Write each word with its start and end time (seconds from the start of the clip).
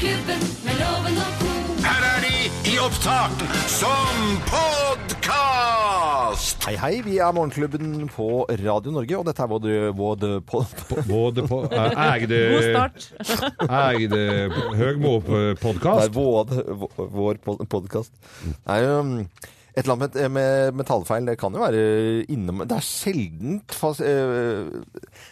Morgenklubben 0.00 0.40
med 0.64 0.78
loven 0.80 1.18
og 1.20 1.32
ko. 1.36 1.50
Her 1.84 2.00
er 2.08 2.24
de 2.24 2.48
i 2.70 2.78
opptak 2.80 3.42
som 3.68 4.40
podkast! 4.48 6.64
Hei, 6.64 6.72
hei, 6.80 7.04
vi 7.04 7.18
er 7.20 7.28
Morgenklubben 7.36 8.08
på 8.08 8.48
Radio 8.48 8.94
Norge, 8.96 9.12
og 9.18 9.26
dette 9.28 9.44
er 9.44 9.50
vår, 9.52 9.92
vår 10.00 10.40
på, 10.48 10.64
Både 11.04 11.44
på 11.44 11.68
Egde 11.68 12.40
God 12.54 12.64
start. 12.70 13.12
Egde 13.90 14.16
det 14.16 14.48
Høgmo-podkast. 14.80 16.16
vår, 16.16 16.48
vår 16.96 17.44
podkast. 17.68 18.16
Det 18.40 18.80
jo 18.86 19.04
um, 19.04 19.28
et 19.70 19.84
eller 19.84 19.94
annet 19.94 20.14
med, 20.14 20.30
med, 20.30 20.74
med 20.80 20.86
tallfeil. 20.88 21.26
Det 21.28 21.36
kan 21.38 21.54
jo 21.54 21.60
være 21.62 21.82
innom 22.32 22.64
Det 22.64 22.76
er 22.76 22.88
sjeldent 22.88 23.72
fast, 23.76 24.00
eh, 24.00 24.66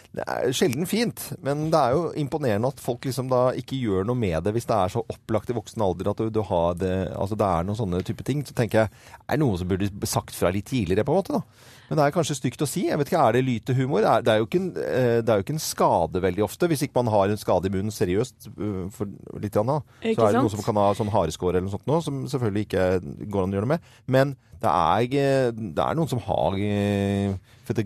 Det 0.09 0.23
er 0.25 0.49
sjelden 0.57 0.87
fint, 0.89 1.21
men 1.45 1.67
det 1.69 1.77
er 1.77 1.91
jo 1.93 2.07
imponerende 2.17 2.71
at 2.73 2.79
folk 2.81 3.03
liksom 3.05 3.27
da 3.29 3.51
ikke 3.53 3.77
gjør 3.77 4.07
noe 4.09 4.17
med 4.17 4.41
det 4.43 4.55
hvis 4.55 4.65
det 4.65 4.73
er 4.73 4.89
så 4.89 5.03
opplagt 5.05 5.51
i 5.51 5.53
voksen 5.53 5.83
alder 5.85 6.09
at 6.09 6.17
du, 6.23 6.31
du 6.33 6.39
har 6.49 6.73
det 6.81 6.95
Altså 7.13 7.37
det 7.37 7.45
er 7.45 7.67
noen 7.67 7.77
sånne 7.77 7.99
type 8.07 8.25
ting. 8.25 8.41
Så 8.41 8.55
tenker 8.57 8.79
jeg 8.81 8.89
er 8.89 9.37
det 9.37 9.43
noe 9.43 9.59
som 9.61 9.69
burde 9.69 9.91
sagt 10.09 10.33
fra 10.33 10.49
litt 10.49 10.65
tidligere, 10.65 11.05
på 11.05 11.13
en 11.13 11.19
måte, 11.21 11.37
da. 11.37 11.43
Men 11.91 11.97
det 11.99 12.07
er 12.07 12.15
kanskje 12.17 12.39
stygt 12.39 12.65
å 12.65 12.69
si. 12.69 12.87
Jeg 12.89 12.97
vet 13.01 13.11
ikke, 13.11 13.21
Er 13.29 13.37
det 13.37 13.45
lytehumor? 13.45 14.01
Er- 14.01 14.21
Det 14.25 14.33
er, 14.33 14.37
jo 14.41 14.45
ikke 14.49 14.61
en, 14.63 14.69
eh, 14.81 15.21
det 15.21 15.29
er 15.29 15.37
jo 15.37 15.45
ikke 15.45 15.55
en 15.59 15.63
skade 15.69 16.21
veldig 16.25 16.43
ofte, 16.45 16.67
hvis 16.69 16.83
ikke 16.87 17.03
man 17.03 17.13
har 17.13 17.29
en 17.29 17.37
skade 17.37 17.65
i 17.69 17.69
munnen 17.69 17.93
seriøst. 17.93 18.49
eh, 18.49 18.89
For 18.89 19.05
litt. 19.39 19.53
Ikke 19.53 20.15
Så 20.17 20.25
er 20.25 20.33
det 20.33 20.41
noen 20.41 20.43
noe 20.49 20.49
som 20.57 20.65
kan 20.65 20.75
ha 20.81 20.93
sånn 20.93 21.13
hareskår 21.13 21.49
eller 21.53 21.67
noe 21.69 21.77
sånt 21.77 21.85
nå, 21.85 22.01
som 22.03 22.25
selvfølgelig 22.25 22.65
ikke 22.65 23.29
går 23.29 23.43
an 23.43 23.51
å 23.53 23.57
gjøre 23.57 23.67
noe 23.67 23.75
med. 23.77 23.81
Men 24.07 24.35
det 24.59 24.69
er, 24.69 25.51
det 25.55 25.83
er 25.85 25.95
noen 25.95 26.09
som 26.11 26.19
har 26.25 26.57
eh, 26.59 27.33
Du 27.69 27.81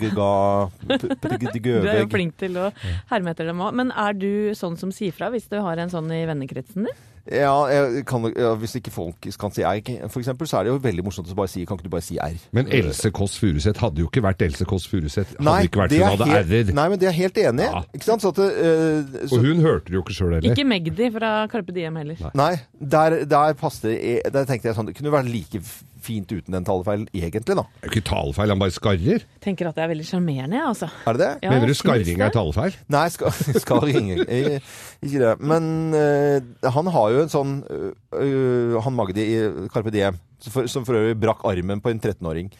er 1.85 1.99
jo 1.99 2.09
flink 2.11 2.37
til 2.39 2.55
å 2.57 2.69
herme 3.11 3.33
etter 3.33 3.49
dem 3.49 3.59
òg. 3.61 3.73
Men 3.77 3.91
er 3.91 4.15
du 4.15 4.29
sånn 4.57 4.77
som 4.79 4.93
sier 4.95 5.11
fra 5.15 5.27
hvis 5.33 5.49
du 5.51 5.57
har 5.61 5.81
en 5.83 5.91
sånn 5.91 6.07
i 6.15 6.23
vennekretsen 6.29 6.87
din? 6.87 7.01
Ja, 7.23 7.53
jeg 7.71 8.01
kan, 8.03 8.25
ja, 8.35 8.49
hvis 8.59 8.73
ikke 8.75 8.91
folk 8.91 9.27
kan 9.39 9.53
si 9.55 9.63
R, 9.63 9.79
for 10.11 10.19
eksempel, 10.19 10.47
så 10.49 10.57
er 10.59 10.65
det 10.67 10.73
jo 10.73 10.79
veldig 10.83 11.05
morsomt 11.07 11.29
å 11.31 11.37
bare 11.37 11.47
si 11.47 11.61
Kan 11.63 11.77
ikke 11.79 11.87
du 11.87 11.93
bare 11.93 12.03
si 12.03 12.17
R? 12.19 12.35
Men 12.51 12.67
Else 12.67 13.13
Kåss 13.15 13.37
Furuseth 13.39 13.79
hadde 13.79 14.03
jo 14.03 14.09
ikke 14.09 14.25
vært 14.25 14.43
Else 14.43 14.67
Kåss 14.67 14.89
Furuseth. 14.91 15.31
Hadde 15.37 15.47
Nei, 15.47 15.69
ikke 15.69 15.85
vært 15.85 15.93
det 15.93 16.01
hun 16.01 16.07
er 16.09 16.17
hadde 16.17 16.27
helt- 16.33 16.51
r-er. 16.51 16.73
Nei, 16.75 16.87
men 16.91 16.99
det 16.99 17.07
er 17.07 17.15
helt 17.15 17.39
enig. 17.45 17.69
Ja. 17.69 17.83
Ikke 17.95 18.09
sant? 18.09 18.25
Så 18.25 18.33
at, 18.33 18.41
uh, 18.43 19.15
så, 19.23 19.39
Og 19.39 19.47
hun 19.47 19.63
hørte 19.63 19.87
det 19.87 19.95
jo 19.95 20.03
ikke 20.03 20.17
sjøl 20.17 20.35
heller. 20.35 20.51
Ikke 20.51 20.67
Magdi 20.67 21.09
fra 21.15 21.31
Carpe 21.53 21.75
Diem 21.77 22.01
heller. 22.01 22.27
Nei, 22.35 22.51
der, 22.75 23.21
der 23.23 23.55
passer 23.55 23.95
Der 24.27 24.43
tenkte 24.49 24.67
jeg 24.67 24.75
sånn 24.75 24.91
Det 24.91 24.97
kunne 24.99 25.15
vært 25.15 25.31
like 25.31 25.63
fint 26.03 26.31
uten 26.33 26.55
den 26.55 26.65
talefeilen, 26.67 27.07
egentlig, 27.15 27.55
da. 27.57 27.63
Det 27.63 27.87
er 27.87 27.89
jo 27.89 27.93
ikke 27.93 28.05
talefeil, 28.09 28.53
han 28.53 28.61
bare 28.61 28.75
skarrer. 28.75 29.25
Tenker 29.43 29.69
at 29.69 29.77
det 29.79 29.85
er 29.85 29.91
veldig 29.93 30.07
sjarmerende, 30.07 30.59
jeg, 30.59 30.67
altså. 30.73 30.89
Er 31.07 31.17
det 31.17 31.23
det? 31.23 31.31
Ja, 31.45 31.53
Mener 31.53 31.71
du 31.71 31.77
skarring 31.79 32.23
er 32.23 32.35
talefeil? 32.35 32.77
Nei, 32.93 33.05
skal, 33.13 33.33
skarring. 33.63 34.11
Eh, 34.27 34.59
Ikke 35.03 35.23
det. 35.23 35.33
Men 35.43 35.71
uh, 35.95 36.69
han 36.75 36.91
har 36.95 37.15
jo 37.15 37.23
en 37.23 37.33
sånn 37.33 37.55
uh, 37.67 38.77
Han 38.85 38.95
Magdi 38.97 39.25
i 39.33 39.39
Carpe 39.73 39.93
Diem, 39.93 40.19
som 40.43 40.55
for, 40.55 40.69
som 40.71 40.85
for 40.87 40.99
øvrig 40.99 41.17
brakk 41.23 41.43
armen 41.49 41.81
på 41.83 41.91
en 41.93 42.01
13-åring. 42.03 42.51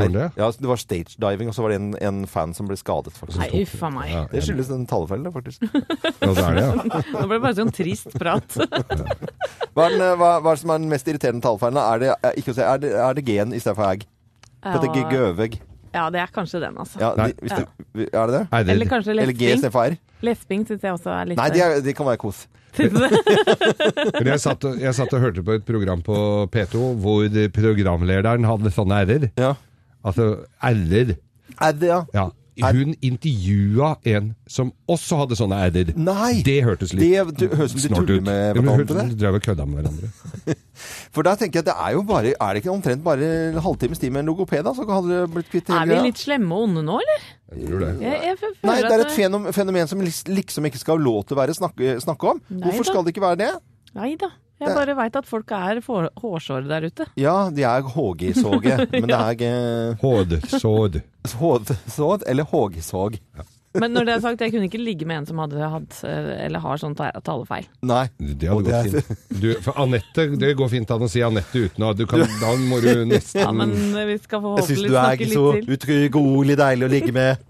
Gjorde 0.00 0.14
det? 0.18 0.26
Ja, 0.40 0.48
det 0.64 0.68
var 0.70 0.80
stage 0.80 1.16
diving, 1.20 1.48
og 1.50 1.54
så 1.56 1.62
var 1.64 1.72
det 1.74 1.78
en, 1.80 1.90
en 2.08 2.20
fan 2.30 2.54
som 2.56 2.66
ble 2.70 2.76
skadet, 2.80 3.12
faktisk. 3.16 3.38
Nei, 3.42 3.62
uffa 3.66 3.90
meg. 3.92 4.10
Ja, 4.14 4.22
Det 4.32 4.42
skyldes 4.46 4.70
den 4.72 4.86
talefeilen, 4.90 5.32
faktisk. 5.34 5.66
Ja, 5.68 6.30
det 6.32 6.44
er 6.46 6.56
det, 6.58 6.64
ja. 6.64 7.02
Nå 7.14 7.26
ble 7.26 7.36
det 7.38 7.42
bare 7.46 7.56
sånn 7.58 7.72
trist 7.74 8.14
prat. 8.18 8.56
Hva 8.56 9.86
er, 9.86 9.96
den, 9.96 10.00
eh, 10.06 10.14
hva, 10.20 10.30
hva 10.40 10.52
er 10.52 10.56
det 10.56 10.62
som 10.62 10.72
er 10.74 10.80
den 10.84 10.88
mest 10.92 11.08
irriterende 11.12 11.44
talefeilen? 11.44 11.76
da? 11.80 11.84
Er 11.96 12.02
det, 12.04 12.14
eh, 12.30 12.38
ikke 12.42 12.54
å 12.54 12.56
si, 12.58 12.64
er 12.66 12.80
det, 12.82 12.94
er 13.08 13.18
det 13.20 13.26
gen 13.28 13.52
istedenfor 13.56 13.88
ag? 13.90 14.06
Ja. 14.62 14.78
Dette 14.78 15.04
gøvegg. 15.10 15.60
ja, 15.92 16.06
det 16.14 16.20
er 16.22 16.30
kanskje 16.32 16.60
den, 16.62 16.76
altså. 16.78 17.00
Ja, 17.02 17.12
de, 17.18 17.32
hvis 17.42 17.52
det, 17.52 17.66
er 18.14 18.26
det 18.30 18.34
det? 18.38 18.42
Er 18.52 18.64
det 18.64 18.74
Eller 18.76 18.86
kanskje 18.88 19.10
Eller 19.16 19.32
G 19.32 19.34
lesping. 19.34 19.56
istedenfor 19.58 19.90
R? 19.92 19.96
Lesping 20.22 20.62
syns 20.68 20.84
jeg 20.86 20.94
også 20.94 21.10
er 21.10 21.26
litt 21.32 21.40
Nei, 21.40 21.48
det, 21.50 21.62
er, 21.64 21.80
det 21.82 21.96
kan 21.98 22.06
være 22.06 22.20
kos. 22.22 22.44
Men 22.78 24.28
jeg 24.30 24.40
satt, 24.40 24.64
og- 24.64 24.78
jeg 24.80 24.94
satt 24.96 25.12
og 25.12 25.20
hørte 25.20 25.42
på 25.44 25.56
et 25.58 25.64
program 25.68 26.00
på 26.06 26.16
P2 26.54 26.84
hvor 27.02 27.26
programlederen 27.52 28.46
hadde 28.48 28.72
sånne 28.72 29.02
r-er. 29.04 29.26
Ja. 29.40 29.50
Altså 30.04 30.30
r-er. 30.62 31.16
Er 31.62 31.84
ja? 31.86 32.04
Ja. 32.14 32.28
Hun 32.68 32.92
intervjua 33.00 33.94
en 34.12 34.34
som 34.50 34.72
også 34.90 35.16
hadde 35.22 35.36
sånne 35.38 35.56
r-er. 35.70 35.92
Nei! 35.96 36.42
Det 36.44 36.58
hørtes 36.66 36.92
litt 36.92 37.32
Det 37.40 37.48
høres 37.48 37.72
ut 37.74 37.80
snålt 37.86 38.10
ut. 38.10 38.22
med 38.26 38.58
Ja, 38.60 38.76
det. 38.76 38.86
de 39.14 39.16
drev 39.22 39.38
og 39.38 39.42
kødda 39.46 39.64
med 39.66 39.80
hverandre. 39.80 40.56
For 41.14 41.24
der 41.24 41.38
tenker 41.40 41.60
jeg 41.60 41.64
at 41.64 41.70
det 41.70 41.76
er 41.86 41.94
jo 41.96 42.02
bare 42.08 42.34
Er 42.34 42.52
det 42.52 42.62
ikke 42.62 42.72
omtrent 42.74 43.02
bare 43.04 43.30
en 43.52 43.58
halvtimes 43.64 43.98
tid 44.02 44.10
med 44.12 44.20
en 44.24 44.30
logoped, 44.32 44.62
da? 44.66 44.74
Så 44.76 44.84
hadde 44.88 45.08
det 45.14 45.30
blitt 45.32 45.50
kvitt 45.52 45.72
Er 45.72 45.88
vi 45.88 45.98
litt 46.10 46.20
slemme 46.20 46.52
og 46.54 46.68
onde 46.68 46.84
nå, 46.84 46.98
eller? 47.00 47.26
Jeg 47.56 47.68
tror 47.70 47.84
det. 47.86 47.90
Jeg, 48.04 48.20
jeg 48.28 48.54
Nei, 48.68 48.76
det 48.84 48.92
er 48.92 49.04
et 49.06 49.16
fenomen, 49.16 49.52
fenomen 49.56 49.88
som 49.88 50.00
liksom 50.04 50.68
ikke 50.68 50.80
skal 50.80 50.98
ha 50.98 51.04
lov 51.04 51.24
til 51.24 51.36
å 51.36 51.40
være 51.42 51.56
snakke, 51.56 51.96
snakke 52.04 52.30
om. 52.34 52.40
Nei 52.48 52.62
Hvorfor 52.68 52.84
da. 52.84 52.90
skal 52.92 53.04
det 53.06 53.14
ikke 53.16 53.24
være 53.26 53.40
det? 53.42 53.50
Nei 53.96 54.12
da. 54.20 54.28
Jeg 54.60 54.68
Det- 54.68 54.76
bare 54.76 54.94
veit 54.96 55.16
at 55.16 55.26
folk 55.26 55.50
er 55.50 55.80
hårsåre 55.80 56.68
der 56.68 56.86
ute. 56.86 57.06
Ja, 57.16 57.50
de 57.50 57.62
er 57.62 57.82
HG-såge, 57.82 58.76
men 58.92 59.08
det 59.08 59.16
er 59.16 59.30
ikke 59.34 59.98
Hådsåd. 60.02 61.00
Hårsåd, 61.40 62.22
eller 62.26 62.44
HG-såg. 62.44 63.18
Men 63.80 63.94
når 63.96 64.04
det 64.04 64.14
er 64.14 64.20
sagt, 64.20 64.40
jeg 64.44 64.52
kunne 64.52 64.66
ikke 64.68 64.80
ligge 64.82 65.06
med 65.08 65.22
en 65.22 65.26
som 65.26 65.38
hadde 65.40 65.56
hatt 65.72 66.00
eh, 66.04 66.44
eller 66.44 66.60
har 66.60 66.76
sånn 66.82 66.92
talefeil. 66.98 67.64
Nei. 67.88 68.02
Det 68.20 68.50
hadde 68.50 68.66
det 68.66 68.72
gått 68.72 68.74
er- 68.76 68.90
fint. 69.00 69.18
Du, 69.42 69.48
for 69.64 69.72
Anette, 69.80 70.26
det 70.38 70.50
går 70.58 70.68
fint 70.70 70.90
an 70.94 71.02
å 71.02 71.08
si 71.10 71.22
Anette 71.24 71.62
uten 71.64 71.82
å 71.82 71.92
du 71.96 72.04
kan 72.06 72.20
Da 72.38 72.50
må 72.60 72.78
du 72.84 72.90
nesten 73.10 73.40
Ja, 73.40 73.48
men 73.56 73.72
vi 73.72 74.18
skal 74.22 74.44
Jeg 74.60 74.66
syns 74.68 74.82
du 74.84 74.92
er 75.00 75.16
ikke 75.16 75.30
litt 75.30 75.34
så 75.34 75.46
til. 75.56 75.64
utrolig 75.74 76.56
deilig 76.60 76.86
å 76.86 76.90
ligge 76.92 77.14
med. 77.16 77.40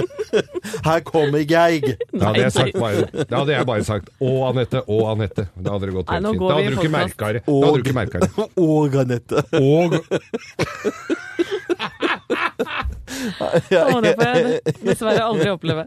Her 0.86 1.02
kommer 1.06 1.42
jeg. 1.42 1.96
Da 2.14 2.30
hadde, 2.30 2.44
jeg 2.46 2.54
sagt 2.54 2.78
bare, 2.80 3.04
da 3.26 3.42
hadde 3.42 3.52
jeg 3.56 3.66
bare 3.68 3.84
sagt 3.86 4.08
'Å, 4.20 4.30
Anette', 4.52 4.82
'Å, 4.86 4.96
Anette'. 5.12 5.46
Da 5.58 5.74
hadde 5.76 5.90
det 5.90 5.94
gått 5.98 6.10
helt 6.14 6.26
fint. 6.26 6.40
Da 6.40 6.54
hadde 6.54 6.70
du 6.70 7.82
ikke 7.82 7.96
merka 8.00 8.22
det. 8.22 8.32
Og 8.56 8.96
Anette. 9.02 9.44
Og 9.60 9.98
Å, 13.96 14.00
det 14.04 14.14
får 14.16 14.32
jeg 14.32 14.76
dessverre 14.82 15.26
aldri 15.26 15.52
oppleve. 15.52 15.86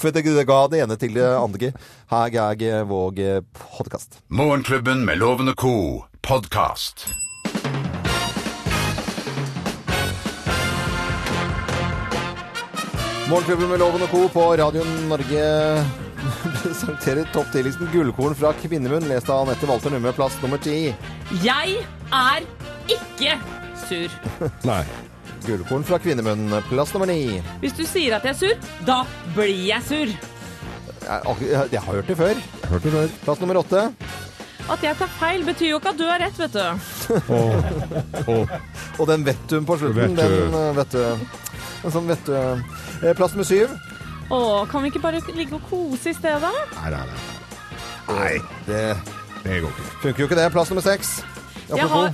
For 0.00 0.14
det 0.14 0.24
ga 0.48 0.60
det 0.72 0.84
ene 0.84 0.96
til 1.00 1.16
det 1.16 1.26
andre. 1.28 1.72
Her 2.12 2.38
er 2.50 2.60
jeg 2.62 2.86
våg 2.90 3.20
podkast. 3.56 4.22
Morgenklubben 4.28 5.04
med 5.08 5.20
Lovende 5.20 5.56
og 5.56 5.60
co. 5.64 5.74
podkast. 6.22 7.10
Morgenklubben 13.30 13.68
med 13.70 13.78
Loven 13.78 14.02
og 14.02 14.08
Co. 14.10 14.28
på 14.28 14.44
Radio 14.58 14.82
Norge 15.06 15.42
presenterer 16.62 17.28
topp 17.30 17.52
10-listen 17.54 17.86
Gullkorn 17.92 18.34
fra 18.34 18.50
kvinnemunn, 18.58 19.06
lest 19.06 19.30
av 19.30 19.44
Anette 19.44 19.68
Walter 19.70 19.94
Numme, 19.94 20.10
plass 20.16 20.34
nummer 20.42 20.58
ti. 20.58 20.90
Jeg 21.44 21.76
er 22.10 22.48
ikke 22.90 23.36
sur. 23.84 24.18
Nei. 24.72 24.82
Gullkorn 25.46 25.84
fra 25.88 25.98
kvinnemunnen, 26.02 26.52
plass 26.68 26.92
nummer 26.94 27.08
ni. 27.10 27.40
Hvis 27.62 27.76
du 27.78 27.84
sier 27.88 28.16
at 28.18 28.26
jeg 28.28 28.34
er 28.34 28.38
sur, 28.38 28.70
da 28.86 29.00
blir 29.34 29.54
jeg 29.66 29.82
sur. 29.88 30.12
Jeg, 31.00 31.36
jeg, 31.48 31.68
jeg 31.72 31.80
har 31.80 31.92
hørt 31.96 32.10
det 32.10 32.16
før. 32.18 32.40
Hørt 32.70 32.84
det 32.86 32.92
før? 32.94 33.14
Plass 33.24 33.40
nummer 33.42 33.60
åtte. 33.62 33.84
At 34.70 34.84
jeg 34.84 34.94
tar 35.00 35.10
feil, 35.18 35.42
betyr 35.48 35.72
jo 35.72 35.78
ikke 35.80 35.90
at 35.94 35.98
du 35.98 36.04
har 36.06 36.20
rett, 36.22 36.36
vet 36.38 36.54
du. 36.54 36.66
Oh. 37.34 38.28
Oh. 38.30 38.52
Og 39.00 39.08
den 39.10 39.24
vet 39.26 39.40
du 39.50 39.56
på 39.66 39.78
slutten. 39.80 40.14
Vet 40.14 40.20
du. 40.20 40.36
Den 40.44 40.54
eh, 40.60 40.68
vet 40.76 40.94
du. 40.94 41.40
En 41.88 41.94
sånn 41.96 42.06
vet 42.12 42.28
du. 42.28 42.36
Eh, 43.00 43.14
Plass 43.18 43.34
nummer 43.34 43.48
syv. 43.48 43.72
Å, 44.30 44.38
kan 44.70 44.84
vi 44.84 44.92
ikke 44.92 45.02
bare 45.02 45.22
ligge 45.34 45.56
og 45.58 45.64
kose 45.72 46.12
i 46.12 46.14
stedet? 46.14 46.52
Nei, 46.76 46.90
nei, 46.92 47.02
nei. 47.08 47.26
Nei, 48.10 48.32
det 48.68 48.82
Det 49.42 49.56
går 49.64 49.70
ikke. 49.72 49.88
funker 50.04 50.22
jo 50.22 50.28
ikke 50.28 50.38
det. 50.38 50.46
Plass 50.54 50.70
nummer 50.70 50.84
seks. 50.86 51.16
Jeg 51.70 51.88
har 51.90 52.12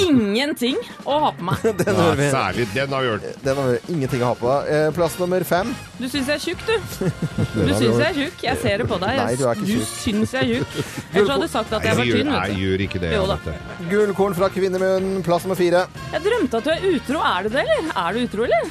ingenting 0.00 0.76
å 1.04 1.18
ha 1.26 1.30
på 1.36 1.44
meg. 1.48 1.62
Den 1.82 1.96
har 1.98 2.14
vi. 2.18 2.26
særlig 2.32 2.64
den 2.74 2.92
har 2.94 3.02
vi 3.04 3.08
hørt. 3.12 3.26
Den 3.44 3.58
har 3.60 3.66
vi 3.74 3.94
ingenting 3.94 4.22
å 4.24 4.30
ha 4.30 4.36
på. 4.40 4.52
Eh, 4.72 4.86
Plass 4.96 5.18
nummer 5.20 5.44
fem. 5.44 5.72
Du 5.98 6.06
syns 6.08 6.30
jeg 6.30 6.36
er 6.36 6.42
tjukk, 6.44 6.62
du. 6.66 6.76
Du 7.66 7.72
syns 7.74 7.98
jeg 8.00 8.06
er 8.08 8.16
tjukk. 8.20 8.44
Jeg 8.46 8.60
ser 8.62 8.82
det 8.82 8.86
på 8.90 8.98
deg. 9.02 9.20
Nei, 9.20 9.34
du 9.36 9.44
er 9.46 9.60
ikke 9.60 9.68
tjukk. 9.72 9.90
syns 10.04 10.34
jeg 10.36 10.42
er 10.42 10.48
tjukk. 10.54 10.76
Ellers 11.12 11.32
hadde 11.34 11.48
du 11.48 11.52
sagt 11.56 11.76
at 11.76 11.88
jeg 11.90 11.98
var 12.00 12.08
gjør, 12.10 12.20
tynn. 12.22 12.32
jeg 12.32 12.40
vet 12.40 12.56
du. 12.56 12.62
gjør 12.64 12.84
ikke 12.86 13.02
det. 13.04 13.12
Jo 13.16 13.24
da. 13.30 13.36
Anette. 13.36 13.86
Gullkorn 13.92 14.38
fra 14.40 14.50
kvinnemunn, 14.56 15.10
plass 15.26 15.44
nummer 15.48 15.58
fire. 15.60 15.84
Jeg 16.14 16.24
drømte 16.26 16.60
at 16.62 16.68
du 16.68 16.72
er 16.74 16.86
utro. 16.94 17.22
Er 17.32 17.46
du 17.48 17.48
det, 17.56 17.64
eller? 17.66 17.90
Er 18.04 18.16
du 18.16 18.24
utro, 18.24 18.46
eller? 18.48 18.62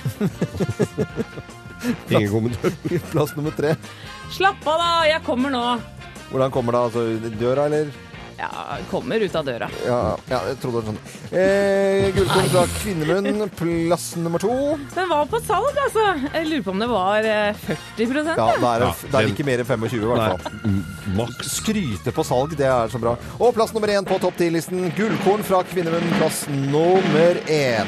Ingen 2.10 2.31
kommentar. 2.31 2.72
Plass 3.12 3.36
nummer 3.38 3.54
tre. 3.58 3.75
Slapp 4.34 4.66
av, 4.66 4.80
da. 4.81 4.90
Jeg 5.12 5.22
kommer 5.25 5.54
nå. 5.54 5.63
Hvordan 6.31 6.50
kommer 6.54 6.74
det? 6.74 6.80
Altså 6.90 7.36
døra, 7.40 7.68
eller? 7.69 7.92
Ja, 8.38 8.50
kommer 8.92 9.20
ut 9.24 9.36
av 9.36 9.46
døra. 9.48 9.70
Ja, 9.86 10.18
ja 10.30 10.40
jeg 10.50 10.58
trodde 10.60 10.82
det 10.82 10.84
var 10.84 10.88
sånn. 10.90 11.00
Eh, 11.40 12.08
Gullkorn 12.16 12.50
fra 12.52 12.64
kvinnemunn, 12.82 13.50
plass 13.56 14.08
nummer 14.20 14.40
to. 14.44 14.52
Den 14.96 15.08
var 15.10 15.24
på 15.32 15.40
salg, 15.46 15.78
altså. 15.86 16.04
Jeg 16.34 16.50
lurer 16.50 16.66
på 16.66 16.74
om 16.74 16.80
det 16.84 16.90
var 16.92 17.20
eh, 17.30 17.54
40 17.96 18.28
Ja, 18.36 18.36
da 18.36 18.48
er 18.52 18.58
det, 18.60 18.60
Ja, 18.60 18.92
er 18.92 18.94
det 19.06 19.12
den- 19.16 19.32
ikke 19.36 19.48
mer 19.48 19.60
enn 19.64 19.70
25, 19.72 19.96
i 19.96 20.06
hvert 20.12 20.26
fall. 20.28 20.42
Maks. 21.16 21.48
Skryte 21.62 22.12
på 22.12 22.24
salg, 22.28 22.58
det 22.60 22.68
er 22.68 22.88
så 22.92 23.00
bra. 23.00 23.16
Og 23.40 23.54
plass 23.56 23.72
nummer 23.74 23.88
én 23.96 24.06
på 24.06 24.20
topp 24.20 24.36
ti-listen. 24.38 24.92
Gullkorn 24.98 25.44
fra 25.48 25.64
kvinnemunn, 25.72 26.12
plass 26.20 26.44
nummer 26.52 27.34
én. 27.48 27.88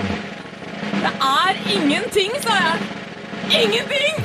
Det 0.97 1.11
er 1.11 1.53
ingenting, 1.75 2.31
sa 2.41 2.53
jeg. 2.63 2.77
Ingenting! 3.51 4.15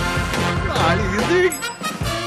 ingenting! 0.74 1.52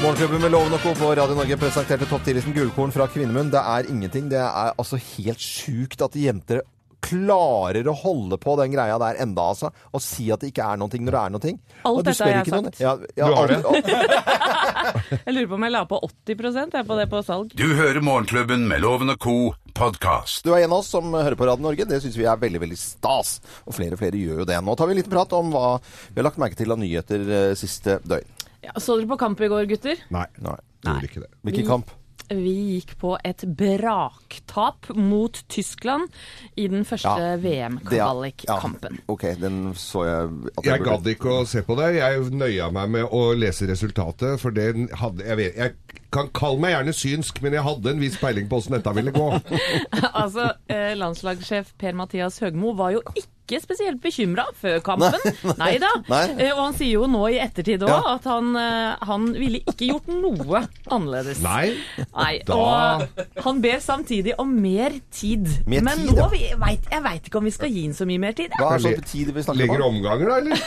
Morgenklubben 0.01 0.41
med 0.41 0.51
Loven 0.51 0.73
og 0.73 0.81
Co. 0.83 0.94
på 0.94 1.11
Radio 1.17 1.35
Norge 1.35 1.57
presenterte 1.57 2.05
topp 2.05 2.21
10-listen 2.27 2.53
Gullkorn 2.53 2.91
fra 2.94 3.07
Kvinnemunn. 3.09 3.49
Det 3.53 3.61
er 3.61 3.88
ingenting. 3.89 4.27
Det 4.29 4.38
er 4.39 4.73
altså 4.77 4.99
helt 5.17 5.41
sjukt 5.41 6.03
at 6.05 6.15
jenter 6.15 6.61
klarer 7.07 7.88
å 7.88 7.94
holde 7.95 8.38
på 8.41 8.55
den 8.59 8.73
greia 8.73 8.97
der 9.01 9.19
enda, 9.23 9.49
altså. 9.53 9.71
Og 9.95 10.03
si 10.03 10.27
at 10.33 10.44
det 10.44 10.51
ikke 10.51 10.65
er 10.65 10.79
noe 10.81 10.89
når 10.91 11.15
det 11.15 11.21
er 11.21 11.33
noe. 11.35 11.53
Alt 11.89 12.07
dette 12.09 12.27
har 12.27 12.35
jeg 12.35 12.51
sagt. 12.51 12.81
Ja, 12.83 12.94
ja, 13.17 13.29
Du 13.29 13.38
har 13.38 13.53
det. 13.53 13.61
Jeg 15.27 15.33
lurer 15.35 15.47
på 15.51 15.55
om 15.57 15.63
jeg 15.65 15.71
la 15.73 15.81
på 15.88 15.97
80 16.03 16.57
jeg 16.73 16.85
på 16.88 16.95
det 16.97 17.05
på 17.11 17.19
salg. 17.23 17.51
Du 17.59 17.65
hører 17.77 18.00
Morgenklubben 18.03 18.65
med 18.67 18.81
Loven 18.83 19.11
og 19.13 19.19
Co. 19.23 19.35
podkast. 19.77 20.43
Du 20.43 20.53
er 20.55 20.63
en 20.65 20.73
av 20.73 20.81
oss 20.81 20.89
som 20.91 21.11
hører 21.13 21.35
på 21.38 21.47
Radio 21.47 21.63
Norge. 21.67 21.85
Det 21.88 22.00
syns 22.03 22.17
vi 22.17 22.25
er 22.27 22.39
veldig 22.39 22.61
veldig 22.63 22.79
stas. 22.79 23.38
Og 23.65 23.75
flere 23.77 23.95
og 23.97 24.01
flere 24.01 24.19
gjør 24.19 24.41
jo 24.41 24.47
det. 24.50 24.57
Nå 24.63 24.75
tar 24.75 24.89
vi 24.89 24.95
en 24.95 25.01
liten 25.01 25.13
prat 25.13 25.35
om 25.38 25.51
hva 25.53 25.67
vi 25.83 26.17
har 26.17 26.27
lagt 26.27 26.41
merke 26.41 26.57
til 26.59 26.73
av 26.73 26.81
nyheter 26.81 27.27
eh, 27.27 27.53
siste 27.59 28.00
døgn. 28.07 28.37
Ja, 28.63 28.74
så 28.81 28.98
dere 28.98 29.07
på 29.07 29.18
kamp 29.21 29.42
i 29.42 29.48
går, 29.51 29.65
gutter? 29.69 29.95
Nei, 30.09 30.25
Nei. 30.42 30.57
gjorde 30.83 31.09
ikke 31.09 31.21
det. 31.25 31.31
Hvilken 31.44 31.63
Vi- 31.63 31.68
kamp? 31.69 31.92
Vi 32.30 32.51
gikk 32.81 32.89
på 33.00 33.13
et 33.24 33.45
braktap 33.56 34.89
mot 35.00 35.31
Tyskland 35.48 36.09
i 36.59 36.65
den 36.68 36.83
første 36.83 37.07
Ja, 37.07 37.38
VM-kvalikkampen. 37.39 38.98
Ja, 39.00 39.04
ok, 39.13 39.24
den 39.39 39.74
så 39.80 40.04
jeg 40.04 40.50
at 40.57 40.65
Jeg 40.65 40.80
burde- 40.81 40.89
gadd 40.89 41.07
ikke 41.13 41.30
å 41.38 41.45
se 41.48 41.62
på 41.62 41.77
det. 41.77 41.95
Jeg 41.95 42.19
nøya 42.31 42.69
meg 42.74 42.89
med 42.89 43.06
å 43.06 43.33
lese 43.38 43.68
resultatet, 43.69 44.39
for 44.42 44.51
det 44.51 44.89
hadde 44.92 45.24
Jeg 45.24 45.38
vet 45.38 45.56
Jeg 45.56 45.74
kan 46.12 46.27
kalle 46.33 46.60
meg 46.60 46.74
gjerne 46.75 46.94
synsk, 46.94 47.42
men 47.42 47.53
jeg 47.53 47.63
hadde 47.63 47.89
en 47.92 48.00
viss 48.00 48.18
peiling 48.18 48.48
på 48.50 48.57
åssen 48.60 48.71
dette 48.75 48.94
ville 48.95 49.12
gå. 49.12 49.42
altså, 50.13 50.51
eh, 50.68 50.95
landslagssjef 50.95 51.74
Per-Mathias 51.77 52.39
Høgmo 52.39 52.75
var 52.75 52.92
jo 52.92 53.01
ikke 53.07 53.24
spesielt 53.63 54.01
bekymra 54.03 54.44
før 54.59 54.81
kampen. 54.83 55.15
Nei 55.57 55.77
da. 55.83 55.88
Nei. 56.11 56.23
Eh, 56.35 56.51
og 56.51 56.59
han 56.65 56.73
sier 56.75 56.97
jo 56.97 57.05
nå 57.07 57.21
i 57.31 57.38
ettertid 57.39 57.85
òg 57.88 57.89
Ja. 57.94 58.01
at 58.17 58.27
han, 58.27 58.49
eh, 58.59 59.05
han 59.07 59.29
ville 59.33 59.61
ikke 59.63 59.88
gjort 59.94 60.07
noe 60.11 60.65
annerledes. 60.91 61.39
Nei. 61.45 61.71
Nei, 62.11 62.33
Da- 62.45 62.57
Og 62.57 63.07
han 63.45 63.61
ber 63.63 63.79
samtidig 63.79 64.33
om 64.38 64.51
mer 64.61 64.91
tid. 65.15 65.47
Mer 65.65 65.81
Men 65.88 65.97
tid, 66.03 66.11
nå 66.11 66.17
ja. 66.17 66.27
vet, 66.59 66.91
jeg 66.91 67.03
veit 67.07 67.23
ikke 67.31 67.38
om 67.39 67.47
vi 67.47 67.55
skal 67.55 67.69
gi 67.71 67.83
ham 67.88 67.94
så 67.95 68.05
mye 68.09 68.19
mer 68.19 68.33
tid. 68.33 68.51
jeg. 68.51 68.59
Hva 68.59 68.73
er 68.75 68.83
så 68.83 68.91
tid 69.07 69.31
vi 69.33 69.41
snakker 69.47 69.63
Legger 69.63 69.85
om? 69.88 69.95
omganger, 69.95 70.27
da, 70.27 70.38
eller? 70.43 70.57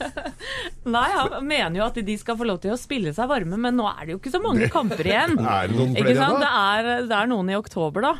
Nei, 0.96 1.08
Han 1.14 1.46
mener 1.46 1.80
jo 1.80 1.86
at 1.86 1.98
de 2.06 2.16
skal 2.18 2.36
få 2.38 2.46
lov 2.48 2.60
til 2.62 2.72
å 2.74 2.78
spille 2.80 3.12
seg 3.16 3.28
varme, 3.30 3.56
men 3.60 3.76
nå 3.78 3.86
er 3.90 4.06
det 4.06 4.14
jo 4.16 4.18
ikke 4.20 4.32
så 4.34 4.40
mange 4.42 4.68
kamper 4.72 5.06
igjen. 5.06 5.36
Er 5.56 5.68
det 5.70 5.76
noen 5.78 5.94
Ikke 5.96 6.04
flere 6.10 6.20
sant? 6.20 6.42
Det 6.42 6.50
er, 6.50 6.88
det 7.08 7.16
er 7.16 7.28
noen 7.30 7.50
i 7.52 7.56
oktober, 7.58 8.04
da. 8.04 8.12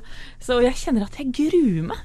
Så 0.42 0.58
jeg 0.64 0.74
kjenner 0.78 1.06
at 1.06 1.16
jeg 1.20 1.30
gruer 1.36 1.88
meg. 1.90 1.98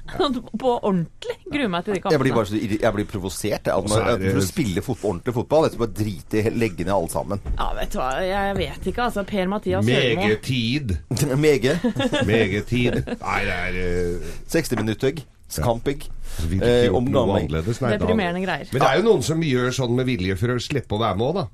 På 0.60 0.74
ordentlig 0.82 1.36
gruer 1.50 1.70
meg 1.72 1.86
til 1.86 1.91
de 1.94 2.12
Jeg 2.12 2.22
blir 2.22 2.34
bare 2.36 2.48
så 2.50 2.58
jeg 2.58 2.92
blir 2.96 3.06
provosert. 3.10 3.66
jeg. 3.70 3.88
når, 3.92 4.24
For 4.30 4.40
å 4.40 4.46
spille 4.46 4.84
fot 4.84 5.04
ordentlig 5.10 5.34
fotball, 5.34 5.66
jeg 5.66 5.74
skal 5.74 5.84
bare 5.86 5.96
drite 5.98 6.42
i 6.42 6.54
legge 6.62 6.86
ned 6.86 6.94
alle 6.94 7.12
sammen. 7.12 7.40
Ja, 7.58 7.68
vet 7.78 7.92
du 7.92 7.98
hva, 8.00 8.10
jeg 8.26 8.56
vet 8.58 8.90
ikke. 8.92 9.06
Altså, 9.08 9.24
Per-Mathias 9.28 9.86
Høgmo 9.86 10.26
Megetid. 10.26 10.96
Mege. 11.36 11.76
Megetid. 12.32 12.98
Nei, 13.26 13.40
det 13.48 13.56
er 13.60 13.78
uh... 14.18 14.34
60 14.52 14.82
minutter. 14.82 15.22
Skampig. 15.52 16.06
Ja. 16.08 16.64
Eh, 16.64 16.88
da- 16.88 17.98
Deprimerende 17.98 18.40
greier. 18.40 18.68
Men 18.72 18.80
det 18.80 18.88
er 18.88 19.00
jo 19.00 19.04
noen 19.10 19.24
som 19.26 19.42
gjør 19.44 19.74
sånn 19.76 19.92
med 19.98 20.08
vilje 20.08 20.36
for 20.40 20.54
å 20.54 20.60
slippe 20.62 20.96
å 20.96 21.02
være 21.02 21.18
med 21.20 21.26
òg, 21.28 21.34
da. 21.42 21.44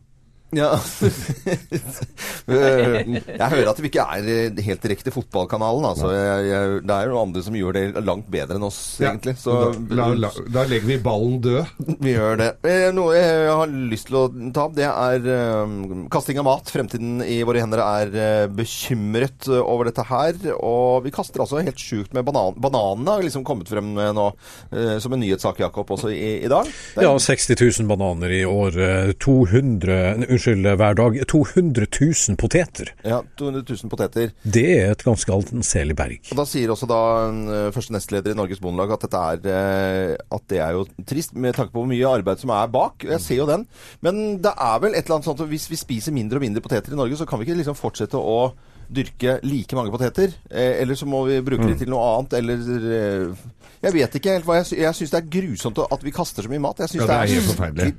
Ja. 0.57 0.79
Jeg 2.49 3.51
hører 3.53 3.69
at 3.71 3.81
vi 3.83 3.91
ikke 3.91 4.05
er 4.05 4.29
helt 4.65 4.83
direkte 4.85 5.13
fotballkanalen. 5.13 5.85
Altså. 5.91 6.09
Jeg, 6.15 6.47
jeg, 6.49 6.79
det 6.89 6.95
er 6.97 7.11
jo 7.11 7.19
andre 7.21 7.43
som 7.45 7.57
gjør 7.59 7.77
det 7.77 7.83
langt 8.07 8.29
bedre 8.33 8.57
enn 8.57 8.65
oss, 8.69 8.79
egentlig. 9.03 9.35
Så 9.41 9.53
da, 9.53 9.97
la, 9.99 10.07
la, 10.27 10.31
da 10.55 10.65
legger 10.71 10.89
vi 10.89 10.99
ballen 11.05 11.37
død. 11.45 11.73
vi 12.07 12.15
gjør 12.15 12.39
det. 12.41 12.49
Eh, 12.69 12.87
Noe 12.97 13.13
jeg 13.19 13.51
har 13.53 13.75
lyst 13.93 14.09
til 14.09 14.19
å 14.23 14.25
ta 14.55 14.65
opp, 14.69 14.77
det 14.79 14.87
er 14.89 15.29
um, 15.67 16.07
kasting 16.13 16.41
av 16.41 16.49
mat. 16.49 16.73
Fremtiden 16.73 17.21
i 17.27 17.41
våre 17.47 17.63
hender 17.63 17.83
er 17.85 18.17
eh, 18.17 18.47
bekymret 18.49 19.51
over 19.59 19.91
dette 19.91 20.07
her. 20.09 20.39
Og 20.57 21.05
vi 21.07 21.13
kaster 21.15 21.45
altså 21.45 21.61
helt 21.63 21.83
sjukt 21.83 22.17
med 22.17 22.27
banan. 22.29 22.57
Bananene 22.59 23.19
har 23.19 23.27
liksom 23.27 23.45
kommet 23.47 23.69
frem 23.71 23.93
nå 23.99 24.29
uh, 24.33 24.97
som 25.03 25.13
en 25.15 25.23
nyhetssak, 25.23 25.61
Jakob, 25.67 25.93
også 25.99 26.13
i, 26.15 26.39
i 26.47 26.51
dag. 26.51 26.69
Er- 26.97 27.07
Ja, 27.09 27.13
60 27.19 27.57
000 27.83 27.89
bananer 27.91 28.33
i 28.33 28.43
år. 28.49 28.77
eh, 28.79 29.13
200, 29.21 29.99
nei, 30.23 30.38
unnskyld, 30.39 30.69
hver 30.79 30.97
dag. 30.99 31.19
200 31.29 31.87
000 32.01 32.39
poteter. 32.41 32.93
ja 33.05 33.21
200 33.39 33.65
000 33.69 33.91
poteter. 33.91 34.31
Det 34.43 34.65
er 34.79 34.93
et 34.95 35.05
ganske 35.05 35.33
anselig 35.35 35.97
berg. 35.99 36.31
Og 36.33 36.41
Da 36.41 36.47
sier 36.49 36.71
også 36.73 36.89
da 36.89 37.01
eh, 37.29 37.71
første 37.75 37.93
nestleder 37.95 38.33
i 38.33 38.39
Norges 38.39 38.63
Bondelag 38.63 38.95
at, 38.95 39.09
er, 39.13 39.43
eh, 39.51 40.15
at 40.31 40.47
det 40.49 40.63
er 40.65 40.79
jo 40.79 40.87
trist, 41.09 41.35
med 41.35 41.55
tanke 41.59 41.73
på 41.75 41.83
hvor 41.83 41.91
mye 41.91 42.15
arbeid 42.19 42.41
som 42.43 42.55
er 42.55 42.71
bak. 42.73 43.05
Jeg 43.05 43.21
ser 43.25 43.43
jo 43.43 43.49
den. 43.51 43.67
Men 44.05 44.39
det 44.43 44.55
er 44.55 44.81
vel 44.83 44.95
et 44.95 45.05
eller 45.05 45.19
annet 45.19 45.29
sånt 45.31 45.45
at 45.45 45.51
hvis 45.51 45.69
vi 45.71 45.77
spiser 45.81 46.15
mindre 46.17 46.39
og 46.41 46.47
mindre 46.47 46.65
poteter 46.65 46.95
i 46.95 46.99
Norge, 46.99 47.19
så 47.19 47.27
kan 47.29 47.41
vi 47.41 47.49
ikke 47.49 47.61
liksom 47.63 47.79
fortsette 47.79 48.19
å 48.19 48.41
dyrke 48.89 49.39
like 49.45 49.77
mange 49.77 49.91
poteter. 49.93 50.33
Eh, 50.51 50.81
eller 50.83 50.95
så 50.97 51.07
må 51.07 51.25
vi 51.29 51.41
bruke 51.45 51.63
Mm. 51.65 51.69
det 51.73 51.79
til 51.83 51.91
noe 51.93 52.07
annet, 52.19 52.33
eller 52.33 52.57
eh, 53.29 53.35
Jeg 53.83 53.93
vet 53.95 54.15
ikke 54.19 54.33
helt 54.35 54.45
hva 54.49 54.55
jeg 54.59 54.67
syns. 54.67 54.81
Jeg 54.81 54.95
syns 54.99 55.11
det 55.13 55.19
er 55.23 55.29
grusomt 55.41 55.79
at 55.93 56.03
vi 56.03 56.11
kaster 56.11 56.43
så 56.43 56.49
mye 56.51 56.59
mat. 56.65 56.79
Jeg 56.83 56.89
synes 56.89 57.05
Ja, 57.05 57.07
det 57.07 57.31
er 57.31 57.35
helt 57.35 57.51
forferdelig. 57.53 57.95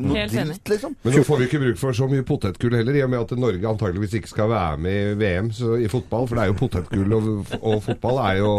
Noe 0.00 0.26
dritt, 0.26 0.68
liksom. 0.68 0.96
Men 1.04 1.12
nå 1.14 1.22
får 1.26 1.38
vi 1.38 1.44
ikke 1.46 1.60
bruk 1.60 1.78
for 1.78 1.92
så 1.92 2.08
mye 2.08 2.22
potetgull 2.24 2.74
heller, 2.78 2.94
i 2.96 3.02
og 3.04 3.10
med 3.10 3.20
at 3.20 3.38
Norge 3.38 3.68
antageligvis 3.68 4.14
ikke 4.16 4.28
skal 4.32 4.48
være 4.48 4.78
med 4.78 5.12
i 5.12 5.14
VM 5.20 5.50
så, 5.52 5.74
i 5.78 5.88
fotball. 5.92 6.26
For 6.26 6.34
det 6.34 6.42
er 6.42 6.50
jo 6.50 6.58
potetgull 6.58 7.12
og, 7.14 7.46
og 7.60 7.82
fotball 7.84 8.18
er 8.30 8.38
jo 8.40 8.52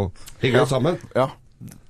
henger 0.44 0.60
jo 0.60 0.66
sammen. 0.70 0.98
Ja. 1.16 1.28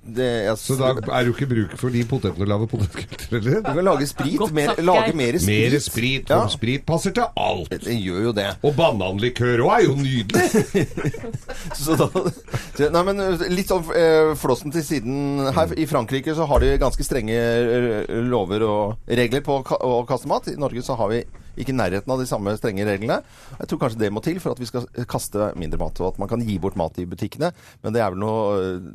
Det, 0.02 0.24
jeg, 0.48 0.56
Så 0.58 0.74
da 0.74 0.88
er 0.90 0.96
det 0.98 1.28
jo 1.28 1.34
ikke 1.36 1.46
bruk 1.46 1.74
for 1.78 1.94
de 1.94 2.00
potetene 2.10 2.42
å 2.42 2.48
lage 2.50 2.66
potetgull 2.72 3.04
til 3.22 3.44
Du 3.62 3.68
kan 3.68 3.84
lage 3.86 4.08
sprit. 4.10 4.34
Godt 4.40 4.54
Mer, 4.56 4.72
lage 4.82 5.12
mer 5.14 5.38
sprit. 5.38 5.60
Mer 5.70 5.76
sprit, 5.84 6.24
for 6.26 6.34
Ja. 6.42 6.48
sprit 6.50 6.82
passer 6.88 7.14
til 7.14 7.28
alt. 7.38 7.70
Det 7.70 7.94
gjør 8.00 8.24
jo 8.26 8.32
det. 8.34 8.48
Og 8.66 8.74
bananlikør 8.74 9.62
òg 9.62 9.72
er 9.76 9.84
jo 9.86 9.94
nydelig! 10.00 11.12
Så 11.82 11.94
da, 12.00 12.08
nei, 12.90 13.04
men 13.12 13.22
litt 13.54 13.70
sånn 13.70 13.86
eh, 13.94 14.32
flossen 14.42 14.74
til 14.74 14.82
siden. 14.86 15.46
Her 15.54 15.70
i 15.78 15.86
Frankrike 15.86 16.34
så 16.34 16.48
har 16.50 16.64
de 16.66 16.74
ganske 16.82 17.06
strenge 17.06 17.38
eh, 17.38 18.10
lover 18.26 18.66
og 18.66 19.06
regler 19.06 19.44
på 19.46 19.60
å 19.62 19.94
kaste 20.08 20.30
mat. 20.30 20.50
I 20.50 20.58
Norge 20.58 20.82
så 20.82 20.98
har 20.98 21.14
vi 21.14 21.22
ikke 21.56 21.74
i 21.74 21.76
nærheten 21.76 22.12
av 22.12 22.20
de 22.20 22.28
samme 22.28 22.54
strenge 22.58 22.86
reglene. 22.86 23.20
Jeg 23.58 23.70
tror 23.70 23.82
kanskje 23.84 24.02
det 24.04 24.12
må 24.14 24.22
til 24.24 24.40
for 24.42 24.54
at 24.54 24.62
vi 24.62 24.68
skal 24.68 24.86
kaste 25.10 25.52
mindre 25.58 25.80
mat, 25.82 26.00
og 26.00 26.12
at 26.12 26.20
man 26.22 26.30
kan 26.30 26.42
gi 26.46 26.58
bort 26.62 26.78
mat 26.80 26.98
i 27.02 27.06
butikkene. 27.08 27.52
Men 27.84 27.94
det 27.94 28.02
er 28.02 28.12
vel 28.14 28.22
noe 28.22 28.40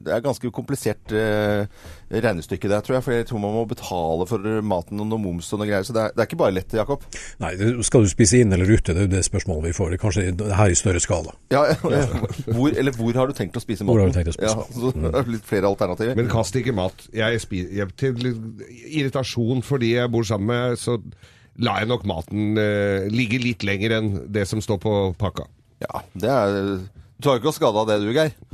Det 0.08 0.14
er 0.14 0.24
ganske 0.26 0.52
komplisert 0.54 1.14
eh, 1.16 1.68
regnestykke 2.12 2.70
der, 2.72 2.84
tror 2.86 2.98
jeg. 2.98 3.06
For 3.06 3.16
jeg 3.16 3.28
tror 3.30 3.44
man 3.44 3.56
må 3.56 3.66
betale 3.70 4.28
for 4.30 4.50
maten 4.66 5.04
og 5.04 5.10
noe 5.12 5.22
moms 5.22 5.52
og 5.54 5.62
noe 5.62 5.70
greier. 5.70 5.86
Så 5.88 5.96
det 5.96 6.04
er, 6.06 6.16
det 6.16 6.24
er 6.24 6.30
ikke 6.30 6.42
bare 6.42 6.56
lett, 6.56 6.76
Jakob. 6.78 7.06
Nei, 7.44 7.54
skal 7.86 8.06
du 8.06 8.12
spise 8.12 8.42
inn 8.42 8.54
eller 8.56 8.70
ute? 8.70 8.94
Det 8.94 9.04
er 9.04 9.10
jo 9.10 9.14
det 9.16 9.24
spørsmålet 9.28 9.70
vi 9.70 9.78
får. 9.78 9.94
Det 9.94 10.00
er 10.00 10.04
Kanskje 10.08 10.54
her 10.56 10.72
i 10.72 10.78
større 10.78 11.02
skala. 11.04 11.34
Ja, 11.54 11.64
hvor, 12.56 12.72
eller 12.72 12.96
hvor 12.96 13.18
har 13.22 13.30
du 13.30 13.36
tenkt 13.38 13.58
å 13.60 13.64
spise 13.64 13.84
maten? 13.84 13.94
Hvor 13.94 14.04
har 14.06 14.14
du 14.14 14.18
tenkt 14.18 14.34
å 14.34 14.38
spise 14.38 14.54
Ja, 14.54 14.68
så 14.74 14.94
det 15.04 15.14
er 15.14 15.34
litt 15.38 15.48
flere 15.48 15.72
alternativer. 15.72 16.18
Men 16.18 16.30
kast 16.32 16.58
ikke 16.60 16.76
mat. 16.78 17.08
Jeg 17.16 17.42
spiser 17.44 17.82
jeg, 17.82 17.96
til 18.00 18.30
irritasjon 18.32 19.64
for 19.66 19.84
de 19.84 19.94
jeg 19.98 20.14
bor 20.14 20.28
sammen 20.28 20.54
med, 20.54 20.80
så 20.80 20.98
lar 21.64 21.82
jeg 21.82 21.90
nok 21.90 22.06
maten 22.10 22.58
eh, 22.62 23.08
ligge 23.14 23.40
litt 23.42 23.66
lenger 23.68 23.98
enn 24.00 24.14
det 24.30 24.46
som 24.50 24.62
står 24.64 24.80
på 24.84 24.96
pakka. 25.18 25.48
Ja, 25.84 26.02
det 26.18 26.30
er 26.34 26.56
Du 27.18 27.26
tar 27.26 27.38
jo 27.38 27.42
ikke 27.42 27.52
skade 27.56 27.82
av 27.82 27.88
det 27.90 27.96
du, 28.04 28.12
Geir. 28.14 28.32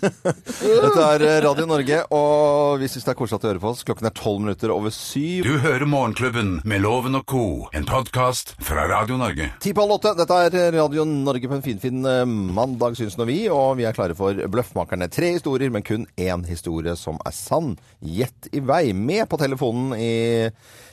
Dette 0.00 1.02
er 1.12 1.24
eh, 1.26 1.40
Radio 1.44 1.66
Norge, 1.68 1.98
og 2.16 2.80
vi 2.80 2.88
syns 2.88 3.04
det 3.04 3.12
er 3.12 3.18
koselig 3.18 3.36
at 3.36 3.44
du 3.44 3.48
hører 3.50 3.60
på 3.60 3.72
oss. 3.74 3.82
Klokken 3.84 4.08
er 4.08 4.14
tolv 4.16 4.40
minutter 4.44 4.72
over 4.72 4.92
syv. 4.94 5.44
Du 5.44 5.58
hører 5.60 5.84
Morgenklubben 5.88 6.54
med 6.64 6.80
Loven 6.84 7.18
og 7.20 7.26
Co. 7.28 7.44
En 7.76 7.84
podkast 7.88 8.54
fra 8.64 8.86
Radio 8.88 9.20
Norge. 9.20 9.50
Ti 9.60 9.74
på 9.76 9.84
halv 9.84 9.98
åtte. 9.98 10.14
Dette 10.22 10.40
er 10.46 10.72
Radio 10.78 11.04
Norge 11.08 11.52
på 11.52 11.58
en 11.58 11.64
finfin 11.66 12.00
eh, 12.08 12.24
mandag, 12.28 12.96
syns 12.96 13.18
nå 13.20 13.28
vi. 13.28 13.42
Og 13.52 13.76
vi 13.80 13.84
er 13.88 13.96
klare 13.96 14.16
for 14.16 14.32
Bløffmakerne. 14.56 15.10
Tre 15.12 15.34
historier, 15.36 15.72
men 15.72 15.84
kun 15.84 16.08
én 16.16 16.46
historie 16.48 16.96
som 16.96 17.20
er 17.28 17.36
sann. 17.36 17.74
Gjett 18.00 18.48
i 18.56 18.64
vei. 18.64 18.86
Med 18.96 19.28
på 19.28 19.40
telefonen 19.40 19.92
i, 20.00 20.14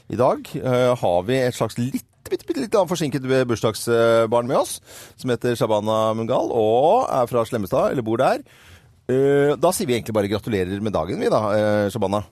i 0.09 0.19
dag 0.19 0.47
eh, 0.55 0.93
har 1.01 1.25
vi 1.27 1.39
et 1.41 1.55
slags 1.57 1.77
litt 1.79 2.05
bitte, 2.27 2.47
bitte 2.47 2.63
litt 2.63 2.75
forsinket 2.89 3.23
bursdagsbarn 3.47 4.47
med 4.49 4.59
oss, 4.59 4.77
som 5.19 5.31
heter 5.31 5.55
Shabana 5.55 6.13
Mungal, 6.17 6.51
og 6.51 7.07
er 7.11 7.29
fra 7.29 7.45
Slemmestad, 7.47 7.91
eller 7.93 8.05
bor 8.05 8.19
der. 8.21 8.43
Eh, 9.07 9.55
Da 9.55 9.71
sier 9.71 9.87
vi 9.87 9.95
egentlig 9.95 10.15
bare 10.15 10.31
gratulerer 10.31 10.81
med 10.83 10.93
dagen, 10.95 11.19
vi 11.19 11.31
da, 11.31 11.41
eh, 11.55 11.89
Shabana. 11.93 12.23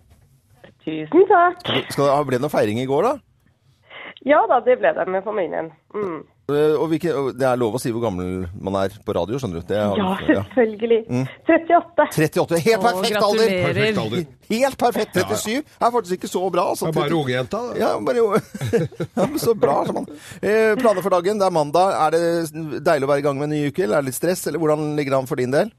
Tusen 0.86 1.26
takk. 1.28 1.64
Skal, 1.92 2.12
ble 2.28 2.38
det 2.38 2.44
noe 2.44 2.54
feiring 2.54 2.80
i 2.80 2.86
går, 2.90 3.08
da? 3.08 3.16
Ja 4.26 4.42
da, 4.50 4.60
det 4.60 4.80
ble 4.82 4.92
det 4.94 5.08
med 5.08 5.24
familien. 5.24 5.72
Mm. 5.96 6.24
Eh, 6.46 6.76
Og 6.78 6.90
hvilke, 6.92 7.10
det 7.34 7.46
er 7.50 7.58
lov 7.58 7.74
å 7.74 7.80
si 7.82 7.90
hvor 7.90 8.04
gammel 8.04 8.44
man 8.62 8.76
er 8.84 8.94
på 9.06 9.14
radio, 9.18 9.40
skjønner 9.42 9.64
du. 9.64 9.66
Det 9.66 9.78
er, 9.80 9.96
Ja, 9.98 10.10
selvfølgelig. 10.22 11.00
38. 11.48 12.06
38. 12.14 12.60
Helt 12.68 12.78
Å, 12.78 12.84
perfekt 12.86 13.18
alder! 13.18 13.54
Perfekt 13.66 14.02
alder. 14.04 14.26
Helt 14.52 14.78
perfekt. 14.78 15.18
37 15.18 15.56
er 15.58 15.94
faktisk 15.96 16.20
ikke 16.20 16.30
så 16.30 16.44
bra. 16.54 16.68
Altså. 16.76 16.92
Det 16.92 16.94
er 16.94 17.02
bare 17.02 17.18
ungjenta. 17.18 17.62
da. 17.72 17.80
Ja, 17.82 17.90
bare 17.98 18.22
jo. 18.22 18.28
ja, 19.18 19.26
men 19.26 19.40
så 19.42 19.56
bra. 19.58 19.80
Man. 19.90 20.06
Eh, 20.42 20.76
planer 20.78 21.02
for 21.02 21.16
dagen. 21.18 21.42
Det 21.42 21.48
er 21.50 21.56
mandag. 21.58 21.96
Er 22.06 22.14
det 22.14 22.84
deilig 22.86 23.10
å 23.10 23.12
være 23.16 23.24
i 23.24 23.26
gang 23.26 23.42
med 23.42 23.50
en 23.50 23.56
ny 23.58 23.64
uke, 23.72 23.82
eller 23.88 23.98
er 23.98 24.06
det 24.06 24.12
litt 24.14 24.20
stress? 24.22 24.46
Eller 24.46 24.62
hvordan 24.62 24.94
ligger 25.00 25.16
det 25.16 25.22
an 25.24 25.32
for 25.34 25.42
din 25.42 25.56
del? 25.56 25.74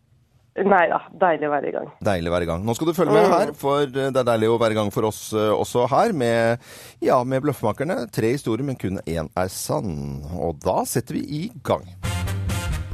Nei 0.64 0.86
da, 0.88 1.02
deilig 1.20 1.48
å 1.48 1.52
være 1.52 1.68
i 1.68 1.74
gang. 1.74 1.88
Deilig 2.06 2.30
å 2.30 2.32
være 2.32 2.46
i 2.46 2.48
gang. 2.48 2.62
Nå 2.64 2.74
skal 2.76 2.88
du 2.88 2.96
følge 2.96 3.12
med 3.12 3.28
her, 3.28 3.52
for 3.60 3.84
det 3.92 4.08
er 4.08 4.28
deilig 4.30 4.48
å 4.54 4.58
være 4.62 4.72
i 4.76 4.78
gang 4.78 4.92
for 4.94 5.08
oss 5.10 5.20
eh, 5.36 5.52
også 5.52 5.84
her 5.92 6.16
med, 6.16 6.64
ja, 7.04 7.20
med 7.28 7.44
Bløffmakerne. 7.44 8.06
Tre 8.14 8.32
historier, 8.32 8.64
men 8.64 8.80
kun 8.80 8.96
én 9.04 9.28
er 9.36 9.52
sann. 9.52 10.22
Og 10.32 10.56
da 10.64 10.80
setter 10.88 11.20
vi 11.20 11.26
i 11.28 11.46
gang. 11.66 11.84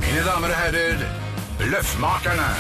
Mine 0.03 0.25
damer 0.27 0.51
og 0.51 0.63
herrer, 0.65 1.11
Bløffmakerne. 1.63 2.51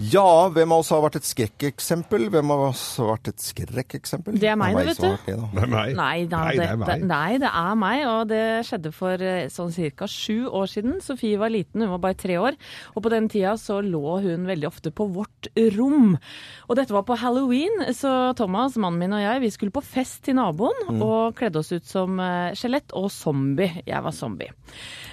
Ja, 0.00 0.48
hvem 0.48 0.72
av 0.72 0.80
oss 0.80 0.88
har 0.94 1.02
vært 1.04 1.16
et 1.18 1.26
skrekkeksempel? 1.28 2.22
Hvem 2.32 2.50
av 2.54 2.60
oss 2.70 2.82
har 3.00 3.10
vært 3.10 3.28
et 3.34 3.42
skrekkeksempel? 3.44 4.38
Det 4.40 4.48
er 4.48 4.56
meg, 4.56 4.76
Det 4.78 4.84
vet 4.86 5.00
du. 5.00 5.02
det. 5.02 5.34
Det 5.52 5.62
er 5.64 5.68
meg. 5.68 5.90
Nei, 5.98 6.24
da, 6.30 6.38
Nei, 6.46 6.54
det 6.56 6.68
er 6.70 6.78
meg. 6.80 7.02
nei, 7.10 7.32
det 7.42 7.50
er 7.60 7.74
meg, 7.82 8.04
og 8.08 8.22
det 8.30 8.40
skjedde 8.68 8.92
for 8.96 9.20
eh, 9.20 9.48
sånn 9.52 9.74
ca. 9.98 10.06
sju 10.08 10.46
år 10.48 10.70
siden. 10.72 11.00
Sofie 11.04 11.36
var 11.42 11.52
liten, 11.52 11.82
hun 11.84 11.90
var 11.90 11.98
bare 12.06 12.16
tre 12.16 12.38
år, 12.40 12.56
og 12.94 13.02
på 13.04 13.12
den 13.12 13.28
tida 13.28 13.56
så 13.60 13.80
lå 13.84 14.20
hun 14.24 14.46
veldig 14.48 14.68
ofte 14.70 14.90
på 14.94 15.08
vårt 15.12 15.50
rom. 15.76 16.16
Og 16.70 16.76
dette 16.80 16.94
var 16.96 17.04
på 17.04 17.18
halloween, 17.20 17.84
så 17.92 18.32
Thomas, 18.38 18.78
mannen 18.80 18.98
min 19.04 19.12
og 19.18 19.20
jeg, 19.20 19.40
vi 19.44 19.50
skulle 19.52 19.74
på 19.74 19.84
fest 19.84 20.22
til 20.24 20.38
naboen 20.40 20.86
Mm. 20.90 21.02
og 21.04 21.36
kledde 21.38 21.60
oss 21.60 21.70
ut 21.72 21.84
som 21.86 22.18
eh, 22.20 22.54
skjelett 22.56 22.90
og 22.96 23.10
zombie. 23.12 23.82
Jeg 23.86 24.02
var 24.02 24.12
zombie. 24.16 24.48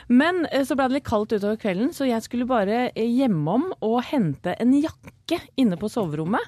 Men 0.09 0.45
eh, 0.51 0.63
så 0.63 0.75
ble 0.79 0.87
det 0.87 0.97
litt 1.01 1.05
kaldt 1.09 1.33
utover 1.35 1.57
kvelden, 1.59 1.91
så 1.93 2.07
jeg 2.07 2.23
skulle 2.23 2.47
bare 2.47 2.87
hjemom 2.95 3.73
og 3.83 3.99
hente 4.09 4.55
en 4.57 4.76
jakke 4.83 5.16
inne 5.59 5.77
på 5.79 5.89
soverommet. 5.91 6.43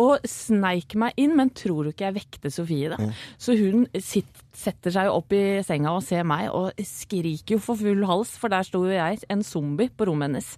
Og 0.00 0.22
sneik 0.28 0.96
meg 0.98 1.18
inn, 1.20 1.34
men 1.38 1.52
tror 1.56 1.84
du 1.84 1.92
ikke 1.92 2.08
jeg 2.08 2.18
vekte 2.20 2.52
Sofie 2.52 2.92
da? 2.92 2.98
Så 3.40 3.56
hun 3.58 3.86
sitt, 4.00 4.40
setter 4.52 4.92
seg 4.92 5.08
opp 5.08 5.32
i 5.32 5.62
senga 5.64 5.94
og 5.96 6.02
ser 6.04 6.26
meg, 6.28 6.48
og 6.52 6.76
skriker 6.84 7.56
jo 7.56 7.60
for 7.62 7.80
full 7.80 8.04
hals, 8.08 8.34
for 8.40 8.52
der 8.52 8.66
sto 8.66 8.82
jo 8.84 8.92
jeg, 8.92 9.20
en 9.32 9.44
zombie, 9.46 9.90
på 9.92 10.06
rommet 10.08 10.30
hennes. 10.30 10.48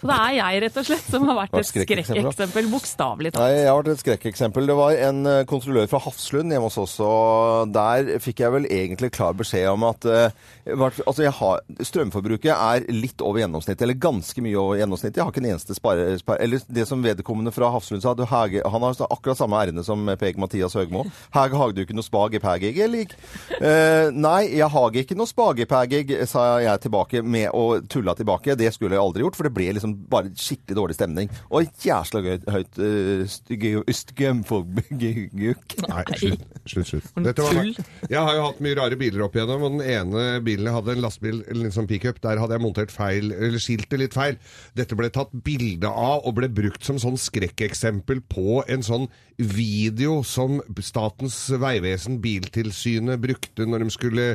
Så 0.00 0.08
det 0.08 0.16
er 0.16 0.36
jeg, 0.38 0.62
rett 0.64 0.78
og 0.80 0.88
slett, 0.88 1.08
som 1.08 1.26
har 1.28 1.38
vært 1.42 1.58
et 1.60 1.68
skrekkeksempel, 1.68 2.70
bokstavelig 2.72 3.34
talt. 3.34 3.44
Nei, 3.44 3.60
jeg 3.60 3.68
har 3.68 3.80
vært 3.80 3.92
et 3.92 4.04
skrekkeksempel. 4.04 4.68
Det 4.68 4.78
var 4.78 4.96
en 5.08 5.28
eh, 5.28 5.42
kontrollør 5.48 5.90
fra 5.90 6.00
Hafslund 6.06 6.54
hjemme 6.54 6.70
hos 6.70 6.80
oss, 6.80 6.96
og 7.04 7.72
der 7.74 8.14
fikk 8.24 8.44
jeg 8.44 8.56
vel 8.56 8.68
egentlig 8.70 9.12
klar 9.14 9.36
beskjed 9.38 9.68
om 9.72 9.86
at 9.88 10.08
eh, 10.08 10.40
altså 10.72 11.28
har, 11.40 11.62
strømforbruket 11.80 12.52
er 12.52 12.88
litt 12.92 13.20
over 13.24 13.42
gjennomsnittet, 13.44 13.84
eller 13.84 14.00
ganske 14.00 14.44
mye 14.44 14.58
over 14.60 14.80
gjennomsnittet. 14.80 15.20
Jeg 15.20 15.26
har 15.28 15.34
ikke 15.34 15.44
en 15.44 15.52
eneste 15.54 15.78
spare... 15.78 16.08
spare 16.20 16.40
eller 16.42 16.62
det 16.72 16.86
som 16.88 17.02
vedkommende 17.04 17.21
fra 17.54 17.70
Hafslund 17.74 18.04
sa, 18.04 18.14
du, 18.18 18.24
Hage, 18.28 18.62
han 18.64 18.86
har 18.86 18.98
akkurat 19.08 19.38
samme 19.38 19.60
ærende 19.60 19.84
som 19.86 20.06
Peg 20.20 20.38
Mathias 20.40 20.76
Høgmo. 20.78 21.04
Hage, 21.34 21.58
har 21.58 21.74
du 21.74 21.82
ikke 21.84 21.96
noe 21.96 22.06
spagepageg, 22.06 22.78
eller? 22.86 23.14
Eh, 23.58 24.08
nei, 24.14 24.40
jeg 24.52 24.70
har 24.74 25.00
ikke 25.02 25.18
noe 25.18 25.30
spagepageg, 25.30 26.14
sa 26.30 26.46
jeg 26.62 26.84
tilbake 26.86 27.22
med 27.24 27.50
å 27.56 27.80
tulla 27.90 28.14
tilbake. 28.18 28.56
Det 28.58 28.70
skulle 28.74 28.96
jeg 28.96 29.04
aldri 29.04 29.24
gjort, 29.24 29.38
for 29.38 29.48
det 29.48 29.54
ble 29.56 29.70
liksom 29.78 29.96
bare 30.12 30.32
skikkelig 30.36 30.78
dårlig 30.78 30.98
stemning. 30.98 31.32
Og 31.52 31.70
jæsla 31.84 32.22
gøy, 32.24 32.38
høyt 32.52 32.82
uh, 32.82 33.24
stygge 33.30 33.82
Nei, 35.92 36.02
slutt. 36.18 36.44
slutt, 36.68 36.88
slutt. 36.88 37.08
Dette 37.24 37.44
var 37.44 37.56
meg. 37.58 37.78
Jeg 38.10 38.20
har 38.20 38.36
jo 38.36 38.44
hatt 38.46 38.60
mye 38.64 38.76
rare 38.78 38.98
biler 38.98 39.24
opp 39.26 39.36
igjennom, 39.36 39.64
og 39.66 39.78
den 39.78 39.94
ene 39.94 40.24
bilen 40.44 40.68
jeg 40.68 40.76
hadde, 40.76 40.94
en 40.96 41.04
lastebil, 41.04 41.42
en 41.52 41.74
sånn 41.74 41.88
pickup, 41.90 42.20
der 42.24 42.40
hadde 42.40 42.56
jeg 42.56 42.64
montert 42.64 42.94
feil, 42.94 43.32
eller 43.32 43.62
skiltet 43.62 44.00
litt 44.00 44.16
feil. 44.16 44.38
Dette 44.78 44.98
ble 44.98 45.10
tatt 45.12 45.32
bilde 45.46 45.90
av 45.90 46.26
og 46.28 46.36
ble 46.38 46.50
brukt 46.52 46.84
som 46.86 47.00
sånn 47.02 47.11
skrekkeksempel 47.20 48.22
på 48.30 48.62
en 48.70 48.84
sånn 48.86 49.06
video 49.42 50.20
som 50.26 50.60
Statens 50.84 51.36
vegvesen, 51.60 52.20
Biltilsynet, 52.22 53.20
brukte 53.22 53.66
når 53.66 53.84
de 53.84 53.94
skulle 53.94 54.26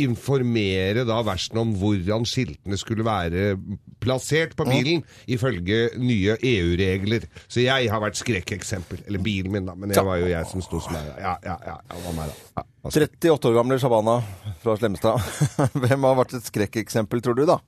informere 0.00 1.04
da 1.08 1.20
versen 1.26 1.60
om 1.60 1.74
hvordan 1.78 2.26
skiltene 2.28 2.78
skulle 2.80 3.06
være 3.06 3.54
plassert 4.00 4.56
på 4.58 4.66
bilen, 4.68 5.04
ifølge 5.30 5.90
nye 6.00 6.36
EU-regler. 6.36 7.26
Så 7.46 7.64
jeg 7.64 7.90
har 7.92 8.02
vært 8.02 8.20
skrekkeksempel. 8.20 9.04
Eller 9.06 9.22
bilen 9.22 9.52
min, 9.54 9.68
da. 9.68 9.76
Men 9.76 9.92
det 9.92 10.04
var 10.06 10.20
jo 10.22 10.30
jeg 10.30 10.50
som 10.50 10.64
sto 10.64 10.80
som 10.82 10.96
meg. 10.96 11.10
Ja, 11.20 11.36
ja, 11.44 11.58
ja. 11.66 11.76
Det 11.90 12.04
var 12.06 12.16
meg, 12.16 12.32
da. 12.32 12.62
Ja, 12.62 12.66
38 12.90 13.50
år 13.50 13.58
gamle 13.58 13.76
Shabana 13.80 14.16
fra 14.62 14.78
Slemmestad. 14.80 15.20
Hvem 15.84 16.08
har 16.08 16.16
vært 16.22 16.38
et 16.38 16.48
skrekkeksempel, 16.48 17.20
tror 17.24 17.36
du, 17.36 17.44
da? 17.50 17.60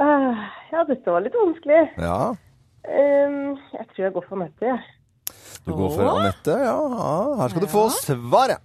Eh, 0.00 0.44
ja, 0.74 0.84
dette 0.88 1.12
var 1.12 1.24
litt 1.24 1.36
vanskelig. 1.36 1.80
Ja, 2.00 2.18
Ehm, 2.88 3.56
jeg 3.72 3.86
tror 3.92 4.04
jeg 4.04 4.12
går 4.12 4.24
for 4.28 4.36
Anette, 4.40 4.64
jeg. 4.64 4.78
du 5.66 5.72
går 5.76 5.90
for 5.96 6.08
Anette. 6.18 6.50
Ja, 6.50 6.76
ja, 6.96 7.34
her 7.42 7.48
skal 7.48 7.62
du 7.62 7.68
få 7.68 7.88
svaret. 7.90 8.58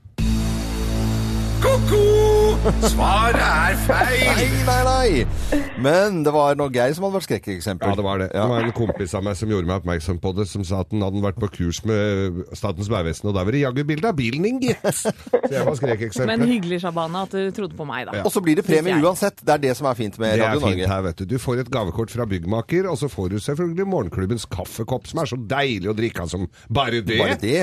Ko-ko! 1.65 2.24
Svaret 2.65 3.37
er 3.37 3.75
feil! 3.85 4.23
Nei, 4.25 4.45
nei, 4.65 4.81
nei. 4.87 5.63
Men 5.81 6.21
det 6.25 6.31
var 6.33 6.57
nå 6.57 6.67
Geir 6.73 6.95
som 6.97 7.05
hadde 7.05 7.19
vært 7.19 7.27
skrekkeksempel. 7.27 7.91
Ja, 7.91 7.97
det 7.99 8.05
var 8.05 8.21
det. 8.21 8.29
Det 8.33 8.45
var 8.49 8.65
en 8.65 8.73
kompis 8.75 9.13
av 9.17 9.25
meg 9.25 9.37
som 9.37 9.51
gjorde 9.51 9.69
meg 9.69 9.83
oppmerksom 9.83 10.19
på 10.23 10.31
det, 10.37 10.47
som 10.49 10.65
sa 10.67 10.81
at 10.81 10.93
han 10.93 11.03
hadde 11.05 11.21
vært 11.23 11.37
på 11.43 11.49
kurs 11.59 11.81
med 11.85 12.41
Statens 12.57 12.89
vegvesen, 12.91 13.29
og 13.29 13.37
der 13.37 13.45
var 13.45 13.55
det 13.55 13.61
jaggu 13.61 13.83
bilde 13.87 14.09
av 14.09 14.17
bilen 14.17 14.47
din, 14.47 14.61
gitt! 14.63 14.81
Så 14.95 15.51
jeg 15.51 15.65
var 15.67 16.25
Men 16.31 16.45
hyggelig, 16.47 16.79
Shabana, 16.81 17.25
at 17.27 17.35
du 17.35 17.51
trodde 17.55 17.77
på 17.77 17.85
meg, 17.87 18.07
da. 18.09 18.23
Og 18.25 18.33
så 18.33 18.41
blir 18.43 18.57
det 18.57 18.65
premie 18.65 18.97
uansett. 18.97 19.43
Det 19.45 19.53
er 19.53 19.61
det 19.67 19.75
som 19.77 19.89
er 19.91 19.99
fint 19.99 20.17
med 20.21 20.33
Radio 20.39 20.63
Norge. 20.63 20.71
Det 20.71 20.71
er 20.71 20.81
fint 20.81 20.93
her, 20.95 21.05
vet 21.05 21.21
du. 21.21 21.25
Du 21.35 21.37
får 21.41 21.61
et 21.65 21.71
gavekort 21.73 22.13
fra 22.15 22.25
byggmaker, 22.29 22.89
og 22.89 22.97
så 23.01 23.11
får 23.11 23.35
du 23.35 23.37
selvfølgelig 23.45 23.87
morgenklubbens 23.91 24.47
kaffekopp, 24.49 25.09
som 25.11 25.21
er 25.21 25.29
så 25.29 25.39
deilig 25.53 25.91
å 25.91 25.95
drikke 25.97 26.25
av 26.25 26.33
som 26.33 26.47
bare 26.69 27.03
det. 27.05 27.19
Bare 27.21 27.37
det. 27.41 27.61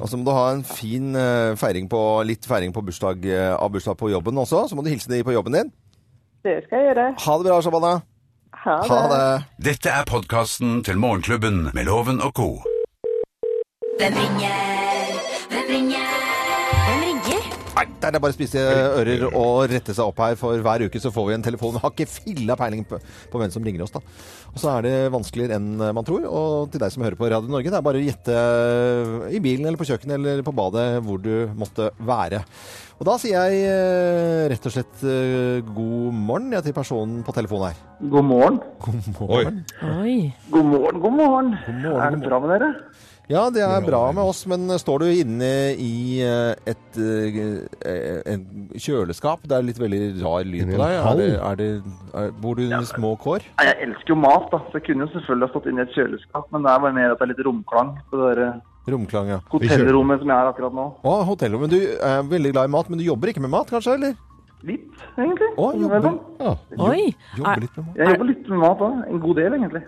Og 0.00 0.10
så 0.10 0.20
må 0.20 0.28
du 0.28 0.34
ha 0.36 0.46
en 0.52 0.64
fin 0.68 1.14
eh, 1.16 1.54
feiring 1.60 1.88
på, 1.90 2.02
litt 2.28 2.44
feiring 2.48 2.74
på 2.76 2.84
bursdag, 2.84 3.24
eh, 3.30 3.52
av 3.54 3.72
bursdag 3.72 3.96
på 4.00 4.12
jobben 4.12 4.33
også. 4.38 4.66
Så 4.68 4.76
må 4.76 4.82
du 4.82 4.90
hilse 4.92 5.10
de 5.10 5.22
på 5.24 5.32
jobben 5.32 5.56
din. 5.58 5.72
Det 6.44 6.60
skal 6.66 6.78
jeg 6.78 6.90
gjøre. 6.90 7.06
Ha 7.24 7.38
det 7.38 7.48
bra, 7.48 7.60
Shabana. 7.64 7.92
Ha 8.64 8.76
det. 8.82 8.88
Ha 8.90 9.00
det. 9.14 9.44
Dette 9.64 9.90
er 9.90 10.04
podkasten 10.08 10.84
til 10.84 10.98
Morgenklubben 10.98 11.70
med 11.74 11.84
Loven 11.84 12.20
og 12.20 12.32
co. 12.36 12.48
Hvem 13.98 14.12
ringer? 14.12 14.83
Nei, 17.84 18.10
det 18.10 18.18
er 18.18 18.22
bare 18.22 18.34
å 18.34 18.36
spise 18.36 18.62
ører 19.00 19.24
og 19.30 19.66
rette 19.72 19.94
seg 19.96 20.06
opp 20.06 20.22
her, 20.24 20.36
for 20.40 20.60
hver 20.64 20.86
uke 20.86 21.00
så 21.02 21.12
får 21.14 21.28
vi 21.28 21.36
en 21.36 21.44
telefon. 21.44 21.74
Vi 21.76 21.82
har 21.82 21.92
ikke 21.92 22.10
filla 22.10 22.56
peiling 22.58 22.84
på, 22.88 23.00
på 23.32 23.40
hvem 23.40 23.52
som 23.52 23.64
ringer 23.66 23.84
oss, 23.84 23.94
da. 23.94 24.02
Og 24.54 24.60
så 24.62 24.70
er 24.76 24.86
det 24.86 24.94
vanskeligere 25.14 25.58
enn 25.58 25.82
man 25.82 26.06
tror. 26.06 26.24
Og 26.28 26.72
til 26.72 26.82
deg 26.82 26.94
som 26.94 27.04
hører 27.04 27.18
på 27.18 27.28
Radio 27.32 27.52
Norge, 27.52 27.72
det 27.72 27.78
er 27.80 27.86
bare 27.86 28.00
å 28.00 28.04
gjette 28.04 28.38
i 29.34 29.42
bilen 29.44 29.68
eller 29.68 29.80
på 29.80 29.88
kjøkkenet 29.88 30.16
eller 30.18 30.44
på 30.46 30.54
badet 30.56 30.86
hvor 31.04 31.20
du 31.22 31.34
måtte 31.58 31.90
være. 31.98 32.44
Og 32.94 33.08
da 33.08 33.16
sier 33.18 33.48
jeg 33.48 33.64
eh, 33.66 34.44
rett 34.52 34.68
og 34.68 34.74
slett 34.76 35.00
eh, 35.02 35.64
god 35.66 36.14
morgen 36.14 36.52
ja, 36.54 36.60
til 36.62 36.76
personen 36.76 37.24
på 37.26 37.34
telefonen 37.34 37.72
her. 37.72 37.80
God 38.12 38.28
morgen. 38.28 38.60
God 38.84 39.08
morgen. 39.18 39.58
Oi. 39.98 40.14
God 40.54 40.70
morgen, 40.70 41.02
god 41.02 41.16
morgen. 41.18 41.50
morgen, 41.82 41.98
er 41.98 42.14
det 42.14 42.22
bra 42.22 42.38
med 42.44 42.54
dere? 42.54 42.70
Ja, 43.32 43.46
det 43.48 43.62
er 43.64 43.80
bra 43.86 44.02
med 44.12 44.20
oss, 44.28 44.42
men 44.50 44.68
står 44.76 45.00
du 45.00 45.06
inne 45.08 45.48
i 45.80 46.20
et, 46.20 46.98
et 46.98 46.98
eh, 47.80 48.34
kjøleskap? 48.76 49.46
Det 49.48 49.56
er 49.56 49.64
litt 49.64 49.80
veldig 49.80 50.00
rar 50.20 50.44
lyd 50.44 50.68
på 50.68 50.80
deg. 50.82 50.96
Er 50.98 51.16
det, 51.20 51.28
er 51.38 51.56
det, 51.60 51.68
er, 52.12 52.34
bor 52.42 52.58
du 52.58 52.66
under 52.66 52.84
små 52.90 53.14
kår? 53.22 53.46
Jeg 53.64 53.78
elsker 53.86 54.12
jo 54.12 54.18
mat, 54.20 54.50
da, 54.52 54.60
så 54.68 54.76
jeg 54.76 54.90
kunne 54.90 55.06
jo 55.06 55.14
selvfølgelig 55.14 55.48
ha 55.48 55.54
stått 55.54 55.70
inne 55.72 55.80
i 55.80 55.88
et 55.88 55.96
kjøleskap, 55.96 56.52
men 56.52 56.66
det 56.66 56.74
er 56.74 56.84
bare 56.84 56.98
mer 56.98 57.14
at 57.14 57.22
det 57.22 57.26
er 57.26 57.32
litt 57.32 57.42
romklang 57.48 57.94
på 58.10 58.20
det 58.20 58.28
der 58.34 58.42
eh, 58.50 58.62
Romklang, 58.92 59.30
ja. 59.32 59.40
hotellrommet 59.48 60.20
som 60.20 60.28
jeg 60.28 60.36
er 60.36 60.50
akkurat 60.50 60.76
nå. 60.76 60.82
Å, 61.00 61.16
hotellrommet. 61.24 61.72
Du 61.72 61.80
er 62.04 62.28
veldig 62.28 62.52
glad 62.52 62.68
i 62.68 62.72
mat, 62.74 62.92
men 62.92 63.00
du 63.00 63.06
jobber 63.06 63.32
ikke 63.32 63.40
med 63.40 63.54
mat, 63.54 63.72
kanskje? 63.72 63.96
eller? 63.96 64.12
Litt, 64.68 64.84
egentlig. 65.16 65.48
Å, 65.56 65.70
jobber. 65.80 66.10
Ja. 66.44 66.52
Jobber 66.76 67.54
Er, 67.54 67.64
litt 67.64 67.80
med 67.80 67.88
mat. 67.88 67.96
Jeg 67.96 68.12
jobber 68.12 68.28
litt 68.34 68.52
med 68.52 68.64
mat 68.66 68.84
òg. 68.84 69.02
en 69.08 69.24
god 69.24 69.40
del 69.40 69.56
egentlig. 69.56 69.84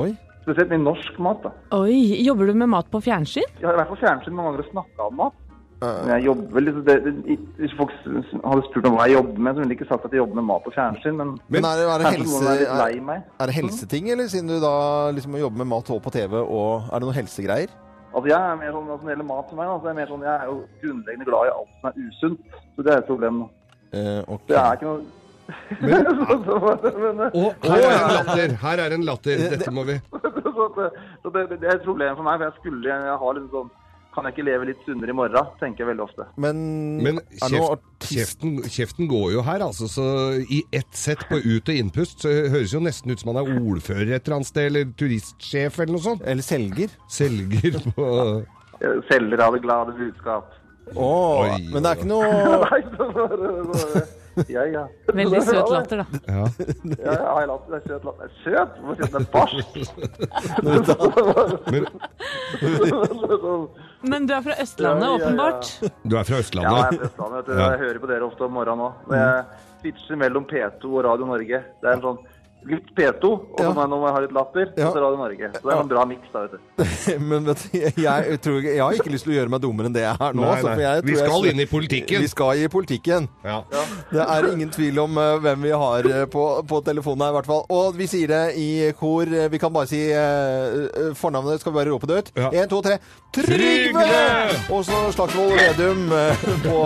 Oi. 0.00 0.10
Spesielt 0.44 0.72
med 0.72 0.84
norsk 0.86 1.20
mat 1.20 1.44
da. 1.44 1.52
oi. 1.76 2.00
Jobber 2.24 2.50
du 2.50 2.56
med 2.62 2.70
mat 2.72 2.88
på 2.90 3.02
fjernsyn? 3.04 3.46
Jeg 3.60 3.68
har 3.68 3.76
i 3.76 3.80
hvert 3.82 3.92
fall 3.92 4.02
fjernsyn 4.06 4.36
mange 4.36 4.52
ganger 4.54 4.70
snakke 4.72 5.08
om 5.10 5.16
mat. 5.20 5.38
Men 5.80 6.10
jeg 6.12 6.24
jobber 6.26 6.60
liksom, 6.60 6.80
det, 6.84 6.94
det, 7.04 7.36
hvis 7.56 7.74
folk 7.78 7.92
hadde 8.04 8.64
spurt 8.66 8.88
om 8.90 8.96
hva 8.98 9.06
jeg 9.08 9.16
jobber 9.16 9.44
med, 9.46 9.54
så 9.54 9.62
ville 9.62 9.72
de 9.72 9.76
ikke 9.78 9.86
sagt 9.88 10.02
at 10.04 10.12
jeg 10.12 10.20
jobber 10.20 10.36
med 10.40 10.46
mat 10.50 10.64
på 10.66 10.72
fjernsyn, 10.74 11.14
men, 11.16 11.30
Men 11.48 11.68
er 11.68 11.78
det, 11.80 11.86
er, 11.88 12.02
det 12.02 12.10
helse, 12.18 12.40
er 12.52 12.64
er, 12.66 13.22
er 13.40 13.48
det 13.48 13.54
helseting, 13.56 14.10
eller 14.12 14.28
siden 14.28 14.50
du 14.52 14.58
da 14.60 14.74
liksom 15.16 15.38
jobber 15.40 15.62
med 15.62 15.70
mat 15.72 15.92
og 15.94 16.02
på 16.04 16.12
TV, 16.12 16.34
og 16.42 16.90
er 16.90 17.00
det 17.00 17.08
noen 17.08 17.18
helsegreier? 17.22 17.72
Altså 18.10 18.26
jeg 18.28 18.36
er 18.36 18.58
mer 18.60 18.74
sånn, 18.74 18.90
altså, 18.90 19.06
Når 19.06 19.08
det 19.08 19.14
gjelder 19.14 19.30
mat 19.30 19.48
for 19.48 19.60
meg, 19.60 19.70
da, 19.70 19.78
så 19.78 19.86
er 19.86 19.90
jeg 19.90 19.98
mer 20.00 20.12
sånn, 20.12 20.26
jeg 20.26 20.34
er 20.34 20.50
jo 20.50 20.58
grunnleggende 20.82 21.30
glad 21.30 21.48
i 21.48 21.54
alt 21.54 21.72
som 21.78 21.88
er 21.90 21.98
usunt. 22.04 22.60
Så 22.74 22.84
det 22.84 22.92
er 22.92 23.00
et 23.00 23.08
problem. 23.08 23.40
Eh, 23.90 24.20
ok. 24.26 24.46
Det 24.50 24.60
er 24.60 24.76
ikke 24.76 24.90
noe 24.90 25.19
Men- 25.80 26.08
så, 26.46 26.56
Og 27.32 27.66
her 27.66 27.84
er 27.84 27.98
en 28.00 28.16
latter! 28.16 28.56
Her 28.64 28.84
er 28.86 28.96
en 28.96 29.04
latter. 29.08 29.44
Dette 29.56 29.70
må 29.74 29.84
vi 29.88 29.98
så, 30.60 31.30
det, 31.34 31.46
det 31.60 31.66
er 31.66 31.76
et 31.78 31.84
problem 31.86 32.16
for 32.18 32.26
meg, 32.26 32.40
for 32.40 32.48
jeg 32.50 32.56
skulle 32.60 32.90
jeg 32.90 33.20
har 33.22 33.38
liksom 33.38 33.52
sånn 33.54 33.70
Kan 34.10 34.26
jeg 34.26 34.34
ikke 34.34 34.44
leve 34.48 34.66
litt 34.66 34.80
sunnere 34.82 35.12
i 35.12 35.14
morgen? 35.14 35.50
Tenker 35.60 35.84
jeg 35.84 35.88
veldig 35.92 36.02
ofte. 36.02 36.24
Men, 36.42 36.56
Men 37.04 37.20
kjeft, 37.38 37.84
kjeften, 38.10 38.56
kjeften 38.66 39.06
går 39.10 39.28
jo 39.36 39.44
her, 39.46 39.62
altså. 39.62 39.86
Så 39.86 40.06
i 40.50 40.58
ett 40.74 40.90
sett 40.98 41.22
på 41.30 41.38
ut- 41.38 41.70
og 41.70 41.78
innpust 41.78 42.24
så 42.26 42.32
høres 42.50 42.74
jo 42.74 42.80
nesten 42.82 43.14
ut 43.14 43.22
som 43.22 43.30
han 43.30 43.38
er 43.44 43.52
ordfører 43.60 44.10
et 44.16 44.24
eller 44.26 44.40
annet 44.40 44.50
sted, 44.50 44.66
eller 44.72 44.90
turistsjef 44.98 45.78
eller 45.78 45.94
noe 45.94 46.02
sånt. 46.08 46.26
Eller 46.26 46.42
selger? 46.42 46.90
Selger 47.06 47.78
på 47.94 48.08
Selger 49.12 49.44
av 49.46 49.54
det 49.54 49.62
glade 49.68 49.94
budskap. 49.94 50.50
Å, 50.90 51.06
Oi, 51.46 51.68
men 51.70 51.78
det 51.86 51.92
er 51.92 52.00
ikke 52.00 52.10
noe 52.10 54.02
Ja, 54.48 54.64
ja. 54.70 54.84
Veldig 55.12 55.42
søt 55.48 55.68
latter, 55.70 55.96
da. 56.00 56.04
Ja. 56.28 56.44
Ja, 57.04 57.12
ja, 57.12 57.40
jeg 57.40 57.48
latter. 57.50 57.68
Det 57.70 57.76
er 57.76 57.84
søt 57.88 58.04
latter. 58.08 58.26
Søt? 58.44 58.70
Hvorfor 58.80 58.94
sier 58.96 59.06
du 59.06 59.14
det 59.14 59.20
er 59.20 59.30
barsk? 59.34 59.66
Men 64.02 64.26
du 64.26 64.32
er 64.34 64.42
fra 64.44 64.54
Østlandet, 64.62 65.04
Ja, 65.04 65.10
ja, 65.10 65.12
ja. 65.12 65.24
åpenbart. 65.26 65.64
Du 66.08 66.16
er 66.16 66.24
fra 66.24 66.36
Østlandet? 66.40 66.70
Ja, 66.72 66.76
jeg 66.76 66.84
er 66.86 66.96
fra 66.96 67.06
Østlandet. 67.10 67.48
Jeg 67.60 67.78
hører 67.84 67.98
på 68.04 68.10
dere 68.10 68.24
ofte 68.30 68.42
om 68.46 68.52
morgenen 68.56 68.84
òg. 68.86 68.92
Jeg 69.14 69.44
switcher 69.82 70.16
mellom 70.20 70.44
P2 70.50 70.84
og 70.94 71.04
Radio 71.08 71.24
Norge. 71.28 71.58
Det 71.82 71.88
er 71.88 71.94
en 71.98 72.04
sånn 72.06 72.18
litt 72.68 72.90
P2, 72.96 73.24
og 73.24 73.60
Ja. 73.60 73.70
må 73.72 73.80
jeg- 73.80 73.90
nå 73.90 73.96
må 74.00 74.06
jeg 74.06 74.14
ha 74.14 74.20
litt 74.20 74.32
latter, 74.32 74.66
Ja. 74.76 74.88
Radio 74.90 75.16
Norge. 75.16 75.50
Så 75.54 75.62
det 75.62 75.72
er 75.76 75.80
en 75.80 75.88
bra 75.88 76.04
miks, 76.04 76.28
da, 76.32 76.40
vet 76.40 76.50
du. 76.52 77.18
Men 77.30 77.44
vet 77.44 77.62
du, 77.72 77.78
jeg, 77.78 78.40
tror, 78.40 78.60
jeg 78.62 78.78
har 78.80 78.92
ikke 78.92 79.10
lyst 79.14 79.24
til 79.24 79.32
å 79.32 79.36
gjøre 79.40 79.50
meg 79.50 79.60
dummere 79.62 79.86
enn 79.86 79.92
det 79.94 80.02
jeg 80.02 80.16
er 80.20 80.32
nå. 80.34 80.42
Nei, 80.42 80.54
nei. 80.54 80.60
for 80.62 80.80
jeg 80.80 81.04
Vi 81.04 81.12
jeg- 81.16 81.24
skal 81.26 81.46
inn 81.50 81.60
i 81.60 81.66
politikken. 81.66 82.20
Vi 82.20 82.28
skal 82.28 82.52
i 82.64 82.68
politikken. 82.68 83.28
Ja. 83.44 83.62
Det 84.12 84.20
er 84.28 84.52
ingen 84.52 84.70
tvil 84.70 84.98
om 84.98 85.16
uh, 85.18 85.38
hvem 85.38 85.62
vi 85.62 85.70
har 85.70 86.06
uh, 86.06 86.26
på, 86.26 86.44
på 86.68 86.80
telefonen 86.84 87.20
her, 87.24 87.30
i 87.30 87.36
hvert 87.40 87.46
fall. 87.46 87.64
Og 87.70 87.94
vi 87.96 88.06
sier 88.06 88.26
det 88.28 88.56
i 88.56 88.92
kor. 88.98 89.22
Eh, 89.22 89.48
Vi 89.50 89.58
kan 89.58 89.72
bare 89.72 89.86
si 89.86 90.00
uh, 90.12 91.14
fornavnet. 91.14 91.60
Skal 91.60 91.72
vi 91.72 91.78
bare 91.78 91.90
rope 91.92 92.06
det 92.06 92.18
ut? 92.18 92.30
Ja. 92.36 92.50
Én, 92.50 92.68
to, 92.68 92.80
tre. 92.82 92.98
Trygve! 93.32 93.92
Trygve! 93.94 94.74
Og 94.74 94.84
så 94.84 95.00
Slagsvold 95.14 95.52
Vedum 95.58 96.08
på, 96.66 96.76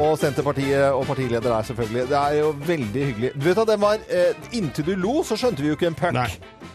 og 0.00 0.18
Senterpartiet 0.18 0.92
og 0.92 1.04
partileder 1.06 1.48
der, 1.50 1.62
selvfølgelig. 1.62 2.08
Det 2.08 2.18
er 2.18 2.38
jo 2.40 2.54
veldig 2.66 3.04
hyggelig. 3.10 3.32
Du 3.34 3.44
vet 3.48 3.58
at 3.58 3.68
det 3.68 3.80
var 3.80 3.98
Inntil 4.52 4.84
du 4.84 4.94
lo, 5.04 5.20
så 5.26 5.36
skjønte 5.38 5.62
vi 5.62 5.70
jo 5.70 5.76
ikke 5.78 5.90
en 5.92 5.98
puck. 5.98 6.16
Nei. 6.16 6.30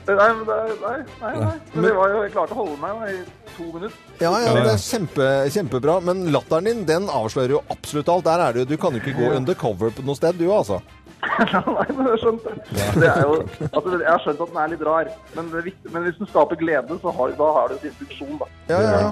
Nei, 0.09 0.29
nei, 0.45 0.61
nei, 0.81 1.33
nei. 1.37 1.55
Men 1.73 1.85
det 1.85 1.91
var 1.97 2.13
jo, 2.13 2.21
jeg 2.25 2.33
klarte 2.33 2.55
å 2.55 2.61
holde 2.63 2.77
meg 2.81 3.01
da, 3.01 3.09
i 3.11 3.49
to 3.57 3.67
minutter. 3.73 3.97
Ja, 4.21 4.31
ja, 4.41 4.53
det 4.55 4.71
er 4.71 4.81
kjempe, 4.81 5.27
kjempebra. 5.53 5.99
Men 6.05 6.23
latteren 6.33 6.69
din, 6.69 6.85
den 6.89 7.09
avslører 7.13 7.57
jo 7.57 7.61
absolutt 7.73 8.09
alt. 8.13 8.25
Der 8.29 8.45
er 8.47 8.55
det 8.55 8.63
jo, 8.63 8.69
Du 8.71 8.79
kan 8.81 8.95
jo 8.95 9.03
ikke 9.03 9.17
gå 9.19 9.33
undercover 9.37 9.93
på 9.93 10.05
noe 10.07 10.17
sted, 10.17 10.39
du 10.39 10.47
altså. 10.53 10.79
Nei, 11.75 11.85
men 11.97 12.07
jeg 12.07 12.19
skjønte 12.21 12.53
det. 12.53 12.85
Det 13.01 13.07
er 13.09 13.21
jo, 13.25 13.33
altså, 13.67 13.95
jeg 13.95 14.07
har 14.07 14.21
skjønt 14.23 14.43
at 14.45 14.51
den 14.53 14.59
er 14.61 14.71
litt 14.71 14.83
rar, 14.87 15.09
men, 15.35 15.49
det 15.51 15.63
viktig, 15.65 15.91
men 15.93 16.05
hvis 16.05 16.19
den 16.21 16.29
skaper 16.31 16.59
glede, 16.59 16.97
så 17.01 17.13
har, 17.17 17.33
da 17.39 17.49
har 17.57 17.73
det 17.73 17.79
sin 17.83 17.95
funksjon, 17.99 18.37
da. 18.39 18.47
Ja, 18.69 18.79
ja, 18.85 18.93
ja. 19.03 19.11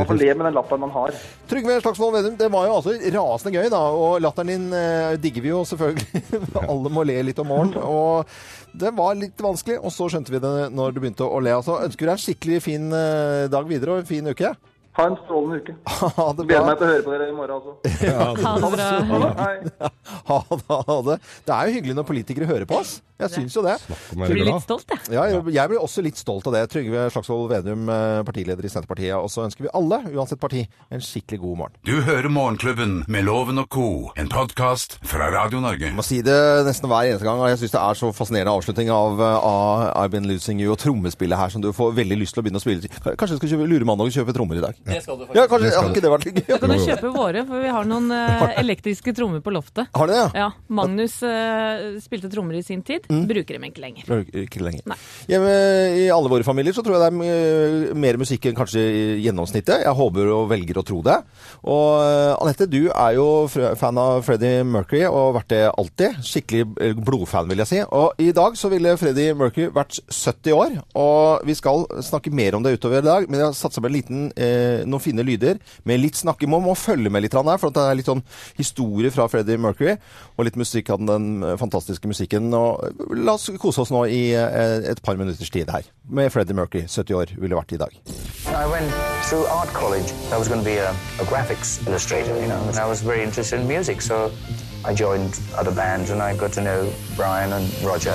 Man 0.00 0.10
får 0.10 0.20
le 0.20 0.30
med 0.34 0.48
den 0.48 0.56
latteren 0.58 0.84
man 0.84 0.94
har. 0.94 1.16
Trygve 1.50 1.78
Slagsvold 1.80 2.18
Vedum, 2.18 2.36
det 2.40 2.50
var 2.52 2.68
jo 2.68 2.76
altså 2.76 2.94
rasende 3.16 3.56
gøy, 3.56 3.70
da. 3.72 3.82
Og 3.96 4.20
latteren 4.24 4.52
din 4.52 4.68
eh, 4.76 5.16
digger 5.22 5.46
vi 5.46 5.52
jo 5.54 5.64
selvfølgelig. 5.72 6.24
Alle 6.70 6.92
må 6.92 7.06
le 7.08 7.18
litt 7.30 7.42
om 7.42 7.50
morgenen. 7.52 7.80
Og 7.82 8.76
det 8.76 8.92
var 8.96 9.16
litt 9.16 9.40
vanskelig, 9.40 9.80
og 9.80 9.94
så 9.94 10.10
skjønte 10.12 10.34
vi 10.34 10.42
det 10.42 10.54
når 10.76 10.92
du 10.92 11.02
begynte 11.02 11.28
å 11.28 11.40
le. 11.40 11.56
Altså, 11.56 11.80
ønsker 11.86 12.10
deg 12.10 12.18
en 12.18 12.24
skikkelig 12.26 12.62
fin 12.64 12.88
eh, 12.92 13.46
dag 13.52 13.68
videre 13.68 13.96
og 13.96 14.04
en 14.04 14.10
fin 14.10 14.28
uke. 14.28 14.52
Ha 14.96 15.06
en 15.10 15.16
strålende 15.24 15.60
uke. 15.60 15.74
Ha 16.16 16.26
det 16.36 16.46
Gleder 16.48 16.68
meg 16.70 16.78
til 16.80 16.86
å 16.86 16.92
høre 16.92 17.04
på 17.04 17.12
dere 17.12 17.28
i 17.28 17.34
morgen 17.36 17.58
også. 17.58 17.74
Ha 18.46 18.54
det 18.62 18.70
bra. 18.76 19.90
Ha 20.26 20.38
det, 20.50 20.78
ha 20.88 20.96
det. 21.06 21.18
Det 21.46 21.54
er 21.54 21.68
jo 21.68 21.74
hyggelig 21.76 21.94
når 21.98 22.06
politikere 22.08 22.48
hører 22.48 22.66
på 22.68 22.80
oss. 22.80 22.96
Jeg 23.16 23.32
syns 23.32 23.54
jo 23.56 23.62
det. 23.64 23.76
Du 23.88 24.20
Jeg 24.20 24.34
blir 24.34 24.44
litt 24.44 24.64
stolt, 24.64 24.90
jeg. 24.92 25.14
Ja, 25.14 25.22
jeg, 25.30 25.68
blir 25.70 25.80
også 25.80 26.02
litt 26.04 26.18
stolt 26.20 26.44
av 26.50 26.52
det. 26.52 26.66
Trygve 26.68 27.06
Slagsvold 27.14 27.46
Vedum, 27.48 27.86
eh, 27.88 28.20
partileder 28.28 28.66
i 28.66 28.70
Senterpartiet. 28.72 29.14
Og 29.16 29.30
så 29.32 29.46
ønsker 29.46 29.64
vi 29.64 29.70
alle, 29.78 30.02
uansett 30.12 30.40
parti, 30.42 30.66
en 30.92 31.00
skikkelig 31.00 31.40
god 31.40 31.60
morgen. 31.62 31.78
Du 31.88 31.94
hører 32.04 32.28
Morgenklubben 32.32 32.98
med 33.08 33.24
Loven 33.24 33.62
og 33.62 33.70
co., 33.72 33.86
en 34.20 34.28
podkast 34.28 34.98
fra 35.08 35.30
Radio 35.32 35.62
Norge. 35.64 35.88
Jeg 35.88 35.96
må 35.96 36.04
si 36.04 36.20
det 36.26 36.36
nesten 36.68 36.92
hver 36.92 37.08
eneste 37.08 37.24
gang, 37.24 37.40
og 37.40 37.48
jeg 37.54 37.62
syns 37.62 37.76
det 37.78 37.82
er 37.86 38.00
så 38.02 38.12
fascinerende 38.16 38.52
avslutning 38.52 38.92
av, 38.92 39.22
uh, 39.22 39.38
av 39.40 39.86
I've 40.02 40.12
Been 40.12 40.28
Losing 40.28 40.60
You 40.60 40.74
og 40.76 40.80
trommespillet 40.84 41.40
her, 41.40 41.54
som 41.54 41.64
du 41.64 41.70
får 41.76 41.96
veldig 41.96 42.20
lyst 42.20 42.36
til 42.36 42.44
å 42.44 42.46
begynne 42.46 42.60
å 42.60 42.66
spille. 42.66 42.92
Kanskje 43.06 43.38
du 43.38 43.40
skal 43.40 43.54
kjøpe, 43.54 43.70
lure 43.72 43.88
mandag 43.88 44.10
og 44.10 44.18
kjøpe 44.18 44.36
trommer 44.36 44.60
i 44.60 44.66
dag? 44.66 44.84
Det 44.86 45.00
skal 45.02 45.18
du 45.18 45.24
faktisk. 45.26 45.38
Ja, 45.38 45.46
kanskje, 45.50 45.72
har 45.76 45.90
ikke 45.90 46.02
det 46.04 46.12
vært 46.12 46.26
litt 46.28 46.40
gøy? 46.42 46.58
Kan 46.62 46.72
du 46.72 46.76
kjøpe 46.82 47.12
våre, 47.14 47.44
for 47.48 47.64
vi 47.64 47.72
har 47.76 47.88
noen 47.88 48.12
eh, 48.14 48.44
elektriske 48.62 49.14
trommer 49.16 49.42
på 49.44 49.54
loftet. 49.54 49.90
Har 49.96 50.10
det, 50.10 50.18
ja? 50.18 50.26
Ja, 50.46 50.48
Magnus 50.78 51.18
eh, 51.26 51.98
spilte 52.04 52.30
trommer 52.32 52.58
i 52.58 52.62
sin 52.66 52.84
tid. 52.86 53.08
Bruker 53.08 53.58
dem 53.58 53.66
ikke 53.68 53.82
lenger. 53.84 54.06
Bruker 54.08 54.36
er 54.36 54.46
Ikke 54.46 54.62
lenger. 54.64 54.86
Nei. 54.92 54.98
Hjemme 55.30 55.54
I 55.98 56.06
alle 56.14 56.32
våre 56.32 56.46
familier 56.46 56.76
så 56.76 56.84
tror 56.86 56.96
jeg 56.96 57.04
det 57.04 57.10
er 57.10 57.90
eh, 57.90 57.96
mer 58.06 58.20
musikk 58.20 58.46
enn 58.50 58.58
kanskje 58.58 58.82
i 58.86 59.04
gjennomsnittet. 59.24 59.84
Jeg 59.86 59.96
håper 60.00 60.32
og 60.36 60.48
velger 60.52 60.80
å 60.80 60.86
tro 60.86 61.00
det. 61.06 61.18
Og 61.66 61.88
eh, 62.04 62.32
Anette, 62.36 62.68
du 62.70 62.86
er 62.90 63.16
jo 63.18 63.26
fan 63.50 64.00
av 64.00 64.22
Freddie 64.26 64.64
Mercury 64.66 65.04
og 65.08 65.18
har 65.20 65.36
vært 65.40 65.52
det 65.54 65.62
alltid. 65.72 66.20
Skikkelig 66.26 66.66
eh, 66.82 66.96
blodfan, 67.06 67.50
vil 67.50 67.62
jeg 67.64 67.72
si. 67.72 67.82
Og 67.86 68.22
i 68.22 68.30
dag 68.36 68.58
så 68.58 68.70
ville 68.72 68.96
Freddie 69.00 69.34
Mercury 69.36 69.68
vært 69.74 70.00
70 70.12 70.56
år. 70.56 70.78
Og 70.98 71.46
vi 71.46 71.56
skal 71.58 71.86
snakke 72.04 72.32
mer 72.34 72.56
om 72.58 72.64
det 72.64 72.76
utover 72.76 73.02
i 73.02 73.06
dag, 73.06 73.28
men 73.28 73.40
jeg 73.40 73.48
har 73.50 73.56
satt 73.56 73.76
sammen 73.76 73.90
en 73.92 73.96
liten, 73.96 74.26
eh, 74.36 74.75
noen 74.84 75.02
fine 75.02 75.24
lyder 75.26 75.60
med 75.88 76.02
litt 76.02 76.18
snakking. 76.18 76.50
Man 76.52 76.64
må 76.66 76.74
følge 76.78 77.12
med 77.12 77.24
litt 77.24 77.36
her, 77.36 77.60
for 77.60 77.74
det 77.74 77.82
er 77.82 77.98
litt 77.98 78.10
sånn 78.10 78.24
historie 78.58 79.12
fra 79.14 79.28
Freddie 79.30 79.60
Mercury, 79.60 79.96
og 80.36 80.48
litt 80.48 80.58
musikk 80.60 80.90
av 80.94 81.02
den 81.02 81.42
eh, 81.42 81.56
fantastiske 81.60 82.10
musikken. 82.10 82.52
Og 82.56 82.84
eh, 82.86 83.16
la 83.22 83.36
oss 83.36 83.48
kose 83.62 83.84
oss 83.84 83.92
nå 83.94 84.04
i 84.10 84.22
eh, 84.36 84.90
et 84.92 85.02
par 85.04 85.18
minutters 85.20 85.52
tid 85.52 85.70
her, 85.72 85.86
med 86.08 86.32
Freddie 86.34 86.56
Mercury. 86.56 86.86
70 86.86 87.20
år 87.20 87.34
ville 87.36 87.58
vært 87.58 87.76
i 87.76 87.80
dag. 87.80 88.00
I 88.56 88.66
went 88.70 88.92
through 89.28 89.46
art 89.50 89.72
college. 89.74 90.12
I 90.32 90.38
was 90.38 90.48
going 90.48 90.60
to 90.60 90.66
be 90.66 90.78
a, 90.78 90.90
a 91.20 91.26
graphics 91.30 91.78
illustrator, 91.86 92.36
you 92.40 92.48
know, 92.48 92.60
and 92.68 92.78
I 92.78 92.86
was 92.86 93.02
very 93.02 93.22
interested 93.22 93.60
in 93.60 93.66
music, 93.68 94.00
so 94.00 94.30
I 94.84 94.94
joined 94.94 95.40
other 95.56 95.72
bands 95.72 96.10
and 96.10 96.22
I 96.22 96.36
got 96.36 96.52
to 96.52 96.60
know 96.60 96.92
Brian 97.16 97.52
and 97.52 97.66
Roger. 97.82 98.14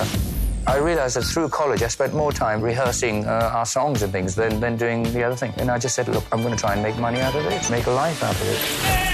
I 0.68 0.78
realized 0.78 1.16
that 1.16 1.24
through 1.24 1.50
college 1.50 1.82
I 1.82 1.88
spent 1.88 2.14
more 2.14 2.32
time 2.32 2.62
rehearsing 2.62 3.26
uh, 3.26 3.50
our 3.52 3.66
songs 3.66 4.04
and 4.04 4.12
things 4.12 4.36
than, 4.36 4.60
than 4.60 4.78
doing 4.78 5.04
the 5.12 5.24
other 5.24 5.36
thing. 5.36 5.54
And 5.58 5.72
I 5.72 5.80
just 5.80 5.96
said, 5.96 6.08
look, 6.08 6.24
I'm 6.32 6.42
going 6.44 6.56
to 6.56 6.60
try 6.60 6.74
and 6.74 6.84
make 6.84 6.98
money 6.98 7.20
out 7.20 7.34
of 7.34 7.44
it, 7.46 7.70
make 7.72 7.88
a 7.88 7.92
life 7.92 8.24
out 8.24 8.36
of 8.36 8.48
it. 8.48 9.12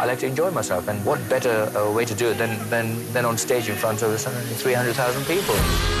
I 0.00 0.04
like 0.06 0.20
to 0.20 0.26
enjoy 0.26 0.52
myself, 0.52 0.86
and 0.86 1.04
what 1.04 1.18
better 1.28 1.70
uh, 1.76 1.90
way 1.92 2.04
to 2.04 2.14
do 2.14 2.28
it 2.28 2.38
than, 2.38 2.56
than, 2.70 3.12
than 3.12 3.24
on 3.24 3.36
stage 3.36 3.68
in 3.68 3.74
front 3.74 4.00
of 4.02 4.18
300,000 4.20 5.24
people? 5.26 5.97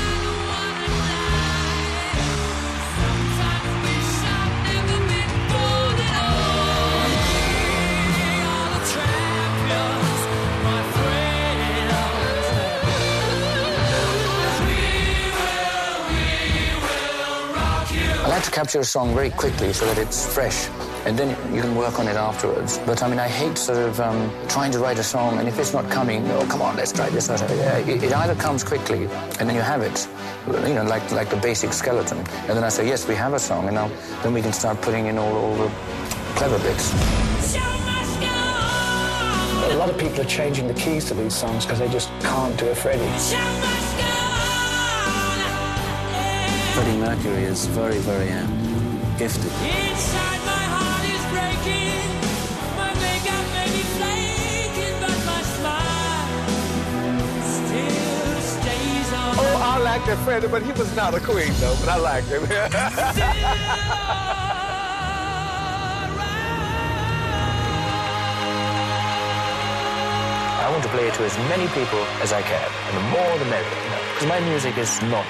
Capture 18.58 18.80
a 18.80 18.84
song 18.84 19.14
very 19.14 19.30
quickly 19.30 19.72
so 19.72 19.86
that 19.86 19.98
it's 19.98 20.26
fresh, 20.34 20.68
and 21.06 21.16
then 21.16 21.28
you 21.54 21.62
can 21.62 21.76
work 21.76 22.00
on 22.00 22.08
it 22.08 22.16
afterwards. 22.16 22.80
But 22.84 23.04
I 23.04 23.08
mean, 23.08 23.20
I 23.20 23.28
hate 23.28 23.56
sort 23.56 23.78
of 23.78 24.00
um, 24.00 24.32
trying 24.48 24.72
to 24.72 24.80
write 24.80 24.98
a 24.98 25.04
song, 25.04 25.38
and 25.38 25.46
if 25.46 25.60
it's 25.60 25.72
not 25.72 25.88
coming, 25.88 26.28
oh 26.32 26.44
come 26.50 26.62
on, 26.62 26.74
let's 26.76 26.90
try 26.90 27.08
this. 27.08 27.28
Yeah, 27.28 27.78
It, 27.92 28.02
it 28.02 28.12
either 28.12 28.34
comes 28.34 28.64
quickly, 28.64 29.02
and 29.38 29.44
then 29.46 29.54
you 29.54 29.60
have 29.62 29.82
it, 29.82 30.08
you 30.68 30.74
know, 30.74 30.82
like 30.82 31.08
like 31.12 31.30
the 31.30 31.36
basic 31.36 31.72
skeleton, 31.72 32.18
and 32.48 32.54
then 32.56 32.64
I 32.64 32.68
say, 32.68 32.84
yes, 32.84 33.06
we 33.06 33.14
have 33.14 33.32
a 33.32 33.38
song, 33.38 33.66
and 33.68 33.76
now 33.76 33.88
then 34.24 34.34
we 34.34 34.42
can 34.42 34.52
start 34.52 34.82
putting 34.82 35.06
in 35.06 35.18
all, 35.18 35.34
all 35.42 35.54
the 35.54 35.70
clever 36.34 36.58
bits. 36.66 36.84
A 39.70 39.78
lot 39.78 39.88
of 39.88 39.96
people 39.98 40.20
are 40.20 40.32
changing 40.38 40.66
the 40.66 40.74
keys 40.74 41.04
to 41.04 41.14
these 41.14 41.36
songs 41.42 41.64
because 41.64 41.78
they 41.78 41.90
just 41.98 42.08
can't 42.22 42.58
do 42.58 42.66
a 42.70 42.74
Freddie. 42.74 44.07
Freddie 46.78 46.98
Mercury 46.98 47.42
is 47.42 47.66
very, 47.66 47.98
very 47.98 48.30
um, 48.30 48.46
gifted. 49.18 49.50
Oh, 59.40 59.58
I 59.60 59.78
liked 59.82 60.06
that 60.06 60.18
Freddie, 60.24 60.46
but 60.46 60.62
he 60.62 60.70
was 60.70 60.94
not 60.94 61.14
a 61.14 61.20
queen, 61.20 61.52
though, 61.58 61.74
but 61.80 61.88
I 61.88 61.96
liked 61.96 62.28
him. 62.28 62.44
I 70.60 70.70
want 70.70 70.84
to 70.84 70.88
play 70.90 71.08
it 71.08 71.14
to 71.14 71.24
as 71.24 71.36
many 71.50 71.66
people 71.74 72.04
as 72.22 72.32
I 72.32 72.42
can, 72.42 72.70
and 72.86 72.96
the 72.96 73.02
more 73.10 73.38
the 73.38 73.46
merrier. 73.46 73.66
Because 74.14 74.28
my 74.28 74.38
music 74.38 74.78
is 74.78 75.02
not 75.02 75.26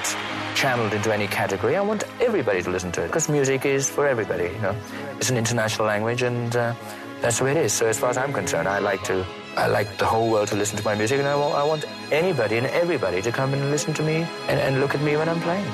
channeled 0.59 0.93
into 0.93 1.13
any 1.13 1.25
category. 1.25 1.77
I 1.77 1.81
want 1.81 2.03
everybody 2.19 2.61
to 2.61 2.69
listen 2.69 2.91
to 2.91 3.03
it 3.03 3.07
because 3.07 3.29
music 3.29 3.65
is 3.65 3.89
for 3.89 4.05
everybody. 4.05 4.51
You 4.55 4.59
know, 4.59 4.75
it's 5.17 5.29
an 5.29 5.37
international 5.37 5.87
language, 5.87 6.21
and 6.21 6.53
uh, 6.53 6.75
that's 7.21 7.37
the 7.37 7.45
way 7.45 7.51
it 7.51 7.57
is. 7.57 7.71
So 7.71 7.87
as 7.87 7.97
far 7.97 8.09
as 8.09 8.17
I'm 8.17 8.33
concerned, 8.33 8.67
I 8.67 8.79
like 8.79 9.01
to. 9.03 9.25
I 9.55 9.67
like 9.67 9.97
the 9.97 10.05
whole 10.05 10.29
world 10.29 10.49
to 10.49 10.55
listen 10.55 10.77
to 10.77 10.83
my 10.83 10.95
music, 10.95 11.17
and 11.19 11.27
I 11.27 11.35
want, 11.35 11.55
I 11.55 11.63
want 11.63 11.85
anybody 12.11 12.57
and 12.57 12.67
everybody 12.67 13.21
to 13.21 13.31
come 13.31 13.53
and 13.53 13.71
listen 13.71 13.93
to 13.93 14.03
me 14.03 14.27
and, 14.49 14.59
and 14.59 14.81
look 14.81 14.93
at 14.95 15.01
me 15.01 15.15
when 15.15 15.29
I'm 15.29 15.39
playing. 15.39 15.65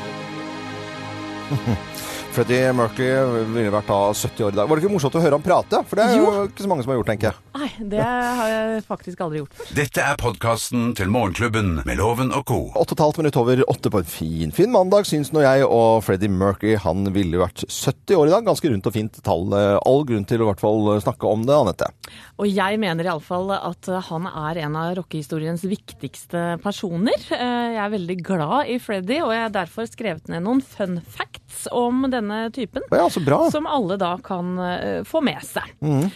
Freddie 2.35 2.73
Mercury 2.75 3.45
ville 3.53 3.71
vært 3.71 3.87
da 3.87 3.97
70 4.11 4.43
år 4.43 4.51
i 4.51 4.57
dag. 4.57 4.67
Var 4.67 4.75
det 4.75 4.83
ikke 4.83 4.91
morsomt 4.91 5.15
å 5.15 5.21
høre 5.23 5.37
ham 5.37 5.43
prate? 5.45 5.79
For 5.87 5.95
det 5.95 6.03
er 6.03 6.17
jo 6.19 6.31
ikke 6.49 6.65
så 6.65 6.67
mange 6.67 6.83
som 6.83 6.91
har 6.91 6.97
gjort, 6.97 7.07
tenker 7.07 7.29
jeg. 7.29 7.37
Nei, 7.55 7.69
det 7.93 8.01
har 8.03 8.49
jeg 8.51 8.81
faktisk 8.89 9.21
aldri 9.23 9.39
gjort 9.39 9.53
før. 9.55 9.69
Dette 9.77 10.03
er 10.03 10.17
podkasten 10.19 10.89
til 10.99 11.13
Morgenklubben 11.13 11.69
med 11.87 11.95
Loven 12.01 12.33
og 12.35 12.43
co. 12.49 12.57
8,5 12.81 13.21
minutter 13.21 13.39
over 13.39 13.61
8 13.71 13.91
på 13.93 14.01
en 14.01 14.09
fin, 14.11 14.51
fin 14.57 14.73
mandag, 14.73 15.07
syns 15.07 15.31
nå 15.31 15.45
jeg. 15.45 15.63
Og 15.63 16.01
Freddie 16.03 16.33
Mercury 16.33 16.73
han 16.83 17.07
ville 17.15 17.39
vært 17.39 17.63
70 17.69 18.19
år 18.19 18.27
i 18.27 18.35
dag. 18.35 18.49
Ganske 18.49 18.73
rundt 18.73 18.91
og 18.91 18.97
fint 18.97 19.21
tall. 19.23 19.55
All 19.79 20.03
grunn 20.11 20.27
til 20.27 20.43
å 20.43 20.49
i 20.49 20.51
hvert 20.51 20.65
fall 20.65 20.91
snakke 21.05 21.31
om 21.31 21.47
det, 21.47 21.55
Anette. 21.55 21.87
Og 22.35 22.51
jeg 22.51 22.81
mener 22.83 23.07
iallfall 23.07 23.55
at 23.55 23.87
han 24.09 24.27
er 24.33 24.59
en 24.65 24.75
av 24.81 24.91
rockehistoriens 24.99 25.63
viktigste 25.71 26.43
personer. 26.65 27.15
Eh, 27.31 27.79
Jeg 27.79 27.81
er 27.85 27.95
veldig 27.95 28.19
glad 28.27 28.75
i 28.75 28.77
Freddie, 28.83 29.23
og 29.23 29.31
jeg 29.31 29.47
har 29.47 29.55
derfor 29.55 29.87
skrevet 29.87 30.27
ned 30.31 30.43
noen 30.43 30.59
fun 30.63 30.99
facts 30.99 31.34
om 31.71 32.05
denne 32.11 32.47
typen. 32.55 32.85
Ja, 32.91 33.09
så 33.09 33.23
bra. 33.23 33.45
Som 33.51 33.67
alle 33.69 33.97
da 34.01 34.15
kan 34.23 34.57
eh, 34.59 35.03
få 35.07 35.21
med 35.25 35.43
seg. 35.45 35.71
Mm. 35.81 36.09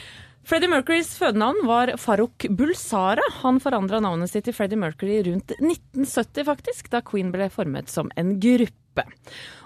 Freddie 0.50 0.72
Mercurys 0.72 1.12
fødenavn 1.20 1.62
var 1.70 1.92
Farouk 2.02 2.48
Bulsara. 2.58 3.26
Han 3.44 3.60
forandra 3.62 4.00
navnet 4.02 4.32
sitt 4.32 4.48
til 4.48 4.56
Freddie 4.58 4.80
Mercury 4.82 5.20
rundt 5.28 5.54
1970, 5.60 6.46
faktisk, 6.48 6.90
da 6.90 7.04
Queen 7.06 7.30
ble 7.34 7.52
formet 7.54 7.92
som 7.92 8.10
en 8.18 8.34
gruppe. 8.42 9.06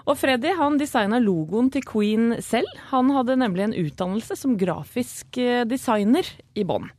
Og 0.04 0.18
Freddie 0.20 0.52
han 0.58 0.76
designa 0.76 1.22
logoen 1.22 1.70
til 1.72 1.86
Queen 1.88 2.34
selv. 2.44 2.68
Han 2.90 3.14
hadde 3.16 3.38
nemlig 3.40 3.64
en 3.64 3.78
utdannelse 3.86 4.36
som 4.36 4.58
grafisk 4.60 5.40
eh, 5.40 5.64
designer 5.68 6.28
i 6.52 6.66
bånn. 6.68 6.90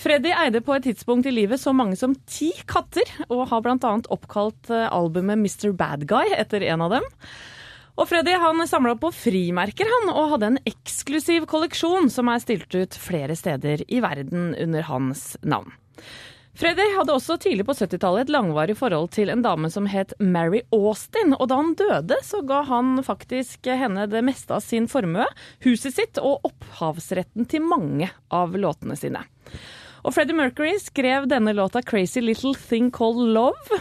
Freddy 0.00 0.32
eide 0.32 0.62
på 0.64 0.72
et 0.78 0.86
tidspunkt 0.88 1.28
i 1.28 1.34
livet 1.34 1.60
så 1.60 1.74
mange 1.76 1.98
som 2.00 2.14
ti 2.24 2.50
katter, 2.68 3.04
og 3.28 3.50
har 3.50 3.64
bl.a. 3.64 3.94
oppkalt 4.08 4.70
eh, 4.72 4.88
albumet 4.88 5.36
Mr. 5.42 5.74
Bad 5.76 6.06
Guy 6.08 6.32
etter 6.38 6.64
en 6.72 6.86
av 6.86 6.94
dem. 6.96 7.08
Og 8.00 8.08
Freddy 8.08 8.32
han 8.40 8.64
samla 8.68 8.94
på 8.96 9.10
frimerker 9.12 9.88
han, 9.88 10.08
og 10.14 10.32
hadde 10.32 10.48
en 10.54 10.58
eksklusiv 10.68 11.44
kolleksjon 11.50 12.08
som 12.12 12.30
er 12.32 12.40
stilt 12.40 12.72
ut 12.72 12.96
flere 12.96 13.36
steder 13.36 13.84
i 13.92 14.00
verden 14.00 14.54
under 14.56 14.86
hans 14.88 15.34
navn. 15.44 15.74
Freddy 16.56 16.86
hadde 16.96 17.12
også 17.14 17.36
tidlig 17.40 17.64
på 17.68 17.76
70-tallet 17.76 18.26
et 18.26 18.32
langvarig 18.32 18.74
forhold 18.76 19.12
til 19.14 19.30
en 19.32 19.44
dame 19.44 19.68
som 19.72 19.86
het 19.88 20.14
Mary 20.18 20.62
Austin, 20.74 21.36
og 21.36 21.46
da 21.52 21.60
han 21.60 21.76
døde, 21.78 22.18
så 22.24 22.40
ga 22.44 22.62
han 22.68 22.98
faktisk 23.04 23.68
henne 23.68 24.08
det 24.10 24.24
meste 24.26 24.56
av 24.56 24.64
sin 24.64 24.88
formue, 24.90 25.28
huset 25.64 25.96
sitt 25.96 26.20
og 26.20 26.48
opphavsretten 26.48 27.48
til 27.52 27.64
mange 27.68 28.10
av 28.32 28.56
låtene 28.56 28.96
sine. 28.98 29.22
Og 30.00 30.16
Freddie 30.16 30.36
Mercury 30.36 30.78
skrev 30.80 31.28
denne 31.28 31.52
låta 31.52 31.84
'Crazy 31.84 32.20
Little 32.24 32.54
Thing 32.56 32.90
Called 32.90 33.36
Love'. 33.36 33.80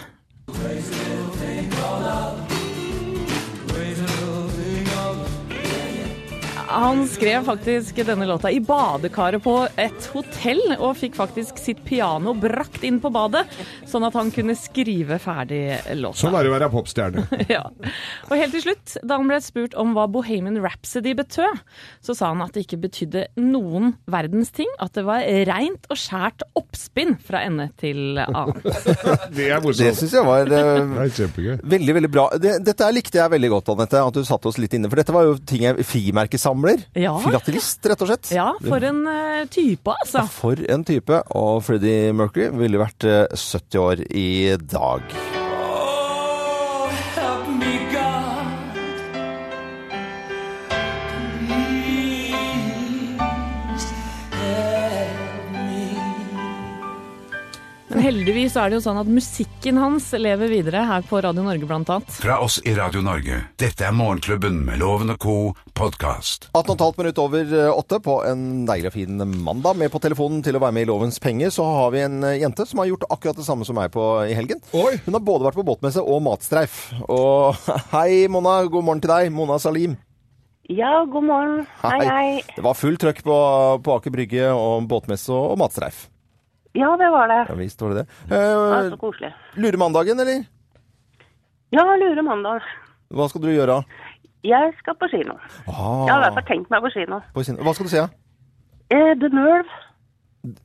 Han 6.69 7.08
skrev 7.10 7.43
faktisk 7.47 7.97
denne 8.05 8.25
låta 8.29 8.51
i 8.51 8.60
badekaret 8.62 9.41
på 9.43 9.55
et 9.79 10.05
hotell, 10.13 10.62
og 10.77 10.97
fikk 10.99 11.15
faktisk 11.17 11.58
sitt 11.58 11.79
piano 11.88 12.36
brakt 12.38 12.84
inn 12.86 12.99
på 13.01 13.10
badet, 13.13 13.41
sånn 13.89 14.05
at 14.05 14.13
han 14.17 14.29
kunne 14.34 14.53
skrive 14.58 15.17
ferdig 15.21 15.63
låta. 15.97 16.19
Sånn 16.21 16.38
er 16.38 16.45
det 16.45 16.51
å 16.51 16.53
være 16.53 16.69
popstjerne. 16.73 17.23
ja. 17.55 17.63
Og 18.29 18.36
helt 18.38 18.53
til 18.53 18.63
slutt, 18.67 18.95
da 19.01 19.17
han 19.17 19.29
ble 19.32 19.39
spurt 19.41 19.73
om 19.82 19.95
hva 19.97 20.05
Bohemian 20.12 20.60
Rhapsody 20.62 21.15
betød, 21.17 21.63
så 22.05 22.15
sa 22.17 22.29
han 22.36 22.43
at 22.45 22.53
det 22.53 22.67
ikke 22.67 22.82
betydde 22.86 23.25
noen 23.41 23.95
verdens 24.10 24.53
ting, 24.55 24.69
at 24.77 24.93
det 24.97 25.05
var 25.10 25.25
reint 25.49 25.89
og 25.89 25.97
skjært 25.99 26.45
oppspinn 26.60 27.15
fra 27.25 27.41
ende 27.47 27.69
til 27.82 28.19
annen. 28.27 28.62
Det 29.39 29.49
er 29.49 29.62
morsomt. 29.62 29.82
Det 29.86 29.95
syns 29.97 30.13
jeg 30.15 30.25
var 30.25 30.49
eh, 30.53 30.79
Det 30.99 31.10
kjempegøy. 31.17 31.51
veldig, 31.71 31.93
veldig 31.97 32.10
bra. 32.12 32.25
Det, 32.41 32.55
dette 32.65 32.88
likte 32.93 33.19
jeg 33.21 33.32
veldig 33.34 33.49
godt, 33.53 33.69
Anette, 33.73 34.01
at 34.05 34.17
du 34.17 34.25
satte 34.27 34.49
oss 34.49 34.58
litt 34.62 34.73
inne. 34.77 34.89
For 34.91 34.99
dette 34.99 35.13
var 35.15 35.27
jo 35.27 35.36
ting 35.49 35.63
jeg 35.65 35.86
Frimerkesamler. 36.59 36.85
Ja. 36.93 37.17
Filatelist, 37.23 37.85
rett 37.85 38.01
og 38.01 38.07
slett. 38.11 38.31
Ja, 38.35 38.51
for 38.59 38.83
en 38.83 39.07
eh, 39.07 39.47
type, 39.51 39.95
altså. 40.03 40.25
For 40.31 40.59
en 40.69 40.85
type. 40.87 41.23
Og 41.35 41.63
Freddie 41.63 42.13
Mercury 42.13 42.49
ville 42.59 42.81
vært 42.81 43.03
eh, 43.07 43.27
70 43.33 43.79
år 43.79 44.05
i 44.09 44.55
dag. 44.59 45.38
Heldigvis 58.09 58.55
er 58.57 58.71
det 58.71 58.79
jo 58.79 58.83
sånn 58.87 58.99
at 59.03 59.09
musikken 59.11 59.77
hans 59.77 60.07
lever 60.17 60.49
videre 60.49 60.81
her 60.87 61.03
på 61.05 61.19
Radio 61.21 61.43
Norge, 61.45 61.67
blant 61.69 61.89
annet. 61.93 62.09
Fra 62.17 62.39
oss 62.41 62.57
i 62.65 62.73
Radio 62.77 63.03
Norge. 63.05 63.37
Dette 63.61 63.85
er 63.85 63.93
Morgenklubben 63.93 64.63
med 64.65 64.81
Loven 64.81 65.13
og 65.13 65.19
co. 65.21 65.35
podkast. 65.77 66.49
18,5 66.57 66.97
minutt 66.97 67.21
over 67.21 67.53
eh, 67.53 67.69
åtte 67.69 68.01
på 68.03 68.17
en 68.25 68.65
deilig 68.67 68.89
og 68.89 68.95
fin 68.97 69.21
mandag. 69.45 69.77
Med 69.79 69.93
på 69.93 70.01
telefonen 70.01 70.41
til 70.45 70.57
å 70.57 70.63
være 70.63 70.75
med 70.79 70.87
i 70.87 70.89
Lovens 70.89 71.21
penger, 71.21 71.53
så 71.53 71.67
har 71.69 71.93
vi 71.93 72.03
en 72.07 72.19
eh, 72.25 72.39
jente 72.41 72.65
som 72.65 72.81
har 72.81 72.89
gjort 72.89 73.07
akkurat 73.13 73.39
det 73.39 73.45
samme 73.47 73.67
som 73.67 73.77
meg 73.77 73.93
på, 73.93 74.09
i 74.25 74.35
helgen. 74.37 74.63
Hun 74.73 75.15
har 75.15 75.25
både 75.29 75.51
vært 75.51 75.61
på 75.61 75.67
båtmesse 75.69 76.01
og 76.01 76.23
matstreif. 76.25 76.81
Og 77.05 77.57
hei, 77.95 78.25
Mona. 78.31 78.63
God 78.65 78.89
morgen 78.89 79.05
til 79.05 79.13
deg. 79.13 79.33
Mona 79.35 79.61
Salim. 79.61 79.99
Ja, 80.69 81.03
god 81.09 81.29
morgen. 81.29 81.65
Hei, 81.85 81.99
hei. 82.09 82.29
Det 82.57 82.65
var 82.65 82.77
full 82.77 82.97
trøkk 83.01 83.21
på, 83.25 83.41
på 83.85 83.99
Aker 83.99 84.13
Brygge 84.17 84.49
og 84.53 84.89
båtmesse 84.89 85.33
og, 85.33 85.53
og 85.53 85.61
matstreif. 85.61 86.07
Ja, 86.75 86.95
det 86.97 87.10
var 87.12 87.27
det. 87.27 87.39
Ja 87.49 87.55
visst 87.55 87.82
var 87.82 87.89
det 87.93 88.03
det. 88.03 88.08
Ja, 88.29 88.82
Eh, 88.84 88.89
så 88.91 88.97
koselig. 89.01 89.34
Lure 89.55 89.77
mandagen, 89.77 90.19
eller? 90.19 90.43
Ja, 91.71 91.84
lure 91.97 92.21
mandag. 92.23 92.62
Hva 93.12 93.27
skal 93.29 93.41
du 93.41 93.47
gjøre? 93.49 93.84
Jeg 94.43 94.73
skal 94.79 94.95
på 94.95 95.10
kino. 95.12 95.34
Ah, 95.67 96.05
Jeg 96.05 96.13
har 96.13 96.19
i 96.19 96.23
hvert 96.29 96.34
fall 96.39 96.47
tenkt 96.47 96.69
meg 96.69 96.82
på 96.82 96.91
kino. 96.93 97.21
på 97.34 97.43
kino. 97.43 97.58
Hva 97.63 97.73
skal 97.73 97.86
du 97.86 97.89
se? 97.89 98.03
Eh, 98.91 99.13
The 99.19 99.29
Nerve. 99.29 99.67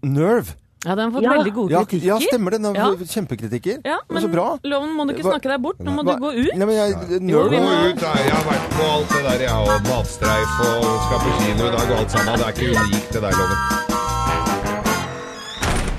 Nerve? 0.02 0.54
Ja, 0.84 0.94
den 0.94 1.10
har 1.10 1.12
fått 1.16 1.22
Ja. 1.24 1.30
veldig 1.32 1.52
gode 1.54 1.74
kritikker. 1.74 2.06
ja, 2.06 2.18
stemmer 2.20 2.50
det. 2.50 2.62
Den 2.62 2.74
Ja. 2.74 2.82
har 2.84 2.96
fått 2.96 3.08
Kjempekritikker. 3.08 3.80
Ja, 3.84 3.98
Men 4.08 4.14
men 4.14 4.22
så 4.22 4.28
bra. 4.30 4.58
Loven 4.62 4.90
må 4.96 5.06
du 5.08 5.14
ikke 5.14 5.24
snakke 5.24 5.48
deg 5.48 5.62
bort. 5.62 5.78
Nå 5.80 5.90
må 5.96 6.04
du 6.04 6.12
gå 6.20 6.30
ut. 6.44 6.54
Nei, 6.56 6.66
men 6.66 6.76
jeg, 6.76 6.90
Jo, 7.24 7.48
vi 7.48 7.56
må- 7.56 7.64
Gå 7.64 7.88
ut, 7.88 8.00
da. 8.00 8.12
Jeg 8.12 8.30
har 8.30 8.44
vært 8.44 8.68
på 8.76 8.84
alt 8.92 9.08
det 9.08 9.22
der, 9.24 9.38
jeg, 9.44 9.52
og 9.52 9.80
matstreif 9.88 10.60
og 10.60 10.84
skal 11.04 11.18
på 11.24 11.30
kino 11.40 11.64
i 11.68 11.72
dag 11.72 11.90
og 11.90 11.98
alt 11.98 12.10
sammen. 12.10 12.36
Det 12.36 12.46
er 12.46 12.52
ikke 12.52 12.68
unikt, 12.76 13.12
det 13.12 13.20
der, 13.22 13.30
Loven. 13.32 13.83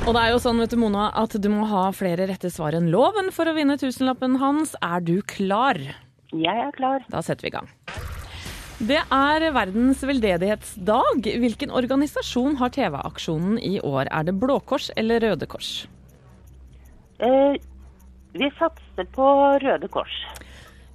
Og 0.05 0.13
det 0.13 0.21
er 0.21 0.35
jo 0.35 0.41
sånn, 0.43 0.59
vet 0.61 0.69
du, 0.69 0.77
Mona, 0.77 1.07
at 1.17 1.33
du 1.41 1.47
må 1.49 1.63
ha 1.65 1.87
flere 1.97 2.27
rette 2.29 2.51
svar 2.53 2.75
enn 2.77 2.91
loven 2.93 3.31
for 3.33 3.49
å 3.49 3.55
vinne 3.57 3.73
tusenlappen 3.81 4.35
hans. 4.37 4.75
Er 4.85 5.01
du 5.01 5.15
klar? 5.25 5.79
Jeg 6.29 6.61
er 6.67 6.75
klar. 6.77 7.01
Da 7.09 7.23
setter 7.25 7.47
vi 7.47 7.49
i 7.49 7.55
gang. 7.55 7.71
Det 8.85 8.99
er 9.01 9.47
verdens 9.55 10.03
veldedighetsdag. 10.05 11.25
Hvilken 11.41 11.73
organisasjon 11.73 12.59
har 12.61 12.75
TV-aksjonen 12.77 13.57
i 13.57 13.79
år? 13.81 14.05
Er 14.13 14.29
det 14.29 14.37
Blå 14.37 14.59
Kors 14.69 14.91
eller 14.93 15.25
Røde 15.25 15.49
Kors? 15.49 15.73
Eh, 17.17 17.57
vi 18.37 18.53
satser 18.61 19.09
på 19.17 19.33
Røde 19.65 19.89
Kors. 19.89 20.21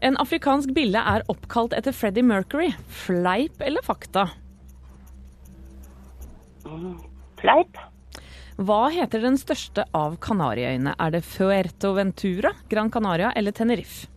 En 0.06 0.22
afrikansk 0.22 0.70
bille 0.76 1.02
er 1.02 1.26
oppkalt 1.26 1.74
etter 1.74 1.90
Freddie 1.90 2.22
Mercury. 2.22 2.70
Fleip 3.02 3.58
eller 3.58 3.82
fakta? 3.82 4.28
Fleip. 7.42 7.88
Hva 8.60 8.90
heter 8.92 9.22
den 9.24 9.38
største 9.40 9.86
av 9.96 10.18
Kanariøyene? 10.20 10.92
Er 11.00 11.14
det 11.14 11.22
Fuerteventura, 11.24 12.50
Gran 12.68 12.90
Canaria 12.92 13.30
eller 13.32 13.54
Tenerife? 13.56 14.10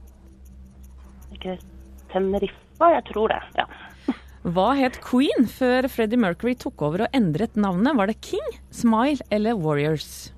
Ikke 1.31 1.55
Teneriffa, 2.11 2.89
jeg 2.91 3.05
tror 3.07 3.31
det. 3.31 3.39
Ja. 3.55 3.65
Hva 4.55 4.73
het 4.75 4.99
Queen 5.05 5.47
før 5.47 5.87
Freddie 5.87 6.19
Mercury 6.19 6.57
tok 6.59 6.83
over 6.83 7.05
og 7.05 7.15
endret 7.15 7.55
navnet? 7.55 7.95
Var 7.95 8.11
det 8.11 8.17
King, 8.19 8.49
Smile 8.67 9.23
eller 9.31 9.55
Warriors? 9.55 10.33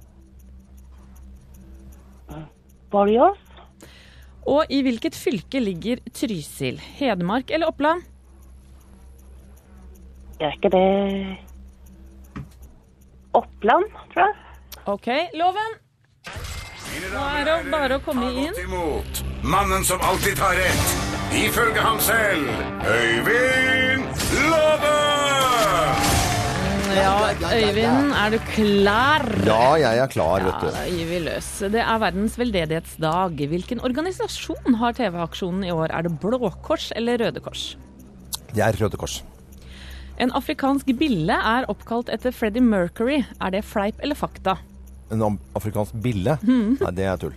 Warriors. 2.93 3.41
Og 4.45 4.69
i 4.69 4.83
hvilket 4.85 5.17
fylke 5.17 5.57
ligger 5.63 6.03
Trysil? 6.13 6.77
Hedmark 6.99 7.49
eller 7.49 7.73
Oppland? 7.73 8.05
Er 10.37 10.53
ikke 10.53 10.69
det 10.69 10.85
Oppland, 13.35 13.85
tror 14.13 14.27
jeg? 14.29 14.35
OK, 14.85 15.07
loven. 15.37 15.77
Nå 17.15 17.23
er 17.37 17.47
det 17.47 17.55
bare 17.71 17.97
å 17.99 18.03
komme 18.05 18.29
inn. 18.31 18.55
Imot 18.63 19.21
mannen 19.45 19.83
som 19.85 20.01
alltid 20.01 20.37
tar 20.39 20.55
rett, 20.57 20.93
ifølge 21.37 21.81
ham 21.83 21.99
selv, 22.01 22.47
Øyvind 22.89 24.07
Love! 24.49 24.93
Ja, 26.95 27.11
Øyvind, 27.51 28.13
er 28.15 28.31
du 28.31 28.37
klar? 28.53 29.25
Ja, 29.43 29.75
jeg 29.81 29.99
er 29.99 30.11
klar, 30.11 30.45
vet 30.47 30.63
du. 30.63 30.69
Ja, 30.69 30.73
da 30.79 30.85
gir 30.87 31.09
vi 31.11 31.19
løs. 31.25 31.49
Det 31.73 31.81
er 31.83 32.01
verdens 32.01 32.37
veldedighetsdag. 32.39 33.43
Hvilken 33.51 33.83
organisasjon 33.83 34.79
har 34.79 34.95
TV-aksjonen 34.95 35.67
i 35.67 35.73
år? 35.75 35.91
Er 35.91 36.07
det 36.07 36.15
Blå 36.23 36.39
Kors 36.63 36.93
eller 36.95 37.19
Røde 37.19 37.43
Kors? 37.43 37.73
Det 38.55 38.63
er 38.63 38.79
Røde 38.79 38.95
Kors. 39.01 39.19
En 40.21 40.31
afrikansk 40.31 40.87
bille 40.95 41.35
er 41.35 41.65
oppkalt 41.71 42.07
etter 42.13 42.31
Freddie 42.31 42.63
Mercury. 42.63 43.19
Er 43.43 43.51
det 43.51 43.65
fleip 43.67 43.99
eller 44.03 44.15
fakta? 44.15 44.57
En 45.11 45.23
afrikansk 45.57 45.97
bille? 46.01 46.37
Mm. 46.45 46.77
Nei, 46.79 46.93
det 46.95 47.07
er 47.09 47.19
tull. 47.19 47.35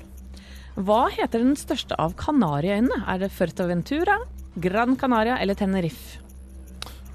Hva 0.78 1.08
heter 1.10 1.42
den 1.42 1.56
største 1.58 1.96
av 1.98 2.14
Kanariøyene? 2.20 3.00
Er 3.10 3.18
det 3.24 3.32
Fuerteventura, 3.34 4.20
Gran 4.62 4.94
Canaria 4.96 5.40
eller 5.42 5.58
Tenerife? 5.58 6.20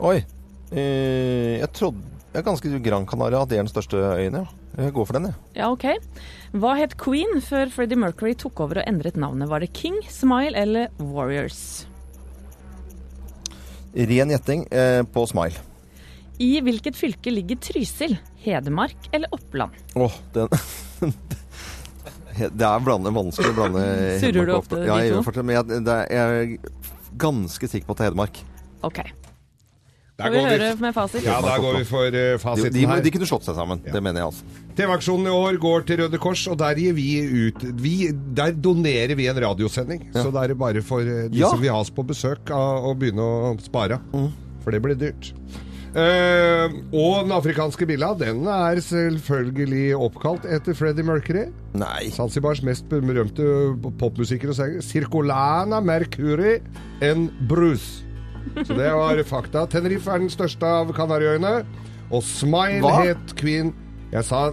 Oi. 0.03 0.17
Eh, 0.73 1.61
jeg 1.61 1.69
trodde 1.77 2.01
Jeg 2.33 2.41
er 2.41 2.45
ganske 2.47 2.79
Gran 2.81 3.05
Canaria 3.05 3.43
at 3.43 3.51
det 3.51 3.59
er 3.59 3.63
den 3.63 3.69
største 3.69 3.99
øyen, 4.17 4.39
ja. 4.41 4.45
Jeg 4.73 4.93
går 4.95 5.05
for 5.05 5.13
den, 5.13 5.27
jeg. 5.29 5.35
Ja, 5.59 5.67
OK. 5.69 5.85
Hva 6.57 6.73
het 6.79 6.97
Queen 6.97 7.37
før 7.45 7.69
Freddie 7.69 7.99
Mercury 8.01 8.33
tok 8.33 8.59
over 8.65 8.81
og 8.81 8.87
endret 8.89 9.19
navnet? 9.21 9.47
Var 9.51 9.61
det 9.61 9.69
King, 9.77 9.99
Smile 10.09 10.57
eller 10.57 10.89
Warriors? 10.97 11.85
Ren 13.93 14.31
gjetting 14.33 14.65
eh, 14.73 15.03
på 15.13 15.25
Smile. 15.29 15.61
I 16.41 16.57
hvilket 16.65 16.97
fylke 16.97 17.29
ligger 17.31 17.59
Trysil? 17.61 18.15
Hedmark 18.41 19.09
eller 19.13 19.29
Oppland? 19.35 19.75
Åh, 19.95 20.15
den 20.33 20.49
Det 22.33 22.65
er 22.65 22.79
blande, 22.81 23.11
vanskelig 23.13 23.51
å 23.51 23.57
blande 23.59 23.83
Surrer 24.23 24.47
du 24.49 24.53
ofte 24.55 24.79
de 24.79 24.87
de 24.87 24.89
Ja, 24.89 24.95
jeg 25.03 25.11
to? 25.11 25.17
gjør 25.19 25.27
fortsatt, 25.27 25.45
men 25.45 25.59
jeg, 25.59 25.83
det 25.85 25.93
er, 25.93 26.07
jeg 26.09 26.23
er 26.39 27.19
ganske 27.21 27.69
sikker 27.69 27.85
på 27.85 27.93
at 27.93 27.99
det 28.01 28.05
er 28.07 28.09
Hedmark. 28.09 28.39
OK. 28.89 29.03
Der 30.23 30.33
går 30.33 30.45
vi- 30.47 30.57
høre 30.57 30.75
med 30.81 30.93
fasit? 30.95 31.23
Ja, 31.27 31.39
da 31.41 31.57
går 31.61 31.77
vi 31.79 31.83
for 31.89 32.07
uh, 32.17 32.37
fasiten 32.41 32.73
de, 32.73 32.85
her. 32.87 33.01
de 33.05 33.11
kunne 33.11 33.27
slått 33.29 33.43
seg 33.47 33.55
sammen. 33.59 33.81
Det 33.85 34.01
mener 34.03 34.21
jeg 34.23 34.29
altså. 34.31 34.43
TV-aksjonen 34.77 35.27
i 35.29 35.33
år 35.37 35.57
går 35.61 35.85
til 35.89 36.01
Røde 36.03 36.19
Kors, 36.23 36.45
og 36.47 36.57
der 36.63 36.79
gir 36.81 36.93
vi 36.97 37.07
ut 37.49 37.65
vi, 37.83 37.95
Der 38.33 38.51
donerer 38.55 39.15
vi 39.19 39.27
en 39.29 39.41
radiosending. 39.43 40.07
Så 40.15 40.31
da 40.33 40.43
er 40.47 40.53
det 40.55 40.57
bare 40.61 40.81
for 40.85 41.01
uh, 41.05 41.27
de 41.29 41.37
Ja. 41.43 41.49
som 41.53 41.61
vil 41.61 41.69
ha 41.75 41.79
oss 41.83 41.91
på 41.93 42.05
besøk, 42.07 42.49
av 42.51 42.87
å 42.89 42.95
begynne 42.97 43.21
å 43.21 43.53
spare. 43.61 43.99
Mm. 44.13 44.31
For 44.63 44.71
det 44.71 44.81
blir 44.81 44.95
dyrt. 44.95 45.33
Uh, 45.93 46.73
og 46.89 47.27
den 47.27 47.33
afrikanske 47.35 47.85
billa, 47.85 48.15
den 48.17 48.47
er 48.49 48.79
selvfølgelig 48.81 49.91
oppkalt 49.93 50.47
etter 50.49 50.73
Freddie 50.73 51.05
Mercury. 51.05 51.43
Nei. 51.77 52.07
Zanzibars 52.15 52.63
mest 52.65 52.87
berømte 52.89 53.45
popmusiker 54.01 54.49
og 54.49 54.57
sanger. 54.57 54.81
Circolana 54.81 55.83
Mercury 55.85 56.55
en 57.05 57.27
Bruce. 57.49 58.01
Så 58.61 58.75
det 58.77 58.91
var 58.93 59.23
fakta. 59.27 59.65
Tenerife 59.71 60.11
er 60.11 60.21
den 60.21 60.29
største 60.29 60.65
av 60.67 60.93
Kanariøyene. 60.95 61.53
Og 62.13 62.23
Smile 62.23 62.83
Hva? 62.83 63.01
het 63.07 63.35
Queen 63.39 63.71
Jeg 64.13 64.25
sa 64.27 64.51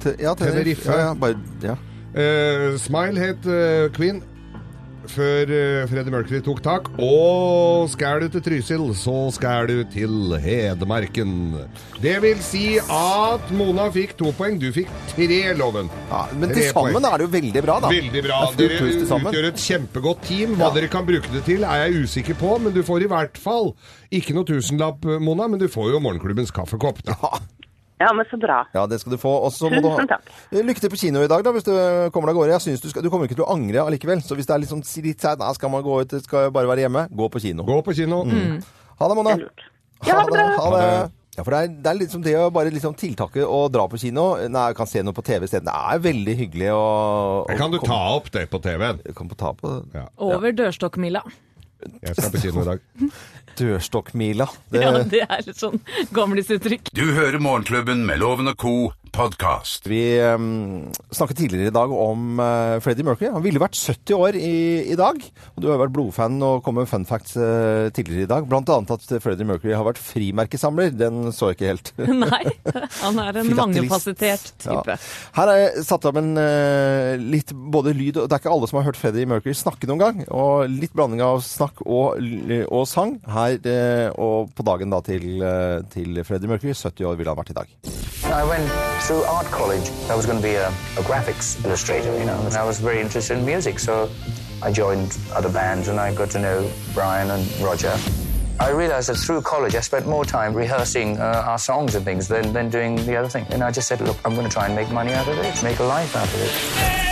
Te, 0.00 0.14
ja, 0.18 0.32
Tenerife. 0.34 0.88
Ja, 0.88 1.08
ja, 1.08 1.14
bare, 1.14 1.36
ja. 1.62 1.76
Uh, 2.12 2.78
Smile 2.80 3.20
het 3.20 3.46
uh, 3.46 3.88
Queen 3.94 4.22
før 5.10 5.50
eh, 5.52 5.86
Freddie 5.90 6.12
Mercury 6.14 6.40
tok 6.44 6.60
tak. 6.64 6.88
Og 7.02 7.88
skal 7.92 8.20
du 8.22 8.28
til 8.34 8.42
Trysil, 8.46 8.84
så 8.98 9.14
skal 9.34 9.66
du 9.70 9.82
til 9.90 10.34
Hedmarken. 10.42 11.32
Det 12.02 12.14
vil 12.24 12.40
si 12.44 12.76
at 12.82 13.50
Mona 13.56 13.88
fikk 13.94 14.14
to 14.20 14.32
poeng, 14.38 14.58
du 14.62 14.68
fikk 14.74 14.90
tre, 15.12 15.40
Loven. 15.58 15.90
Ja, 16.10 16.24
men 16.38 16.52
til 16.54 16.68
sammen 16.70 17.04
er 17.08 17.18
det 17.22 17.28
jo 17.28 17.32
veldig 17.34 17.64
bra, 17.66 17.78
da. 17.84 17.90
Veldig 17.92 18.24
bra. 18.28 18.40
Er 18.50 18.58
Dere 18.60 18.92
utgjør 19.18 19.48
et 19.52 19.62
kjempegodt 19.66 20.22
team. 20.28 20.56
Hva 20.58 20.68
Ja. 20.70 20.74
dere 20.78 20.88
kan 20.92 21.06
bruke 21.08 21.30
det 21.32 21.44
til, 21.48 21.64
er 21.64 21.86
jeg 21.88 22.04
usikker 22.06 22.34
på, 22.38 22.58
men 22.62 22.72
du 22.72 22.82
får 22.82 23.02
i 23.06 23.10
hvert 23.12 23.36
fall 23.38 23.74
ikke 24.12 24.34
noe 24.36 24.44
tusenlapp, 24.48 25.04
Mona, 25.20 25.48
men 25.48 25.58
du 25.58 25.68
får 25.68 25.92
jo 25.94 26.00
morgenklubbens 26.00 26.50
kaffekopp. 26.54 27.02
Da. 27.06 27.16
Ja, 27.22 27.38
men 28.10 28.26
så 28.30 28.38
bra. 28.40 28.58
Ja, 28.74 28.82
det 28.90 28.98
skal 29.02 29.14
du 29.14 29.18
få. 29.20 29.30
Også 29.46 29.70
må 29.70 29.78
du 29.78 29.86
Tusen 29.86 30.10
takk. 30.10 30.26
Lykke 30.50 30.82
til 30.82 30.92
på 30.92 31.00
kino 31.04 31.22
i 31.22 31.30
dag, 31.30 31.44
da, 31.46 31.54
hvis 31.54 31.66
du 31.68 31.72
kommer 32.14 32.32
deg 32.32 32.34
av 32.34 32.40
gårde. 32.40 32.56
Jeg 32.56 32.66
synes 32.66 32.82
du, 32.82 32.90
skal, 32.90 33.06
du 33.06 33.10
kommer 33.12 33.30
ikke 33.30 33.38
til 33.38 33.46
å 33.46 33.52
angre 33.54 33.86
allikevel. 33.86 34.24
Så 34.26 34.38
hvis 34.38 34.48
det 34.48 34.56
er 34.56 34.64
litt 34.64 34.72
sånn 34.72 34.84
litt 35.06 35.22
seint, 35.22 35.46
skal 35.58 35.72
man 35.72 35.86
gå 35.86 36.02
ut, 36.02 36.18
skal 36.26 36.48
jeg 36.48 36.54
bare 36.56 36.70
være 36.72 36.86
hjemme, 36.88 37.06
gå 37.14 37.30
på 37.32 37.42
kino. 37.46 37.66
Gå 37.68 37.80
på 37.86 37.94
kino. 38.00 38.24
Mm. 38.26 38.62
Ha 38.98 39.10
det, 39.10 39.18
Mona. 39.18 39.36
Ja, 40.02 40.18
ha 40.18 40.24
det 40.26 40.32
bra. 40.34 40.46
Ha 40.58 40.70
det. 40.76 40.86
Ja, 41.32 41.44
for 41.46 41.54
det 41.54 41.60
er, 41.62 41.70
det 41.80 41.88
er 41.88 41.96
liksom 41.96 42.24
det 42.24 42.32
å 42.36 42.48
bare 42.52 42.72
liksom 42.74 42.96
tiltaket 42.98 43.46
å 43.48 43.62
dra 43.72 43.86
på 43.88 43.96
kino. 44.00 44.34
Nei, 44.52 44.66
jeg 44.68 44.76
kan 44.76 44.88
se 44.90 45.00
noe 45.04 45.16
på 45.16 45.24
TV 45.24 45.46
isteden. 45.46 45.70
Det 45.70 45.76
er 45.94 46.02
veldig 46.04 46.34
hyggelig 46.42 46.68
å, 46.76 46.82
å 47.46 47.56
Kan 47.56 47.72
du 47.72 47.78
ta 47.80 48.00
opp 48.18 48.28
det 48.34 48.44
på 48.52 48.60
TV-en? 48.60 49.00
Kan 49.16 49.30
på 49.30 49.38
ta 49.40 49.54
på 49.56 49.78
Ja. 49.96 50.10
Over 50.20 50.52
dørstokkmila. 50.58 51.24
Jeg 52.02 52.14
skal 52.18 52.34
på 52.34 52.42
kino 52.42 52.62
i 52.62 52.68
dag. 52.68 52.84
Dørstokkmila. 53.58 54.48
Det, 54.72 54.82
Ja, 54.82 54.92
det 55.04 55.22
er 55.26 55.44
litt 55.46 55.60
sånn 55.60 55.78
gamlisuttrykk. 56.16 56.92
Du 56.96 57.04
hører 57.16 57.38
Morgenklubben 57.42 58.04
med 58.08 58.20
Loven 58.22 58.50
og 58.52 58.58
Co. 58.60 58.74
podkast. 59.12 59.84
Vi 59.92 60.16
um, 60.24 60.86
snakket 61.12 61.36
tidligere 61.42 61.68
i 61.68 61.74
dag 61.74 61.90
om 61.92 62.38
uh, 62.40 62.78
Freddie 62.80 63.04
Mercury. 63.04 63.28
Han 63.34 63.42
ville 63.44 63.60
vært 63.60 63.76
70 63.76 64.14
år 64.16 64.38
i, 64.38 64.52
i 64.88 64.96
dag. 64.96 65.18
Og 65.52 65.60
du 65.60 65.66
har 65.68 65.76
vært 65.82 65.92
blodfan 65.92 66.38
og 66.40 66.62
kom 66.64 66.78
med 66.80 66.88
fun 66.88 67.04
facts 67.04 67.34
uh, 67.36 67.90
tidligere 67.92 68.24
i 68.24 68.30
dag. 68.30 68.46
Blant 68.48 68.72
annet 68.72 68.94
at 68.94 69.04
Freddie 69.20 69.44
Mercury 69.44 69.74
har 69.76 69.84
vært 69.84 70.00
frimerkesamler. 70.00 70.94
Den 70.96 71.28
så 71.36 71.50
jeg 71.50 71.58
ikke 71.58 71.68
helt. 71.74 71.92
Nei, 72.24 72.40
han 73.02 73.20
er 73.20 73.42
en 73.42 73.52
mangefasettert 73.60 74.54
type. 74.64 74.96
Ja. 74.96 75.12
Her 75.36 75.52
er 75.52 75.60
jeg 75.66 75.84
satt 75.90 76.08
opp 76.08 76.16
en 76.22 76.32
uh, 76.40 77.12
litt 77.20 77.52
både 77.52 77.92
lyd 77.92 78.16
og 78.22 78.30
Det 78.30 78.38
er 78.38 78.40
ikke 78.46 78.54
alle 78.54 78.70
som 78.70 78.80
har 78.80 78.88
hørt 78.88 79.00
Freddie 79.00 79.28
Mercury 79.28 79.52
snakke 79.60 79.92
noen 79.92 80.00
gang. 80.06 80.24
Og 80.32 80.72
litt 80.72 80.96
blanding 80.96 81.20
av 81.20 81.44
snakk 81.44 81.84
og, 81.84 82.16
og 82.64 82.88
sang 82.88 83.18
her 83.28 83.41
uh, 83.50 84.08
og 84.18 84.52
på 84.56 84.62
dagen 84.66 84.92
da 84.92 85.00
til, 85.04 85.26
uh, 85.42 85.82
til 85.92 86.24
Freddie 86.24 86.48
Mercury. 86.48 86.74
70 86.74 87.06
år 87.06 87.18
ville 87.18 87.30
han 87.30 87.38
vært 87.38 87.50
i 87.50 87.58
dag. 87.58 87.68
I 88.32 88.44
went 88.48 88.68
through 89.04 89.24
art 89.26 89.46
college. 89.50 89.90
I 90.10 90.14
was 90.14 90.26
going 90.26 90.40
to 90.40 90.42
be 90.42 90.54
a, 90.56 90.68
a 90.96 91.02
graphics 91.02 91.58
illustrator, 91.64 92.12
you 92.18 92.24
know, 92.24 92.38
and 92.46 92.54
I 92.54 92.64
was 92.64 92.80
very 92.80 93.00
interested 93.00 93.38
in 93.38 93.44
music, 93.44 93.78
so 93.78 94.08
I 94.62 94.72
joined 94.72 95.18
other 95.34 95.50
bands 95.50 95.88
and 95.88 95.98
I 95.98 96.14
got 96.14 96.30
to 96.30 96.38
know 96.38 96.70
Brian 96.94 97.30
and 97.30 97.44
Roger. 97.60 97.94
I 98.60 98.70
realized 98.70 99.08
that 99.08 99.16
through 99.16 99.42
college 99.42 99.74
I 99.74 99.80
spent 99.80 100.06
more 100.06 100.24
time 100.24 100.54
rehearsing 100.54 101.18
uh, 101.18 101.42
our 101.46 101.58
songs 101.58 101.94
and 101.96 102.04
things 102.04 102.28
than, 102.28 102.52
than 102.52 102.70
doing 102.70 102.94
the 103.06 103.16
other 103.16 103.28
thing. 103.28 103.44
And 103.50 103.62
I 103.62 103.72
just 103.72 103.88
said, 103.88 104.00
look, 104.00 104.18
I'm 104.24 104.34
going 104.34 104.46
to 104.46 104.52
try 104.52 104.66
and 104.66 104.74
make 104.74 104.90
money 104.90 105.12
out 105.12 105.26
of 105.26 105.36
it, 105.36 105.62
make 105.62 105.80
a 105.80 105.84
life 105.84 106.14
out 106.14 106.28
of 106.28 106.40
it. 106.40 107.11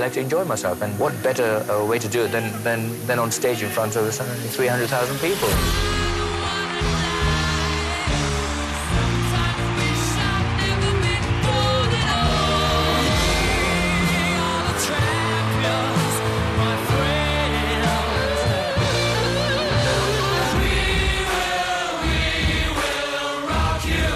Like 0.00 0.12
to 0.14 0.20
enjoy 0.20 0.44
myself, 0.44 0.82
and 0.82 0.98
what 0.98 1.12
better 1.22 1.64
uh, 1.70 1.84
way 1.84 1.98
to 1.98 2.08
do 2.08 2.22
it 2.24 2.32
than, 2.32 2.62
than, 2.62 3.06
than 3.06 3.18
on 3.18 3.30
stage 3.30 3.62
in 3.62 3.68
front 3.68 3.96
of 3.96 4.04
uh, 4.06 4.10
300,000 4.10 5.18
people? 5.18 5.48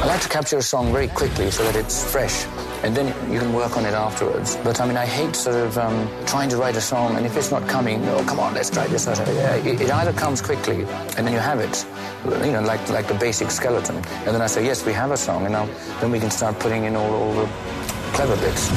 I 0.00 0.06
like 0.06 0.20
to 0.22 0.28
capture 0.28 0.58
a 0.58 0.62
song 0.62 0.92
very 0.92 1.08
quickly 1.08 1.50
so 1.50 1.62
that 1.64 1.76
it's 1.76 2.10
fresh, 2.10 2.46
and 2.84 2.94
then 2.94 3.06
you 3.32 3.38
can 3.38 3.52
work 3.54 3.78
on 3.78 3.86
it 3.86 3.94
afterwards. 3.94 4.56
But 4.62 4.78
I 4.78 4.86
mean, 4.86 4.98
I 4.98 5.06
hate 5.06 5.34
sort 5.34 5.56
of 5.56 5.78
um, 5.78 6.06
trying 6.26 6.50
to 6.50 6.58
write 6.58 6.76
a 6.76 6.82
song, 6.82 7.16
and 7.16 7.24
if 7.24 7.34
it's 7.34 7.50
not 7.50 7.66
coming, 7.66 8.06
oh, 8.08 8.22
come 8.28 8.38
on, 8.38 8.52
let's 8.52 8.68
try 8.68 8.86
this. 8.86 9.06
Let's 9.06 9.20
try 9.20 9.32
that." 9.32 9.64
Yeah, 9.64 9.72
it, 9.72 9.80
it 9.80 9.90
either 9.90 10.12
comes 10.12 10.42
quickly, 10.42 10.82
and 11.16 11.26
then 11.26 11.32
you 11.32 11.38
have 11.38 11.60
it, 11.60 11.86
you 12.44 12.52
know, 12.52 12.60
like 12.60 12.86
like 12.90 13.08
the 13.08 13.14
basic 13.14 13.50
skeleton, 13.50 13.96
and 13.96 14.34
then 14.34 14.42
I 14.42 14.46
say, 14.46 14.64
yes, 14.64 14.84
we 14.84 14.92
have 14.92 15.12
a 15.12 15.16
song, 15.16 15.44
and 15.44 15.52
now 15.52 15.66
then 16.00 16.10
we 16.10 16.20
can 16.20 16.30
start 16.30 16.58
putting 16.58 16.84
in 16.84 16.94
all, 16.94 17.10
all 17.10 17.32
the 17.32 17.48
clever 18.12 18.36
bits. 18.36 18.70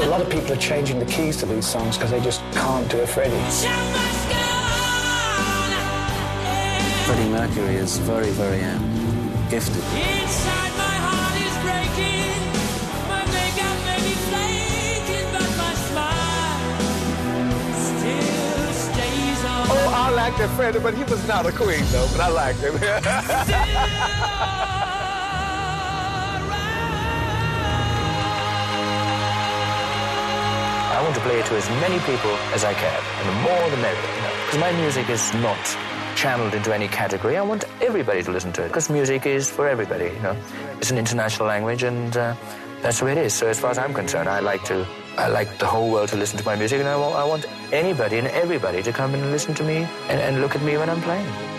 A 0.00 0.10
lot 0.10 0.20
of 0.20 0.28
people 0.30 0.52
are 0.52 0.56
changing 0.56 0.98
the 0.98 1.06
keys 1.06 1.36
to 1.36 1.46
these 1.46 1.66
songs 1.66 1.96
because 1.96 2.10
they 2.10 2.20
just 2.20 2.40
can't 2.52 2.90
do 2.90 3.00
a 3.00 3.06
Freddie. 3.06 3.38
Freddie 7.06 7.30
Mercury 7.30 7.76
is 7.76 7.98
very, 7.98 8.30
very 8.30 8.62
um, 8.62 8.82
gifted. 9.50 9.82
Oh, 9.84 10.67
liked 20.30 20.52
Freddie, 20.54 20.78
but 20.78 20.94
he 20.94 21.04
was 21.04 21.26
not 21.26 21.46
a 21.46 21.52
queen, 21.52 21.84
though. 21.90 22.06
But 22.12 22.20
I 22.20 22.28
liked 22.28 22.60
him. 22.60 22.74
I 30.90 31.02
want 31.02 31.14
to 31.14 31.20
play 31.20 31.38
it 31.38 31.46
to 31.46 31.54
as 31.54 31.68
many 31.80 31.98
people 32.00 32.32
as 32.52 32.64
I 32.64 32.74
can, 32.74 33.02
and 33.20 33.28
the 33.28 33.34
more 33.42 33.70
the 33.70 33.76
merrier. 33.78 34.00
You 34.00 34.22
know? 34.22 34.32
Because 34.44 34.60
my 34.60 34.72
music 34.72 35.08
is 35.08 35.32
not 35.34 35.58
channeled 36.16 36.54
into 36.54 36.74
any 36.74 36.88
category. 36.88 37.36
I 37.36 37.42
want 37.42 37.64
everybody 37.80 38.22
to 38.24 38.32
listen 38.32 38.52
to 38.54 38.64
it 38.64 38.68
because 38.68 38.90
music 38.90 39.24
is 39.24 39.50
for 39.50 39.68
everybody. 39.68 40.06
You 40.06 40.20
know, 40.20 40.36
it's 40.78 40.90
an 40.90 40.98
international 40.98 41.46
language, 41.48 41.84
and 41.84 42.16
uh, 42.16 42.34
that's 42.82 42.98
the 42.98 43.04
way 43.06 43.12
it 43.12 43.18
is. 43.18 43.32
So 43.34 43.46
as 43.46 43.58
far 43.60 43.70
as 43.70 43.78
I'm 43.78 43.94
concerned, 43.94 44.28
I 44.28 44.40
like 44.40 44.64
to. 44.64 44.86
I 45.18 45.26
like 45.26 45.58
the 45.58 45.66
whole 45.66 45.90
world 45.90 46.10
to 46.10 46.16
listen 46.16 46.38
to 46.38 46.44
my 46.44 46.54
music, 46.54 46.78
and 46.78 46.88
I 46.88 46.94
want, 46.96 47.16
I 47.16 47.24
want 47.24 47.44
anybody 47.72 48.18
and 48.18 48.28
everybody 48.28 48.84
to 48.84 48.92
come 48.92 49.14
and 49.14 49.32
listen 49.32 49.52
to 49.56 49.64
me 49.64 49.78
and, 50.08 50.20
and 50.20 50.40
look 50.40 50.54
at 50.54 50.62
me 50.62 50.78
when 50.78 50.88
I'm 50.88 51.02
playing. 51.02 51.57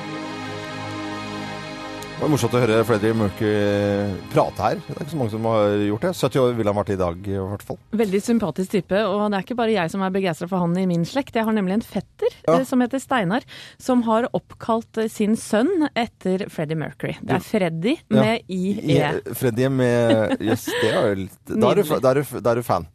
Det 2.20 2.26
var 2.28 2.32
morsomt 2.34 2.56
å 2.58 2.60
høre 2.60 2.78
Freddie 2.84 3.16
Mercury 3.16 4.10
prate 4.34 4.60
her. 4.66 4.80
Det 4.84 4.92
er 4.92 5.06
ikke 5.06 5.14
så 5.14 5.20
mange 5.22 5.32
som 5.32 5.46
har 5.48 5.70
gjort 5.88 6.04
det. 6.04 6.10
70 6.20 6.42
år 6.42 6.58
ville 6.58 6.68
han 6.74 6.76
vært 6.82 6.90
i 6.92 6.98
dag, 7.00 7.30
i 7.32 7.38
hvert 7.40 7.62
fall. 7.64 7.78
Veldig 8.02 8.20
sympatisk 8.26 8.74
type, 8.74 9.00
og 9.08 9.22
det 9.32 9.38
er 9.38 9.46
ikke 9.46 9.56
bare 9.56 9.72
jeg 9.72 9.94
som 9.94 10.04
er 10.04 10.12
begeistra 10.12 10.50
for 10.52 10.60
han 10.66 10.76
i 10.82 10.84
min 10.90 11.06
slekt. 11.08 11.38
Jeg 11.40 11.48
har 11.48 11.56
nemlig 11.56 11.78
en 11.78 11.86
fetter 11.86 12.28
Ja. 12.44 12.58
eh, 12.58 12.66
som 12.68 12.84
heter 12.84 13.00
Steinar, 13.00 13.48
som 13.80 14.02
har 14.04 14.28
oppkalt 14.36 15.00
eh, 15.00 15.08
sin 15.08 15.38
sønn 15.40 15.88
etter 15.96 16.44
Freddie 16.52 16.76
Mercury. 16.76 17.16
Det 17.24 17.38
er 17.38 17.46
Freddy 17.48 17.96
Ja. 18.12 18.20
med 18.20 18.44
IE. 18.52 18.84
Freddy 18.84 19.36
Freddie 19.40 19.70
med 19.70 20.36
Jøss, 20.44 20.66
det 20.82 20.92
er 20.92 21.08
jo 21.08 21.16
litt 21.24 21.40
Da 21.56 21.72
er 21.72 21.76
du, 21.80 21.84
da 22.04 22.12
er 22.12 22.20
du, 22.20 22.40
da 22.44 22.52
er 22.52 22.56
du 22.60 22.64
fan. 22.68 22.90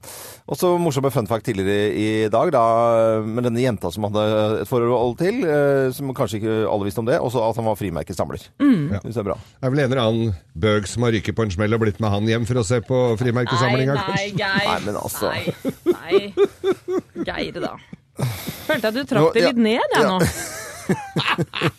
Og 0.44 0.58
så 0.60 0.74
morsomme 0.76 1.08
fun 1.10 1.26
fact 1.26 1.46
tidligere 1.48 1.96
i 1.96 2.28
dag, 2.28 2.52
da, 2.52 3.22
med 3.24 3.44
denne 3.48 3.64
jenta 3.64 3.88
som 3.90 4.04
hadde 4.04 4.60
et 4.60 4.68
forhold 4.68 5.16
til, 5.16 5.40
eh, 5.48 5.88
som 5.96 6.12
kanskje 6.12 6.42
ikke 6.42 6.60
alle 6.68 6.84
visste 6.84 7.00
om 7.00 7.08
det, 7.08 7.16
og 7.24 7.32
så 7.32 7.40
at 7.48 7.56
han 7.56 7.64
var 7.64 7.80
frimerkesamler. 7.80 8.44
Mm. 8.60 8.92
Ja. 8.92 9.00
Synes 9.14 9.22
det 9.22 9.30
er 9.30 9.30
bra. 9.30 9.34
Det 9.38 9.66
er 9.66 9.70
vel 9.70 9.80
en 9.80 9.92
eller 9.92 10.02
annen 10.02 10.30
bøg 10.58 10.86
som 10.90 11.04
har 11.06 11.12
ryket 11.14 11.36
på 11.38 11.44
en 11.46 11.52
smell 11.54 11.76
og 11.76 11.82
blitt 11.84 12.00
med 12.02 12.10
han 12.10 12.26
hjem 12.26 12.46
for 12.48 12.58
å 12.58 12.64
se 12.66 12.80
på 12.82 13.02
frimerkesamlinga, 13.20 13.94
Nei, 13.94 14.06
nei. 14.10 14.24
Geir. 14.40 14.64
Nei, 14.66 14.78
men 14.88 14.98
altså. 14.98 15.30
Nei, 15.30 15.54
nei. 15.86 17.22
Geir, 17.28 17.60
da. 17.62 17.76
Følte 18.18 18.80
jeg 18.80 18.90
at 18.90 18.96
du 18.98 19.04
trakk 19.12 19.30
det 19.36 19.44
ja, 19.44 19.52
litt 19.52 19.62
ned, 19.62 19.94
jeg 19.94 20.02
ja. 20.02 20.10
nå. 20.10 20.18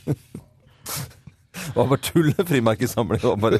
Det 0.06 0.16
var 1.74 1.88
bare 1.88 2.02
tull, 2.04 2.34
frimerkesamling. 2.48 3.22
Det 3.22 3.36
bare 3.42 3.60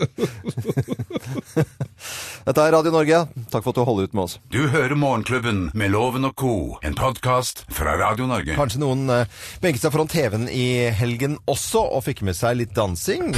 Dette 2.46 2.62
er 2.62 2.76
Radio 2.76 2.94
Norge. 2.94 3.22
Takk 3.52 3.64
for 3.66 3.72
at 3.72 3.80
du 3.80 3.84
holder 3.88 4.10
ut 4.10 4.14
med 4.18 4.24
oss. 4.28 4.38
Du 4.54 4.68
hører 4.70 4.96
Morgenklubben 5.00 5.70
med 5.74 5.94
Loven 5.96 6.28
og 6.30 6.36
co., 6.38 6.54
en 6.86 6.98
podkast 6.98 7.66
fra 7.74 7.98
Radio 8.00 8.28
Norge. 8.30 8.58
Kanskje 8.60 8.84
noen 8.84 9.10
eh, 9.10 9.26
benket 9.64 9.82
seg 9.86 9.96
foran 9.96 10.12
TV-en 10.12 10.48
i 10.52 10.92
helgen 10.94 11.40
også, 11.50 11.82
og 11.82 12.06
fikk 12.06 12.22
med 12.28 12.38
seg 12.38 12.60
litt 12.62 12.76
dansing. 12.78 13.34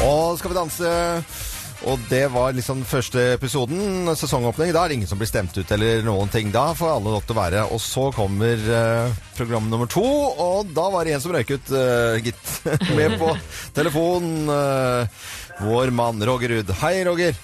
Og 0.00 0.38
skal 0.38 0.52
vi 0.52 0.56
danse 0.56 1.49
og 1.88 1.98
det 2.10 2.26
var 2.34 2.52
liksom 2.56 2.82
første 2.84 3.22
episoden, 3.36 4.08
sesongåpning. 4.18 4.72
Da 4.74 4.82
er 4.84 4.92
det 4.92 4.98
ingen 4.98 5.08
som 5.10 5.20
blir 5.20 5.30
stemt 5.30 5.56
ut 5.56 5.72
eller 5.72 6.02
noen 6.04 6.28
ting. 6.32 6.50
Da 6.52 6.70
får 6.76 6.96
alle 6.96 7.14
lov 7.14 7.24
til 7.24 7.36
å 7.36 7.40
være. 7.40 7.62
Og 7.72 7.80
så 7.80 8.08
kommer 8.16 8.60
eh, 8.60 9.20
program 9.38 9.70
nummer 9.72 9.88
to, 9.90 10.04
og 10.04 10.72
da 10.76 10.88
var 10.92 11.08
det 11.08 11.16
en 11.16 11.24
som 11.24 11.32
røyk 11.34 11.54
ut, 11.56 11.70
eh, 11.72 12.20
gitt. 12.26 12.56
Med 12.98 13.16
på 13.20 13.32
telefon. 13.76 14.32
eh, 14.52 15.22
vår 15.60 15.90
mann 15.92 16.22
Roger 16.24 16.48
Ruud. 16.54 16.70
Hei, 16.80 17.04
Roger. 17.04 17.36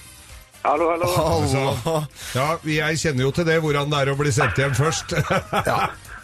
Hallo, 0.63 0.89
hallo. 0.89 1.11
Hallo. 1.15 1.99
Ja, 2.35 2.47
jeg 2.65 2.97
kjenner 2.99 3.27
jo 3.27 3.31
til 3.31 3.45
det, 3.47 3.59
hvordan 3.63 3.93
det 3.93 3.99
er 4.01 4.11
å 4.11 4.17
bli 4.19 4.33
sendt 4.35 4.57
hjem 4.59 4.73
først. 4.75 5.13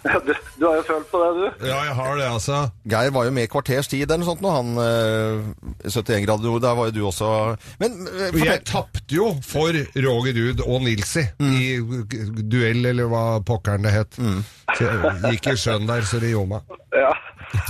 Du, 0.03 0.33
du 0.59 0.65
har 0.67 0.75
jo 0.79 0.83
følt 0.83 1.07
på 1.11 1.19
det, 1.21 1.29
du. 1.37 1.65
Ja, 1.69 1.79
jeg 1.87 1.95
har 1.95 2.17
det, 2.19 2.25
altså. 2.27 2.57
Geir 2.91 3.13
var 3.15 3.27
jo 3.27 3.33
med 3.35 3.47
i 3.47 3.51
kvarters 3.51 3.87
tid 3.91 4.03
eller 4.03 4.19
noe 4.23 4.27
sånt, 4.27 4.43
når 4.43 4.57
han 4.57 4.71
eh, 4.83 5.89
71 5.89 6.25
grader 6.25 6.49
nord. 6.49 6.63
Der 6.65 6.77
var 6.79 6.89
jo 6.89 6.95
du 6.97 7.01
også 7.07 7.29
Men 7.79 7.95
eh, 8.11 8.29
Og 8.33 8.39
jeg 8.43 8.63
tapte 8.67 9.15
jo 9.15 9.29
for 9.47 9.71
Roger 10.05 10.39
Ruud 10.39 10.63
og 10.67 10.83
Nilsi 10.83 11.23
i 11.39 11.77
duell, 12.43 12.83
eller 12.91 13.07
hva 13.11 13.23
pokkeren 13.47 13.87
det 13.87 13.95
het. 13.95 14.19
Så 14.75 14.89
jeg 14.89 15.37
gikk 15.37 15.53
i 15.53 15.59
sjøen 15.59 15.87
der, 15.89 16.03
så 16.07 16.19
det 16.23 16.33
gjorde 16.33 16.57
meg. 16.57 16.81
Ja. 16.93 17.13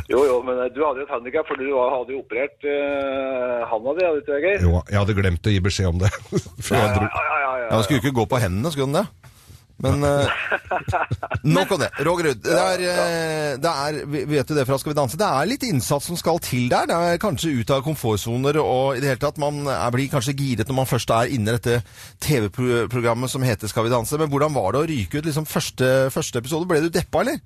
Jo, 0.08 0.22
jo, 0.28 0.38
men 0.46 0.60
eh, 0.64 0.72
du 0.74 0.80
hadde 0.86 1.04
jo 1.04 1.08
et 1.08 1.14
handikap, 1.14 1.48
for 1.50 1.60
du 1.60 1.68
hadde 1.76 2.16
jo 2.16 2.22
operert 2.22 2.66
uh, 2.68 3.64
handa 3.68 3.96
di, 3.98 4.06
hadde 4.08 4.20
du 4.20 4.24
ikke 4.24 4.34
det, 4.34 4.42
Geir? 4.46 4.64
Jo, 4.64 4.82
jeg 4.90 5.00
hadde 5.02 5.16
glemt 5.18 5.50
å 5.50 5.54
gi 5.54 5.62
beskjed 5.64 5.92
om 5.92 6.02
det. 6.04 6.12
Før 6.68 6.80
jeg 6.80 6.96
dro. 6.96 7.08
Ja, 7.10 7.24
ja, 7.28 7.38
ja, 7.44 7.54
Ja, 7.64 7.70
Han 7.76 7.86
skulle 7.86 8.00
jo 8.00 8.04
ikke 8.06 8.18
gå 8.22 8.28
på 8.32 8.42
hendene, 8.44 8.72
skulle 8.74 8.90
han 8.90 9.02
det? 9.02 9.33
Men 9.82 10.04
uh, 10.06 10.30
nok 11.58 11.72
om 11.76 11.80
det. 11.82 11.90
Roger 12.06 12.30
Ruud, 12.30 12.42
det 12.46 12.58
er, 12.60 12.84
eh, 12.88 13.54
det 13.60 13.72
er 13.72 13.98
Vet 14.30 14.48
du 14.48 14.54
det 14.56 14.66
fra 14.70 14.78
Skal 14.80 14.94
vi 14.94 14.98
danse? 15.00 15.18
Det 15.20 15.28
er 15.28 15.50
litt 15.50 15.66
innsats 15.68 16.08
som 16.08 16.20
skal 16.20 16.40
til 16.44 16.70
der. 16.72 16.88
Det 16.90 16.98
er 16.98 17.22
kanskje 17.22 17.56
ut 17.60 17.74
av 17.74 17.82
komfortsoner 17.86 18.60
og 18.62 18.98
i 18.98 19.02
det 19.04 19.12
hele 19.12 19.24
tatt 19.24 19.42
Man 19.42 19.64
er, 19.66 19.90
blir 19.96 20.12
kanskje 20.14 20.38
giret 20.38 20.70
når 20.70 20.80
man 20.84 20.90
først 20.90 21.16
er 21.16 21.34
inne 21.36 21.52
i 21.52 21.58
dette 21.58 21.82
TV-programmet 22.24 23.34
som 23.34 23.44
heter 23.46 23.72
Skal 23.72 23.88
vi 23.88 23.96
danse. 23.96 24.20
Men 24.22 24.32
hvordan 24.32 24.56
var 24.56 24.76
det 24.76 24.84
å 24.84 24.90
ryke 24.94 25.20
ut 25.20 25.28
liksom 25.28 25.50
første, 25.50 25.90
første 26.14 26.44
episode? 26.44 26.70
Ble 26.70 26.86
du 26.86 26.94
deppa, 26.94 27.26
eller? 27.26 27.42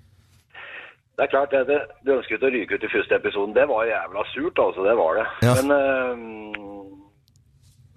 Det 1.18 1.26
er 1.26 1.32
klart, 1.32 1.54
det, 1.66 1.80
du 2.06 2.12
ønsket 2.14 2.44
å 2.46 2.50
ryke 2.54 2.78
ut 2.78 2.84
i 2.86 2.92
første 2.94 3.18
episoden. 3.18 3.56
Det 3.56 3.66
var 3.66 3.88
jævla 3.90 4.22
surt, 4.30 4.60
altså. 4.62 4.84
Det 4.86 4.98
var 5.00 5.18
det. 5.18 5.24
Ja. 5.48 5.56
Men, 5.58 5.72
eh, 5.74 6.60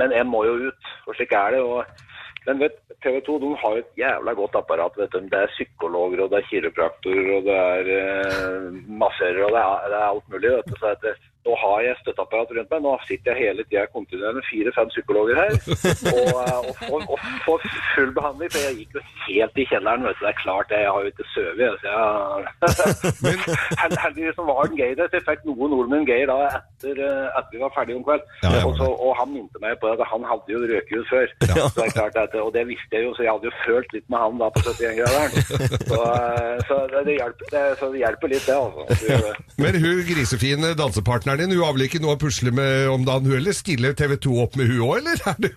men 0.01 0.15
en 0.17 0.31
må 0.33 0.47
jo 0.47 0.55
ut, 0.71 0.95
og 1.05 1.19
slik 1.19 1.35
er 1.37 1.59
det. 1.59 1.61
Og, 1.61 2.07
men 2.51 2.59
vet, 2.67 2.77
TV 3.05 3.21
2 3.25 3.39
de 3.43 3.51
har 3.63 3.79
et 3.81 3.91
jævla 3.99 4.33
godt 4.35 4.57
apparat. 4.59 4.97
vet 4.99 5.13
du. 5.15 5.21
Det 5.33 5.39
er 5.39 5.53
psykologer, 5.55 6.25
og 6.25 6.31
det 6.35 6.39
er 6.43 6.49
kiropraktorer, 6.51 7.31
og 7.39 7.43
det 7.47 7.57
er 7.57 7.91
eh, 7.97 8.67
masserer, 9.03 9.45
og 9.47 9.53
det 9.55 9.63
er, 9.63 9.89
det 9.93 9.99
er 10.01 10.09
alt 10.11 10.33
mulig. 10.35 10.51
vet 10.57 10.67
du. 10.73 10.75
Så 10.83 10.95
det- 11.05 11.17
nå 11.47 11.57
har 11.63 11.79
jeg 11.87 11.99
støtteapparat 12.03 12.53
rundt 12.57 12.73
meg. 12.73 12.83
Nå 12.85 12.93
sitter 13.09 13.33
jeg 13.33 13.47
hele 13.47 13.65
tida 13.69 13.87
kontinuerlig 13.95 14.41
med 14.41 14.49
fire-fem 14.51 14.91
psykologer 14.93 15.41
her 15.41 15.53
og, 15.57 16.29
eh, 16.43 16.59
og, 16.69 16.75
får, 16.81 17.07
og 17.15 17.19
får 17.47 17.67
full 17.95 18.13
behandling. 18.19 18.53
For 18.53 18.67
jeg 18.67 18.77
gikk 18.81 18.99
jo 18.99 19.05
helt 19.27 19.63
i 19.63 19.67
kjelleren. 19.71 20.07
vet 20.09 20.19
du. 20.19 20.25
Det 20.25 20.33
er 20.33 20.41
klart, 20.45 20.69
det. 20.73 20.83
jeg 20.85 20.93
har 20.95 21.01
jo 21.01 21.13
ikke 21.13 21.29
sovet. 21.35 21.73
Så 21.81 21.87
jeg... 21.89 23.15
Men... 23.25 23.39
Heldigvis 24.05 24.37
så 24.39 24.45
var 24.49 24.69
den 24.69 24.79
gay 24.81 24.93
der, 24.99 25.09
så 25.09 25.19
jeg 25.19 25.27
fikk 25.29 25.43
med 25.49 25.99
en 26.01 26.07
gay 26.09 26.23
da 26.29 26.37
etter, 26.47 27.01
at 27.39 27.47
vi 27.53 27.59
var 27.63 27.73
ferdige 27.77 27.97
om 27.99 28.05
kveld. 28.07 28.23
Ja, 28.45 28.61
og, 28.67 28.73
så, 28.79 28.87
og 29.05 29.13
han 29.21 29.33
minte 29.35 29.61
meg 29.63 29.77
på 29.81 29.91
at 29.93 30.01
han 30.13 30.25
hadde 30.31 30.55
jo 30.55 30.61
røket 30.71 31.01
ut 31.01 31.11
før. 31.13 31.27
Så 31.47 31.73
det 31.77 31.87
er 31.87 31.97
klart 31.97 32.17
at, 32.21 32.37
og 32.45 32.53
det 32.57 32.65
visste 32.69 32.97
jeg 32.97 33.07
jo, 33.07 33.15
så 33.17 33.25
jeg 33.27 33.33
hadde 33.35 33.49
jo 33.51 33.55
følt 33.65 33.97
litt 33.97 34.07
med 34.13 34.23
han 34.25 34.41
da 34.41 34.49
på 34.55 34.63
71-graderen. 34.65 35.33
Så, 35.91 36.01
eh, 36.01 36.57
så 36.69 36.79
det, 36.95 37.17
hjelper, 37.17 37.51
det, 37.55 37.65
så 37.81 37.91
det 37.93 38.03
hjelper 38.05 38.33
litt, 38.35 38.47
det, 38.49 38.57
altså. 38.65 38.83
Men 39.65 39.81
hun 39.83 40.01
grisefine 40.09 40.73
dansepartneren 40.79 41.30
din, 41.39 41.51
hun 41.55 41.63
har 41.63 41.73
vel 41.77 41.87
ikke 41.87 42.01
noe 42.03 42.17
å 42.17 42.21
pusle 42.21 42.51
med 42.55 42.89
om 42.91 43.05
dagen, 43.07 43.27
hun 43.31 43.37
heller? 43.39 43.55
Stiller 43.55 43.95
TV 43.95 44.17
2 44.17 44.35
opp 44.43 44.57
med 44.59 44.67
hun 44.73 44.83
òg, 44.89 44.99
eller? 44.99 45.17
Er 45.31 45.37
det 45.39 45.53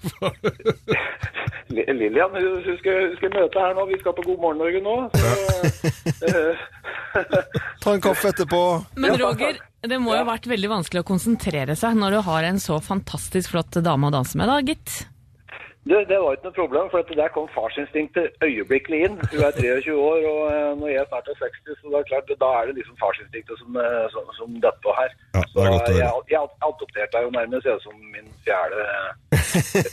Li- 1.73 1.85
Lillian 1.95 2.29
hun, 2.35 2.77
skal, 2.77 2.97
hun 3.07 3.15
skal 3.17 3.31
møte 3.33 3.61
her 3.63 3.73
nå. 3.73 3.85
Vi 3.89 3.97
skal 4.01 4.13
på 4.13 4.25
God 4.27 4.41
morgen 4.43 4.59
Norge 4.61 4.81
nå. 4.83 4.95
Så, 5.15 6.27
eh, 6.27 6.65
Ta 7.83 7.93
en 7.95 8.01
kaffe 8.03 8.29
etterpå. 8.33 8.59
Men 8.99 9.15
Roger, 9.17 9.57
det 9.81 9.97
må 10.01 10.13
jo 10.13 10.19
ha 10.21 10.27
vært 10.27 10.45
veldig 10.51 10.69
vanskelig 10.69 11.01
å 11.01 11.07
konsentrere 11.07 11.75
seg 11.79 11.97
når 11.97 12.17
du 12.17 12.19
har 12.27 12.45
en 12.51 12.59
så 12.61 12.77
fantastisk 12.83 13.55
flott 13.55 13.79
dame 13.85 14.09
å 14.09 14.13
danse 14.13 14.37
med, 14.37 14.51
da, 14.51 14.59
gitt? 14.65 15.07
Det, 15.89 15.97
det 16.11 16.17
var 16.23 16.35
ikke 16.35 16.47
noe 16.47 16.59
problem, 16.61 16.85
for 16.91 17.15
der 17.21 17.31
kom 17.35 17.47
farsinstinktet 17.57 18.25
øyeblikkelig 18.47 18.99
inn. 19.05 19.15
Hun 19.31 19.41
er 19.47 19.51
23 19.57 19.95
år, 20.09 20.19
og 20.31 20.41
eh, 20.55 20.71
når 20.79 20.89
jeg 20.93 21.03
snart 21.09 21.27
er 21.31 21.35
60, 21.41 21.75
så 21.79 21.91
det 21.91 21.97
er 21.99 22.05
klart, 22.11 22.31
da 22.43 22.49
er 22.59 22.63
det 22.69 22.75
liksom 22.77 22.95
farsinstinktet 23.03 23.55
som, 23.61 23.71
eh, 23.83 24.05
som, 24.13 24.29
som 24.37 24.53
detter 24.63 24.81
på 24.85 24.95
her. 24.99 25.11
Ja, 25.35 25.41
det 25.43 25.65
er 25.65 25.73
godt 25.73 25.89
å 25.91 25.97
jeg, 25.97 26.07
høre. 26.07 26.23
jeg 26.33 26.51
adopterte 26.69 27.11
deg 27.17 27.27
jo 27.27 27.33
nærmest 27.35 27.67
jeg, 27.67 27.81
som 27.83 27.97
min 28.15 28.31
fjerde, 28.47 28.85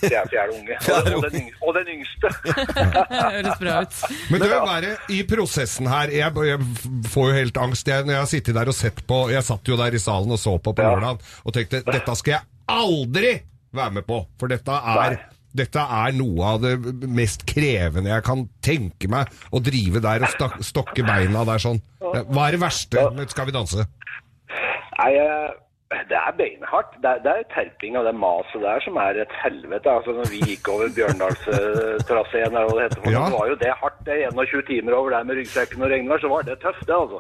fjerde, 0.04 0.28
fjerde 0.34 0.56
unge. 0.60 0.78
Og, 0.90 1.10
og, 1.16 1.26
den, 1.34 1.50
og 1.66 1.74
den 1.74 1.90
yngste. 1.96 2.30
Høres 3.34 3.60
bra 3.60 3.74
ut. 3.82 3.98
Men 4.30 4.42
det 4.42 4.48
vil 4.52 4.64
være 4.66 4.90
i 5.14 5.18
prosessen 5.28 5.88
her 5.90 6.12
Jeg, 6.12 6.32
jeg 6.48 6.58
får 7.12 7.28
jo 7.28 7.36
helt 7.36 7.60
angst 7.62 7.88
jeg, 7.88 8.04
når 8.06 8.14
jeg 8.14 8.22
har 8.22 8.30
sittet 8.30 8.58
der 8.58 8.70
og 8.72 8.76
sett 8.76 9.02
på 9.08 9.20
Jeg 9.32 9.46
satt 9.46 9.70
jo 9.70 9.78
der 9.80 9.96
i 9.96 10.02
salen 10.02 10.34
og 10.34 10.40
så 10.40 10.56
på 10.58 10.74
på 10.76 10.86
lørdag 10.86 11.22
og 11.44 11.54
tenkte 11.54 11.82
dette 11.86 12.16
skal 12.18 12.36
jeg 12.36 12.42
aldri 12.70 13.32
være 13.74 13.94
med 13.98 14.06
på. 14.06 14.20
For 14.40 14.50
dette 14.50 14.74
er, 14.94 15.16
dette 15.56 15.82
er 15.82 16.14
noe 16.16 16.52
av 16.54 16.60
det 16.62 16.76
mest 17.10 17.46
krevende 17.48 18.12
jeg 18.12 18.26
kan 18.26 18.44
tenke 18.64 19.10
meg. 19.10 19.30
Å 19.50 19.62
drive 19.62 20.02
der 20.04 20.26
og 20.26 20.60
stokke 20.66 21.06
beina 21.06 21.44
der 21.48 21.62
sånn. 21.62 21.80
Hva 22.00 22.46
er 22.46 22.56
det 22.56 22.62
verste 22.62 23.08
med 23.14 23.32
Skal 23.32 23.50
vi 23.50 23.54
danse? 23.54 23.86
Nei, 25.00 25.12
det 25.90 26.14
er 26.16 26.32
beinhardt. 26.38 26.92
Det 27.02 27.08
er, 27.10 27.18
det 27.24 27.30
er 27.34 27.46
terping 27.54 27.96
av 27.98 28.04
det 28.06 28.12
maset 28.14 28.62
der 28.62 28.78
som 28.84 28.94
er 29.02 29.18
et 29.24 29.32
helvete. 29.42 29.90
Altså, 29.90 30.12
når 30.14 30.28
vi 30.30 30.38
gikk 30.52 30.68
over 30.70 30.86
Bjørndalstraseen, 30.94 32.54
eller 32.54 32.68
hva 32.70 32.76
det 32.78 32.84
heter, 32.86 33.10
Ja. 33.10 33.24
så 33.26 33.38
var 33.38 33.48
jo 33.50 33.56
det 33.62 33.72
hardt. 33.80 33.98
Det 34.06 34.14
er 34.14 34.30
21 34.30 34.62
timer 34.70 34.92
over 34.94 35.10
der 35.10 35.24
med 35.26 35.36
ryggsekken 35.40 35.82
og 35.82 35.90
regnvær, 35.90 36.22
så 36.22 36.28
var 36.30 36.42
det 36.46 36.58
tøft, 36.62 36.86
det, 36.86 36.94
altså. 36.94 37.18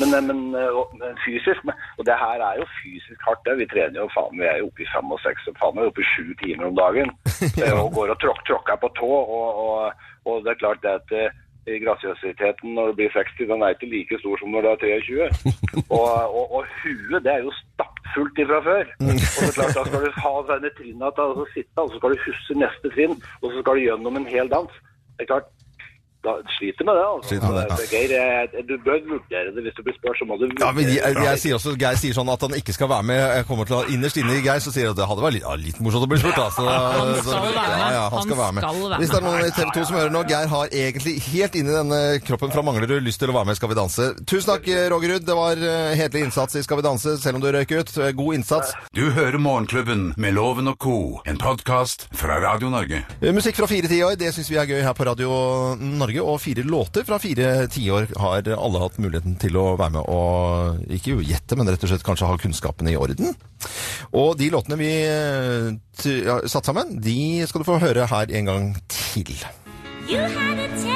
Men, 0.00 0.08
eh, 0.16 0.22
men, 0.28 0.40
eh, 0.62 0.72
og- 0.80 0.90
men 0.98 1.12
fysisk 1.26 1.60
men- 1.64 1.76
Og 1.98 2.04
det 2.08 2.16
her 2.24 2.38
er 2.48 2.54
jo 2.60 2.64
fysisk 2.80 3.20
hardt, 3.26 3.44
det. 3.44 3.58
Vi 3.58 3.66
trener 3.66 4.00
jo 4.00 4.08
faen, 4.16 4.38
vi 4.40 4.46
er 4.46 4.58
jo 4.58 4.66
oppe 4.66 4.82
i 4.82 4.90
fem 4.94 5.12
og 5.12 5.20
seks, 5.20 5.48
faen 5.60 5.74
meg 5.76 5.84
oppe 5.86 6.00
i 6.00 6.10
sju 6.16 6.34
timer 6.42 6.66
om 6.66 6.74
dagen. 6.76 7.10
Og 7.84 7.92
går 7.92 8.10
og 8.10 8.18
tråk, 8.20 8.40
tråkker 8.48 8.76
på 8.80 8.88
tå, 8.96 9.08
og, 9.12 9.48
og, 9.64 9.92
og 10.26 10.44
det 10.44 10.50
er 10.50 10.62
klart 10.64 10.80
det 10.82 10.90
at 11.00 11.32
eh, 11.66 11.78
grasiøsiteten 11.84 12.74
når 12.76 12.90
du 12.90 12.98
blir 13.00 13.12
60, 13.14 13.46
den 13.50 13.62
er 13.62 13.74
ikke 13.74 13.90
like 13.92 14.18
stor 14.22 14.40
som 14.40 14.54
når 14.54 14.66
du 14.66 14.68
er 14.70 14.80
23. 14.82 15.28
Og, 15.96 16.08
og, 16.38 16.44
og 16.56 16.62
huet, 16.82 17.20
det 17.24 17.32
er 17.32 17.42
jo 17.44 17.52
stappfullt 17.60 18.38
ifra 18.42 18.58
før. 18.64 18.84
Og 19.02 19.12
det 19.12 19.50
er 19.50 19.54
klart, 19.58 19.76
da 19.76 19.84
skal 19.86 20.06
du 20.06 20.20
ha 20.24 20.32
denne 20.50 20.70
trinna 20.78 21.10
til 21.18 21.42
å 21.44 21.46
sitte, 21.52 21.76
og 21.82 21.90
så 21.92 22.00
skal 22.00 22.14
du 22.14 22.24
huske 22.24 22.56
neste 22.58 22.92
trinn, 22.94 23.14
og 23.42 23.52
så 23.52 23.60
skal 23.60 23.78
du 23.78 23.84
gjennom 23.84 24.18
en 24.18 24.28
hel 24.30 24.50
dans. 24.50 24.80
Det 25.16 25.26
er 25.26 25.30
klart, 25.30 25.52
da 26.24 26.32
sliter 26.58 26.84
med 26.88 26.94
det. 26.98 27.04
altså. 27.06 27.28
Sliter 27.28 27.46
med 27.46 27.56
det, 27.56 27.64
ja. 27.70 27.76
Så, 27.76 27.86
Geir, 27.92 28.64
du 28.68 28.74
bør 28.86 28.98
vurdere 29.10 29.50
det. 29.54 29.62
Hvis 29.66 29.76
du 29.78 29.82
blir 29.86 29.94
spurt, 29.98 30.16
så 30.18 30.24
må 30.28 30.38
du 30.40 30.44
Ja, 30.58 30.70
men 30.72 30.88
jeg, 30.90 31.14
jeg 31.26 31.38
sier 31.42 31.54
også, 31.58 31.74
Geir 31.78 31.96
sier 32.00 32.14
sånn 32.16 32.30
at 32.32 32.40
han 32.46 32.54
ikke 32.58 32.74
skal 32.76 32.88
være 32.90 33.06
med. 33.10 33.20
Jeg 33.36 33.46
kommer 33.50 33.68
til 33.68 33.76
å, 33.78 33.82
Innerst 33.94 34.16
inne 34.20 34.34
i 34.38 34.42
Geir 34.42 34.58
så 34.64 34.72
sier 34.74 34.88
han 34.88 34.96
at 34.96 35.00
det 35.00 35.06
hadde 35.10 35.22
vært 35.26 35.36
litt, 35.36 35.44
ja, 35.46 35.54
litt 35.60 35.78
morsomt 35.84 36.06
å 36.06 36.10
bli 36.10 36.18
spurt. 36.22 36.36
Da. 36.40 36.48
Så, 36.56 36.64
Han 36.66 37.12
skal 37.14 37.24
så- 37.26 37.36
være 37.36 37.52
med. 37.52 37.76
Ja, 37.76 37.90
ja, 37.96 38.04
han, 38.10 38.22
skal 38.26 38.38
være 38.40 38.52
med. 38.56 38.62
skal 38.66 38.80
være 38.90 38.98
Hvis 39.02 39.10
det 39.12 39.18
er 39.20 39.26
noen 39.26 39.44
i 39.46 39.54
TV 39.58 39.68
2 39.76 39.84
som 39.90 39.96
hører 40.00 40.12
nå, 40.16 40.22
Geir 40.32 40.46
har 40.54 40.66
egentlig 40.82 41.14
helt 41.28 41.54
inni 41.60 41.72
denne 41.76 42.00
kroppen 42.26 42.50
fra 42.56 42.62
Manglerud 42.66 43.02
lyst 43.06 43.20
til 43.22 43.30
å 43.30 43.36
være 43.36 43.46
med 43.50 43.56
i 43.56 43.60
Skal 43.60 43.68
vi 43.72 43.78
danse. 43.78 44.08
Tusen 44.26 44.50
takk, 44.52 44.66
Rogerud. 44.92 45.24
Det 45.26 45.36
var 45.38 45.56
eh, 45.56 45.94
hederlig 46.00 46.26
innsats 46.30 46.56
i 46.58 46.62
Skal 46.66 46.80
vi 46.82 46.86
danse, 46.88 47.16
selv 47.22 47.38
om 47.38 47.44
du 47.44 47.50
røyk 47.54 47.70
ut. 47.78 47.94
God 48.16 48.34
innsats. 48.40 48.74
Du 48.96 49.10
hører 49.10 49.38
Morgenklubben 49.38 50.12
med 50.16 50.34
Loven 50.34 50.68
og 50.68 50.78
co., 50.82 51.20
en 51.26 51.38
podkast 51.38 52.08
fra 52.16 52.40
Radio 52.42 52.70
Norge. 52.72 53.04
Eh, 53.22 53.32
Musikk 53.36 53.56
fra 53.60 53.66
fire 53.70 53.86
tiår, 53.90 54.16
det 54.18 54.32
syns 54.34 54.50
vi 54.50 54.56
er 54.58 54.66
gøy 54.66 54.82
her 54.82 54.92
på 54.96 55.06
Radio 55.06 55.76
Norge. 55.78 56.15
Og 56.22 56.40
fire 56.42 56.64
låter 56.66 57.06
fra 57.06 57.18
fire 57.22 57.66
tiår 57.72 58.12
har 58.20 58.50
alle 58.56 58.82
hatt 58.82 58.98
muligheten 59.02 59.36
til 59.40 59.58
å 59.60 59.68
være 59.78 59.96
med 59.98 60.10
og 60.12 60.92
ikke 60.98 61.18
gjette, 61.26 61.58
men 61.58 61.70
rett 61.70 61.84
og 61.84 61.92
slett 61.92 62.06
kanskje 62.06 62.30
ha 62.30 62.40
kunnskapen 62.40 62.90
i 62.90 62.96
orden. 62.98 63.34
Og 64.16 64.36
de 64.40 64.50
låtene 64.52 64.80
vi 64.80 64.90
eh, 65.06 65.72
satt 66.48 66.68
sammen, 66.68 66.98
de 67.02 67.46
skal 67.48 67.62
du 67.62 67.68
få 67.68 67.80
høre 67.82 68.08
her 68.10 68.36
en 68.40 68.52
gang 68.52 68.68
til. 68.88 69.34
You 70.06 70.22
had 70.22 70.58
a 70.58 70.95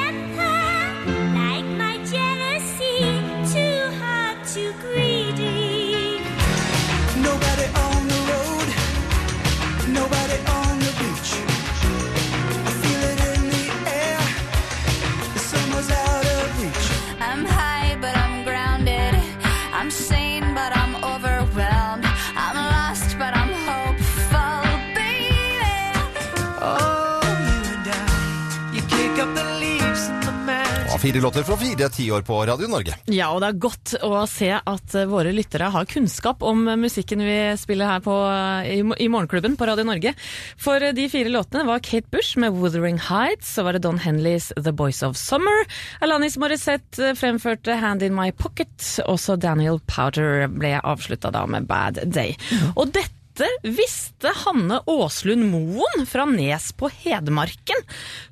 fire 31.11 31.23
låter 31.23 31.43
fra 31.43 31.57
fire 31.57 31.89
tiår 31.89 32.23
på 32.23 32.47
Radio 32.47 32.69
Norge. 32.69 32.95
Ja, 33.11 33.33
og 33.35 33.41
det 33.43 33.49
er 33.49 33.57
godt 33.65 33.95
å 34.07 34.21
se 34.31 34.51
at 34.55 34.95
eh, 34.95 35.09
våre 35.11 35.33
lyttere 35.35 35.71
har 35.75 35.89
kunnskap 35.91 36.45
om 36.47 36.63
musikken 36.79 37.25
vi 37.27 37.39
spiller 37.59 37.91
her 37.91 38.05
på, 38.05 38.15
eh, 38.31 38.69
i, 38.77 38.79
i 38.79 39.09
Morgenklubben 39.11 39.57
på 39.59 39.67
Radio 39.67 39.89
Norge. 39.89 40.13
For 40.61 40.79
eh, 40.79 40.95
de 40.95 41.09
fire 41.11 41.33
låtene 41.33 41.67
var 41.67 41.83
Kate 41.83 42.07
Bush 42.15 42.39
med 42.39 42.55
Wuthering 42.55 43.01
Heights, 43.09 43.57
så 43.57 43.67
var 43.67 43.75
det 43.75 43.83
Don 43.89 43.99
Henleys 43.99 44.53
The 44.55 44.71
Boys 44.71 45.03
of 45.03 45.19
Summer, 45.19 45.67
Alanis 45.99 46.39
Morissette 46.39 47.15
fremførte 47.19 47.81
Hand 47.83 48.07
in 48.07 48.15
My 48.15 48.31
Pocket, 48.31 48.71
også 49.03 49.35
Daniel 49.41 49.83
Powder 49.91 50.47
ble 50.53 50.77
avslutta 50.79 51.35
da 51.35 51.43
med 51.51 51.67
Bad 51.67 52.05
Day. 52.07 52.39
Og 52.77 52.93
dette 52.95 53.20
visste 53.63 54.33
Hanne 54.45 54.81
Åslund 54.91 55.47
Moen 55.51 56.07
fra 56.09 56.27
Nes 56.29 56.71
på 56.77 56.91
Hedmarken. 57.03 57.85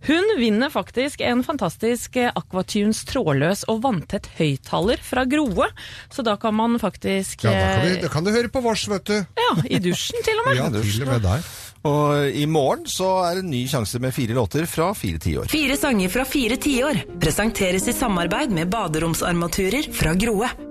Hun 0.08 0.34
vinner 0.38 0.72
faktisk 0.72 1.20
en 1.20 1.44
fantastisk 1.46 2.16
eh, 2.16 2.32
Aquatunes 2.34 3.04
trådløs 3.08 3.64
og 3.68 3.82
vanntett 3.86 4.28
høyttaler 4.38 5.00
fra 5.02 5.24
Groe. 5.28 5.70
Så 6.12 6.24
da 6.26 6.36
kan 6.40 6.56
man 6.58 6.78
faktisk 6.82 7.44
Ja, 7.46 7.52
da 7.52 7.64
kan, 7.64 7.80
eh, 7.80 7.88
vi, 7.88 8.02
da 8.02 8.12
kan 8.12 8.26
du 8.26 8.32
høre 8.34 8.52
på 8.52 8.62
vårs, 8.64 8.88
vet 8.90 9.08
du. 9.08 9.16
Ja, 9.48 9.50
i 9.64 9.78
dusjen 9.80 10.24
til 10.26 10.40
og 10.42 10.50
med. 10.50 10.58
Ja, 10.60 10.68
til 10.74 11.02
og 11.06 11.12
med 11.14 11.24
der. 11.24 11.50
Og 11.88 12.36
i 12.36 12.44
morgen 12.50 12.88
så 12.90 13.08
er 13.28 13.38
det 13.38 13.44
en 13.46 13.52
ny 13.52 13.62
sjanse 13.70 14.00
med 14.02 14.12
fire 14.12 14.34
låter 14.36 14.66
fra 14.68 14.90
fire 14.98 15.20
tiår. 15.22 15.48
Fire 15.52 15.78
sanger 15.78 16.12
fra 16.12 16.26
fire 16.28 16.58
tiår 16.60 17.04
presenteres 17.22 17.88
i 17.88 17.96
samarbeid 17.96 18.52
med 18.52 18.68
baderomsarmaturer 18.72 19.92
fra 19.94 20.16
Groe. 20.18 20.67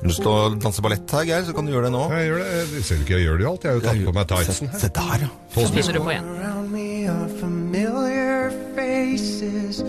Har 0.00 0.06
du 0.08 0.12
lyst 0.14 0.22
til 0.24 0.30
å 0.32 0.48
danse 0.56 0.80
ballett 0.80 1.12
her, 1.12 1.24
Geir, 1.28 1.42
så 1.44 1.52
kan 1.52 1.66
du 1.68 1.74
gjøre 1.74 1.90
det 1.90 1.92
nå. 1.92 1.98
Jeg 2.08 2.28
gjør 2.30 2.38
det. 2.40 2.44
Jeg 2.72 2.84
ser 2.88 3.00
ikke 3.02 3.18
jeg 3.18 3.24
gjør 3.26 3.36
det 3.36 3.44
jo 3.44 3.50
alt. 3.50 3.64
Jeg 3.66 3.70
har 3.70 3.76
jo 3.76 3.82
tatt 3.84 4.04
på 4.06 4.14
meg 4.16 4.30
tightsen 4.30 4.70
her. 4.72 4.78
Se 4.80 4.88
der, 4.96 5.24
ja. 5.26 5.28
Så 5.52 5.66
begynner 5.74 5.92
du 5.92 6.00
på 6.06 6.14
igjen. 6.14 6.30
Around 6.40 6.72
me 6.72 6.86
are 7.12 7.28
familiar 7.42 8.48
faces, 8.78 9.82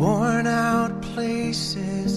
worn 0.00 0.48
out 0.48 0.96
places, 1.12 2.16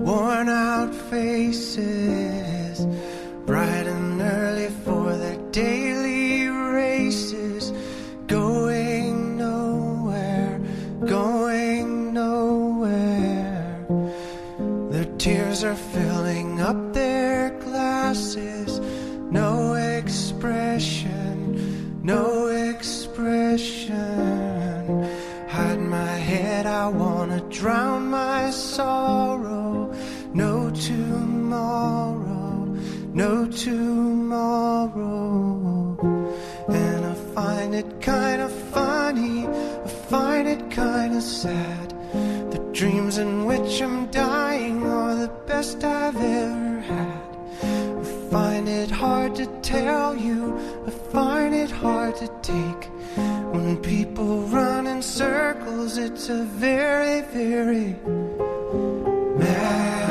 worn 0.00 0.48
out 0.48 0.94
faces, 1.10 2.80
bright 3.44 3.86
and 3.86 4.22
early 4.22 4.70
for 4.86 5.12
their 5.20 5.36
daily 5.52 6.09
are 15.62 15.74
filling 15.74 16.60
up 16.60 16.94
their 16.94 17.50
glasses. 17.60 18.80
No 19.30 19.74
expression, 19.74 21.38
no 22.02 22.46
expression. 22.46 23.96
Hide 25.48 25.80
my 25.80 26.14
head, 26.30 26.64
I 26.66 26.88
wanna 26.88 27.40
drown 27.50 28.08
my 28.08 28.50
sorrow. 28.50 29.92
No 30.32 30.70
tomorrow, 30.70 32.64
no 33.12 33.44
tomorrow. 33.46 34.86
And 36.68 37.04
I 37.04 37.14
find 37.34 37.74
it 37.74 38.00
kinda 38.00 38.48
funny, 38.72 39.46
I 39.46 39.88
find 40.08 40.48
it 40.48 40.70
kinda 40.70 41.20
sad. 41.20 41.92
The 42.50 42.60
dreams 42.72 43.18
in 43.18 43.44
which 43.44 43.82
I'm 43.82 44.06
dying 44.06 44.79
the 45.20 45.28
best 45.46 45.84
I've 45.84 46.16
ever 46.16 46.80
had. 46.80 47.30
I 47.62 48.04
find 48.30 48.66
it 48.66 48.90
hard 48.90 49.34
to 49.34 49.46
tell 49.60 50.16
you, 50.16 50.58
I 50.86 50.90
find 50.90 51.54
it 51.54 51.70
hard 51.70 52.16
to 52.16 52.28
take. 52.40 52.84
When 53.52 53.76
people 53.82 54.44
run 54.44 54.86
in 54.86 55.02
circles, 55.02 55.98
it's 55.98 56.30
a 56.30 56.44
very, 56.44 57.20
very 57.20 57.96
mad 59.38 60.09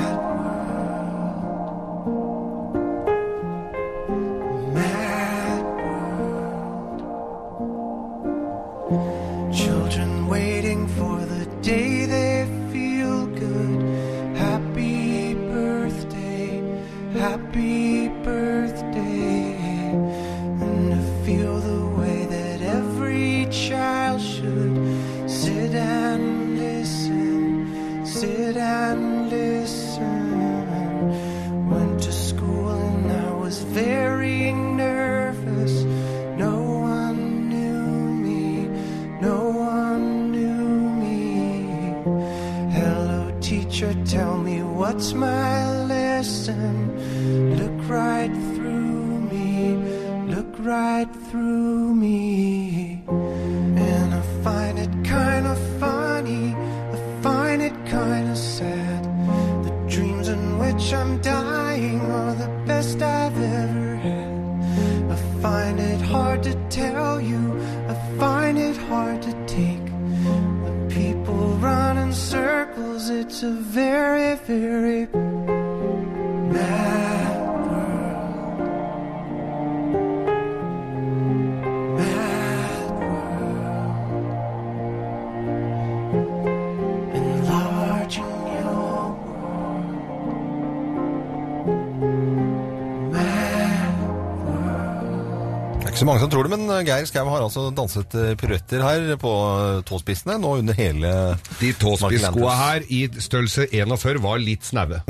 ikke 96.00 96.06
så 96.06 96.08
mange 96.08 96.22
som 96.24 96.32
tror 96.32 96.48
det, 96.48 96.56
men 96.56 96.72
eh, 96.72 96.86
Geir 96.88 97.08
Skau 97.10 97.28
har 97.28 97.44
altså 97.44 97.66
danset 97.76 98.14
eh, 98.16 98.32
piruetter 98.40 98.84
her 98.86 99.18
på 99.20 99.32
eh, 99.60 99.80
tåspissene 99.88 100.38
nå 100.40 100.54
under 100.62 100.78
hele 100.78 101.12
De 101.60 101.72
tåspisskoa 101.76 102.54
her 102.56 102.86
i 102.88 103.02
størrelse 103.20 103.66
41 103.68 104.22
var 104.24 104.40
litt 104.40 104.64
snaue. 104.64 105.02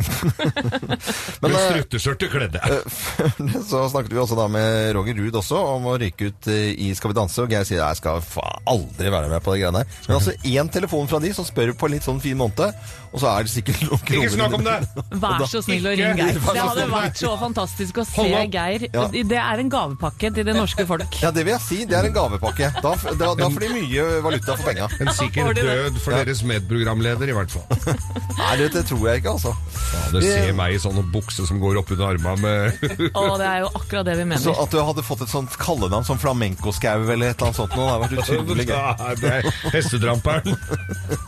Men 1.44 1.54
strutteskjørtet 1.54 2.32
kledde. 2.34 2.62
Så 3.70 3.84
snakket 3.92 4.16
vi 4.16 4.22
også 4.22 4.38
da 4.40 4.48
med 4.52 4.96
Roger 4.98 5.20
Ruud 5.20 5.38
også 5.44 5.60
om 5.76 5.86
å 5.92 5.98
ryke 6.02 6.32
ut 6.32 6.50
i 6.50 6.90
Skal 6.98 7.14
vi 7.14 7.20
danse, 7.20 7.38
og 7.44 7.54
Geir 7.54 7.68
sier 7.68 7.84
jeg 7.84 8.00
skal 8.00 8.24
aldri 8.70 9.14
være 9.14 9.30
med 9.30 9.46
på 9.46 9.54
de 9.54 9.62
greiene 9.62 9.84
her. 9.84 9.94
Men 10.08 10.18
altså 10.18 10.34
én 10.42 10.74
telefon 10.74 11.10
fra 11.12 11.22
de 11.22 11.34
som 11.38 11.46
spør 11.48 11.76
på 11.78 11.90
en 11.90 11.98
litt 11.98 12.08
sånn 12.08 12.24
fin 12.24 12.38
måned, 12.40 12.74
og 13.10 13.22
så 13.22 13.30
er 13.32 13.48
det 13.48 13.52
sikkert 13.52 13.82
noen 13.88 14.02
kroner 14.06 14.26
Ikke 14.28 14.36
snakk 14.36 14.56
om 14.60 14.66
det! 14.68 14.76
Vær 15.24 15.44
så 15.50 15.62
snill 15.66 15.88
å 15.90 15.94
ringe 15.98 16.16
Geir. 16.20 16.40
Det 16.40 16.62
hadde 16.62 16.86
vært 16.92 17.22
så 17.22 17.32
fantastisk 17.42 18.02
å 18.02 18.06
se 18.06 18.26
Geir. 18.54 18.86
Det 18.90 19.40
er 19.40 19.64
en 19.64 19.72
gavepakke 19.74 20.32
til 20.36 20.46
det 20.48 20.56
norske 20.58 20.86
folk. 20.90 21.18
Ja, 21.24 21.32
det 21.36 21.46
vil 21.48 21.56
jeg 21.56 21.64
si. 21.66 21.80
Det 21.90 21.98
er 21.98 22.10
en 22.10 22.16
gavepakke. 22.16 22.70
Da, 22.84 22.94
da, 23.18 23.32
da 23.40 23.50
får 23.50 23.66
de 23.66 23.72
mye 23.74 24.06
valuta 24.26 24.56
for 24.60 24.70
penga. 24.70 24.90
En 25.02 25.12
sikker 25.18 25.54
død 25.58 25.98
for 26.04 26.18
deres 26.18 26.44
medprogramleder, 26.46 27.34
i 27.34 27.38
hvert 27.38 27.56
fall. 27.56 27.98
Nei, 28.40 28.52
det, 28.62 28.70
det 28.78 28.86
tror 28.92 29.08
jeg 29.10 29.24
ikke, 29.24 29.36
altså. 29.40 29.56
Ja, 29.90 30.04
det 30.14 30.24
ser 30.28 30.54
meg 30.58 30.76
i 30.78 30.82
sånne 30.82 31.04
bukser 31.14 31.50
som 31.50 31.62
går 31.62 31.82
opp 31.82 31.94
under 31.96 32.14
armene 32.14 32.38
med 32.44 32.86
Å, 33.20 33.26
det 33.42 33.50
er 33.50 33.64
jo 33.66 33.72
akkurat 33.74 34.06
det 34.08 34.18
vi 34.20 34.28
mener. 34.30 34.44
Så 34.44 34.54
at 34.62 34.74
du 34.74 34.80
hadde 34.86 35.06
fått 35.06 35.26
et 35.26 35.34
sånt 35.34 35.58
kallenavn 35.60 36.06
som 36.08 36.22
flamencoskau 36.22 37.10
eller 37.10 37.34
et 37.34 37.42
eller 37.42 37.50
annet 37.50 37.62
sånt, 37.64 37.76
nå, 37.76 37.86
det 37.86 37.92
hadde 37.92 38.06
vært 38.06 38.22
utrolig 38.24 38.70
gøy. 38.70 38.78
Er 39.34 39.52
Hestetramperen. 39.74 40.58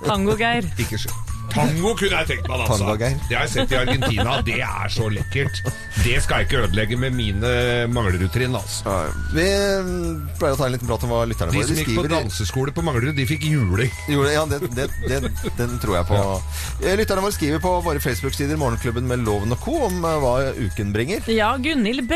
Tango-Geir. 0.06 0.72
Ikke 0.82 1.02
så. 1.02 1.14
Tango 1.52 1.94
kunne 2.00 2.22
jeg 2.22 2.30
tenkt 2.30 2.50
meg 2.50 2.64
altså. 2.66 2.96
Det 2.98 3.36
har 3.36 3.46
jeg 3.46 3.52
sett 3.54 3.74
i 3.74 3.80
Argentina. 3.80 4.38
Det 4.46 4.60
er 4.66 4.94
så 4.94 5.10
lekkert. 5.12 5.62
Det 6.02 6.18
skal 6.24 6.42
jeg 6.42 6.50
ikke 6.50 6.62
ødelegge 6.66 7.00
med 7.02 7.16
mine 7.18 7.52
Manglerud-trinn. 7.92 8.56
Altså. 8.58 8.96
Vi 9.36 9.46
mm, 9.46 10.16
pleier 10.40 10.56
å 10.56 10.60
ta 10.60 10.70
en 10.70 10.76
liten 10.76 10.90
prat 10.90 11.06
om 11.08 11.14
hva 11.14 11.24
lytterne 11.30 11.56
De 11.56 11.66
som 11.68 11.82
gikk 11.82 11.94
på 11.98 12.08
danseskole 12.12 12.76
på 12.76 12.86
Manglerud, 12.86 13.14
de 13.18 13.28
fikk 13.30 13.46
juling. 13.52 13.92
Ja, 14.32 14.46
det, 14.50 14.62
det, 14.78 14.88
det, 15.08 15.22
den 15.60 15.78
tror 15.84 16.00
jeg 16.00 16.10
på. 16.10 16.22
Ja. 16.22 16.96
Lytterne 17.02 17.26
våre 17.26 17.36
skriver 17.36 17.64
på 17.64 17.76
våre 17.86 18.04
Facebook-sider 18.04 18.60
Morgenklubben 18.62 19.08
med 19.10 19.26
Loven 19.28 19.54
og 19.56 19.62
Co. 19.64 19.78
om 19.90 20.02
eh, 20.08 20.18
hva 20.24 20.36
uken 20.58 20.96
bringer. 20.96 21.28
Ja, 21.32 21.54
Gunhild 21.62 22.08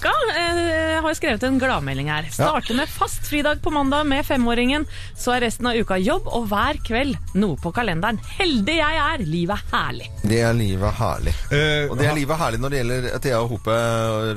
Brekka 0.00 0.32
Jeg 0.32 1.00
har 1.04 1.14
skrevet 1.16 1.42
en 1.44 1.58
gladmelding 1.60 2.08
her. 2.08 2.28
Starter 2.32 2.76
med 2.76 2.88
fast 2.88 3.26
fridag 3.28 3.60
på 3.62 3.70
mandag 3.72 4.06
med 4.08 4.24
femåringen. 4.24 4.86
Så 5.16 5.34
er 5.34 5.42
resten 5.44 5.66
av 5.68 5.76
uka 5.76 5.98
jobb, 6.00 6.28
og 6.28 6.46
hver 6.48 6.78
kveld 6.86 7.16
noe 7.36 7.58
på 7.60 7.72
kalenderen. 7.74 8.20
Heldig 8.38 8.76
jeg 8.78 9.00
er! 9.00 9.24
Livet 9.28 9.60
er 9.60 9.74
herlig. 9.74 10.06
Det 10.22 10.38
er 10.44 10.56
livet 10.56 10.96
herlig. 10.96 11.34
Eh, 11.52 11.90
og 11.90 11.98
det 12.00 12.08
er 12.08 12.16
livet 12.16 12.40
herlig 12.40 12.60
når 12.62 12.72
det 12.72 12.80
gjelder 12.80 13.08
Thea 13.24 13.40
Hope, 13.50 13.76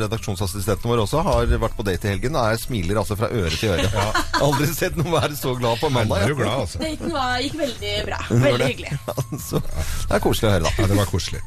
redaksjonsassistenten 0.04 0.92
vår 0.92 1.04
også, 1.06 1.24
har 1.28 1.56
vært 1.64 1.78
på 1.80 1.86
date 1.88 2.10
i 2.10 2.14
helgen. 2.14 2.36
og 2.36 2.52
er 2.52 2.60
smiler 2.60 3.00
altså 3.00 3.18
fra 3.20 3.32
øre 3.32 3.54
til 3.56 3.72
øre. 3.76 4.04
Aldri 4.46 4.68
sett 4.74 5.00
noen 5.00 5.16
være 5.16 5.40
så 5.40 5.56
glad 5.60 5.80
på 5.80 5.92
mandag. 5.96 6.28
er 6.28 6.36
glad, 6.40 6.66
altså. 6.66 6.84
Gikk 6.84 7.58
veldig 7.62 7.96
bra. 8.10 8.22
Veldig 8.32 8.72
hyggelig. 8.74 8.98
Altså, 9.34 9.60
det 9.64 10.14
er 10.16 10.22
koselig 10.22 10.48
å 10.48 10.52
høre, 10.54 10.68
da. 10.68 10.72
Ja, 10.78 10.88
det 10.90 10.98
var 10.98 11.08
koselig. 11.10 11.40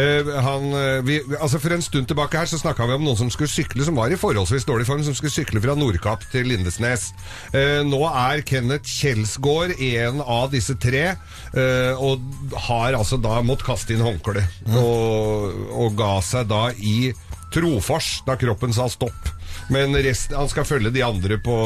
Eh, 0.00 0.28
han, 0.46 0.64
eh, 0.78 1.00
vi, 1.06 1.18
altså 1.38 1.58
For 1.60 1.74
en 1.74 1.82
stund 1.84 2.08
tilbake 2.08 2.38
her 2.40 2.48
så 2.48 2.58
snakka 2.60 2.86
vi 2.88 2.96
om 2.96 3.04
noen 3.04 3.18
som 3.18 3.30
skulle 3.32 3.50
sykle, 3.50 3.63
som 3.84 3.96
var 3.96 4.12
i 4.12 4.18
forholdsvis 4.18 4.66
dårlig 4.68 4.86
form, 4.88 5.02
som 5.06 5.14
skulle 5.16 5.32
sykle 5.34 5.62
fra 5.64 5.74
Nordkapp 5.78 6.24
til 6.32 6.48
Lindesnes. 6.50 7.10
Eh, 7.56 7.80
nå 7.86 8.00
er 8.10 8.44
Kenneth 8.46 8.88
Kjelsgaard 8.88 9.74
en 9.80 10.20
av 10.20 10.50
disse 10.54 10.76
tre, 10.80 11.04
eh, 11.14 11.92
og 11.96 12.22
har 12.68 12.98
altså 12.98 13.18
da 13.20 13.40
måttet 13.42 13.68
kaste 13.68 13.94
inn 13.96 14.04
håndkle. 14.04 14.44
Og, 14.78 15.62
og 15.72 15.96
ga 15.98 16.18
seg 16.24 16.50
da 16.52 16.68
i 16.76 17.14
Trofors 17.54 18.18
da 18.26 18.34
kroppen 18.38 18.74
sa 18.74 18.88
stopp. 18.90 19.30
Men 19.72 19.94
resten, 20.04 20.36
han 20.36 20.50
skal 20.50 20.66
følge 20.68 20.92
de 20.94 21.04
andre 21.06 21.38
på 21.42 21.56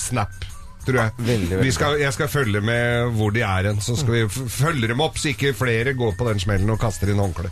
Snap. 0.00 0.53
Tror 0.84 1.00
jeg. 1.00 1.14
veldig 1.26 1.60
Vi 1.64 1.72
skal, 1.74 1.98
jeg 2.02 2.12
skal 2.16 2.28
følge 2.28 2.60
med 2.64 3.14
hvor 3.18 3.34
de 3.34 3.44
er 3.46 3.70
hen. 3.70 3.80
Så 3.84 3.96
skal 4.00 4.16
vi 4.16 4.22
følge 4.28 4.90
dem 4.90 5.02
opp, 5.04 5.18
så 5.20 5.32
ikke 5.32 5.54
flere 5.56 5.94
går 5.96 6.14
på 6.18 6.28
den 6.28 6.42
smellen 6.42 6.70
og 6.72 6.80
kaster 6.82 7.10
inn 7.12 7.22
håndkle. 7.22 7.50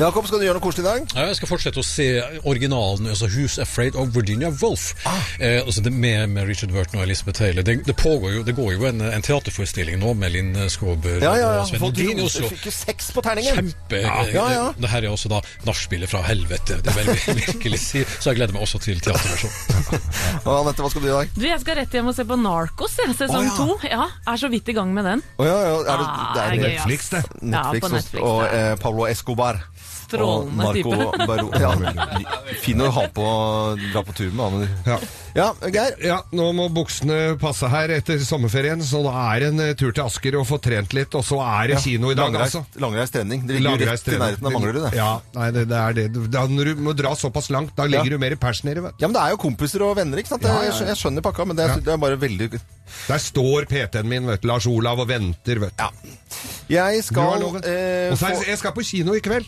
Jakob, 0.00 0.26
skal 0.28 0.40
du 0.40 0.46
gjøre 0.46 0.58
noe 0.58 0.64
koselig 0.64 0.86
i 0.86 0.88
dag? 0.88 1.14
Ja, 1.16 1.26
jeg 1.30 1.40
skal 1.40 1.50
fortsette 1.50 1.82
å 1.82 1.86
se 1.86 2.08
originalen, 2.48 3.10
altså 3.12 3.28
Who's 3.30 3.58
Afraid 3.62 3.98
of 4.00 4.12
Virginia 4.16 4.50
Woolf. 4.62 4.90
Ah. 5.08 5.20
Eh, 5.38 5.60
altså 5.64 5.84
det 5.84 5.92
med, 5.94 6.30
med 6.34 6.48
Richard 6.48 6.72
Burton 6.74 7.00
og 7.00 7.06
Elizabeth 7.06 7.38
Taylor. 7.38 7.66
Det, 7.66 7.80
det, 7.86 7.96
pågår 8.00 8.38
jo, 8.38 8.44
det 8.46 8.56
går 8.56 8.74
jo 8.76 8.88
en, 8.90 9.04
en 9.10 9.24
teaterforestilling 9.24 10.00
nå 10.00 10.14
med 10.18 10.34
Linn 10.34 10.54
Skåber 10.72 11.20
Ja, 11.20 11.34
ja, 11.36 11.52
ja. 11.58 11.64
og 11.64 11.70
Sven 11.70 11.84
Nordin 11.84 12.22
i 12.24 12.28
fikk 12.50 12.68
jo 12.68 12.74
seks 12.74 13.10
på 13.14 13.24
terningen. 13.24 13.60
Kjempe. 13.60 14.02
Ja, 14.02 14.16
ja, 14.32 14.46
ja. 14.54 14.64
Det 14.78 14.90
her 14.92 15.06
er 15.06 15.12
også 15.12 15.30
da 15.32 15.40
nachspielet 15.68 16.10
fra 16.10 16.22
helvete. 16.26 16.80
Det 16.84 16.94
vil 16.96 17.10
jeg 17.12 17.36
virkelig 17.44 17.80
si. 17.82 18.04
Så 18.18 18.32
jeg 18.32 18.40
gleder 18.40 18.56
meg 18.56 18.64
også 18.66 18.80
til 18.82 19.00
teaterversjonen. 19.04 20.02
Anette, 20.50 20.82
hva 20.82 20.90
skal 20.92 21.04
du 21.04 21.08
i 21.08 21.14
dag? 21.14 21.34
Du, 21.36 21.44
Jeg 21.46 21.60
skal 21.62 21.80
rett 21.80 21.96
hjem 21.96 22.10
og 22.10 22.16
se 22.16 22.26
på 22.28 22.38
Narkos, 22.70 22.94
ja, 22.98 23.12
sesong 23.12 23.36
Å, 23.36 23.44
ja. 23.44 23.56
to. 23.56 23.88
Ja, 23.88 24.06
er 24.32 24.36
så 24.40 24.48
vidt 24.52 24.68
i 24.68 24.72
gang 24.76 24.92
med 24.94 25.04
den. 25.04 25.22
Å 25.40 25.44
ja, 25.46 25.56
ja, 25.66 25.74
er 25.80 25.98
det, 26.00 26.06
Ah, 26.06 26.34
det 26.34 26.42
er 26.42 26.54
gøy, 26.54 26.60
ass. 26.60 26.86
Netflix, 26.86 27.08
det. 27.10 27.22
Ja, 27.42 27.48
Netflix, 27.50 27.80
på 27.80 27.86
og- 27.86 27.92
Netflix, 27.92 28.22
og 28.22 28.42
eh, 28.54 28.74
Pablo 28.80 29.06
Escobar. 29.10 29.60
Strålende 30.10 30.40
og 30.40 30.54
Marco 30.58 30.90
type. 30.90 31.26
Baro. 31.26 31.50
Ja, 31.60 31.70
fin 32.64 32.80
å 32.82 32.88
ha 32.90 33.04
på 33.14 33.26
dra 33.92 34.02
på 34.02 34.14
tur 34.18 34.30
med 34.34 34.42
han. 34.42 34.68
Ja. 34.86 34.96
Ja, 35.36 35.52
Geir. 35.70 35.94
Ja, 36.02 36.16
nå 36.34 36.48
må 36.56 36.66
buksene 36.74 37.36
passe 37.40 37.68
her 37.70 37.92
etter 37.94 38.18
sommerferien, 38.26 38.80
så 38.82 39.02
da 39.04 39.12
er 39.30 39.44
det 39.44 39.50
en 39.52 39.60
eh, 39.62 39.72
tur 39.78 39.92
til 39.94 40.02
Asker 40.02 40.36
og 40.40 40.46
få 40.48 40.58
trent 40.62 40.94
litt, 40.96 41.14
og 41.14 41.22
så 41.26 41.38
er 41.44 41.70
det 41.70 41.76
Ja, 41.78 41.82
kino 41.84 42.10
i 42.10 42.16
dag, 42.18 42.32
langreist- 42.32 42.58
altså. 42.58 42.80
Langreist 42.82 43.14
trening. 43.14 43.44
Det 43.46 43.60
ligger 43.60 43.78
Langreist 43.84 44.08
rett 44.08 44.16
i 44.16 44.20
nærheten. 44.24 44.42
Da 44.48 44.52
mangler 44.56 44.72
du 44.74 44.80
det. 44.88 44.92
Ja, 44.98 45.10
nei, 45.36 45.50
det, 45.54 45.66
det 45.70 45.78
er 45.78 45.96
det. 46.00 46.06
Da, 46.34 46.46
når 46.50 46.72
du 46.72 46.82
må 46.88 46.96
dra 46.98 47.14
såpass 47.18 47.50
langt, 47.54 47.76
da 47.78 47.86
ligger 47.86 48.10
Ja. 48.10 48.16
du 48.18 48.24
mer 48.26 48.34
i 48.34 48.40
pers 48.42 48.64
nede. 48.66 48.82
Ja, 48.98 49.06
men 49.06 49.14
det 49.14 49.22
er 49.22 49.36
jo 49.36 49.40
kompiser 49.46 49.86
og 49.86 49.94
venner, 50.00 50.18
ikke 50.18 50.34
sant? 50.34 50.42
Ja. 50.42 50.58
Jeg 50.66 50.88
Jeg 50.90 50.96
skjønner 50.98 51.22
pakka, 51.22 51.46
men 51.46 51.56
det 51.56 51.68
er, 51.68 51.80
det 51.80 51.94
er 51.94 51.96
bare 52.02 52.18
veldig 52.18 52.50
Der 53.06 53.18
står 53.22 53.68
PT-en 53.70 54.08
min, 54.08 54.26
vet 54.26 54.42
du, 54.42 54.48
Lars 54.50 54.66
Olav, 54.66 54.98
og 54.98 55.06
venter, 55.08 55.60
vet 55.62 55.76
du. 55.78 56.10
Jeg 56.70 57.02
skal 57.06 57.42
eh, 57.66 58.10
Og 58.10 58.18
så 58.18 58.30
er 58.30 58.44
jeg 58.50 58.58
skal 58.58 58.72
på 58.74 58.82
kino 58.86 59.14
i 59.14 59.20
kveld. 59.22 59.46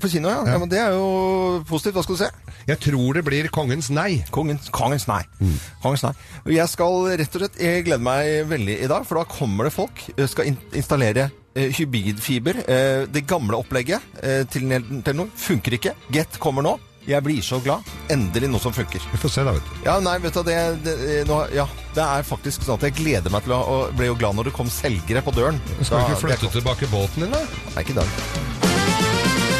På 0.00 0.08
kino, 0.10 0.28
ja. 0.30 0.42
ja. 0.46 0.58
Men 0.58 0.68
det 0.70 0.78
er 0.78 0.94
jo 0.94 1.62
positivt. 1.68 1.94
Hva 1.98 2.02
skal 2.06 2.14
du 2.18 2.22
se? 2.24 2.30
Jeg 2.66 2.80
tror 2.80 3.14
det 3.18 3.24
blir 3.26 3.48
Kongens 3.54 3.90
nei. 3.94 4.24
Kongens, 4.34 4.70
kongens 4.74 5.06
nei. 5.10 5.23
Mm. 5.40 5.54
Kongens 5.82 6.04
nei. 6.06 6.12
Jeg 6.54 6.68
skal 6.72 7.00
rett 7.18 7.36
og 7.36 7.42
slett 7.42 7.58
Jeg 7.60 7.84
gleder 7.86 8.04
meg 8.04 8.48
veldig 8.50 8.76
i 8.84 8.90
dag, 8.90 9.06
for 9.08 9.20
da 9.20 9.24
kommer 9.28 9.68
det 9.68 9.74
folk. 9.74 10.04
eh, 10.16 10.28
Skal 10.30 10.52
in 10.52 10.60
installere 10.72 11.30
Uh, 11.54 11.70
hybridfiber. 11.70 12.56
Uh, 12.66 13.04
det 13.14 13.28
gamle 13.30 13.54
opplegget 13.54 14.02
uh, 14.18 14.42
til 14.50 14.66
Telenor 15.06 15.28
funker 15.38 15.76
ikke. 15.76 15.92
Get 16.10 16.40
kommer 16.42 16.66
nå. 16.66 16.72
Jeg 17.06 17.22
blir 17.22 17.42
så 17.44 17.60
glad. 17.62 17.84
Endelig 18.10 18.48
noe 18.50 18.58
som 18.58 18.72
funker. 18.74 19.02
Vi 19.12 19.20
får 19.22 19.30
se, 19.30 19.44
da, 19.46 19.52
vet 19.54 19.68
du. 19.68 19.76
Ja, 19.84 19.98
nei, 20.02 20.16
vet 20.24 20.34
du, 20.34 20.42
det, 20.48 20.56
det, 20.82 20.96
nå, 21.28 21.38
ja, 21.54 21.68
det 21.94 22.02
er 22.02 22.26
faktisk 22.26 22.64
sånn 22.64 22.80
at 22.80 22.88
jeg 22.88 22.96
gleder 22.98 23.30
meg 23.30 23.44
til 23.44 23.54
å 23.54 23.60
Og 23.60 23.94
ble 23.94 24.08
jo 24.08 24.16
glad 24.18 24.34
når 24.34 24.50
det 24.50 24.56
kom 24.56 24.72
selgere 24.72 25.22
på 25.22 25.36
døren. 25.36 25.60
Skal 25.82 26.00
du 26.00 26.08
ikke 26.08 26.22
flytte 26.24 26.52
tilbake 26.56 26.90
båten 26.90 27.26
din, 27.26 27.36
da? 27.36 27.44
Nei, 27.76 27.84
ikke 27.84 27.94
i 27.94 28.00
dag. 28.00 28.18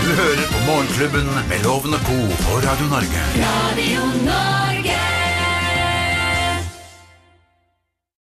Du 0.04 0.10
hører 0.18 0.46
på 0.50 0.66
Morgenklubben 0.66 1.30
med 1.52 1.62
Loven 1.68 1.94
og 1.94 2.08
Co. 2.10 2.20
på 2.42 2.60
Radio 2.64 2.90
Norge. 2.90 3.26
Radio 3.38 4.08
Norge. 4.26 5.03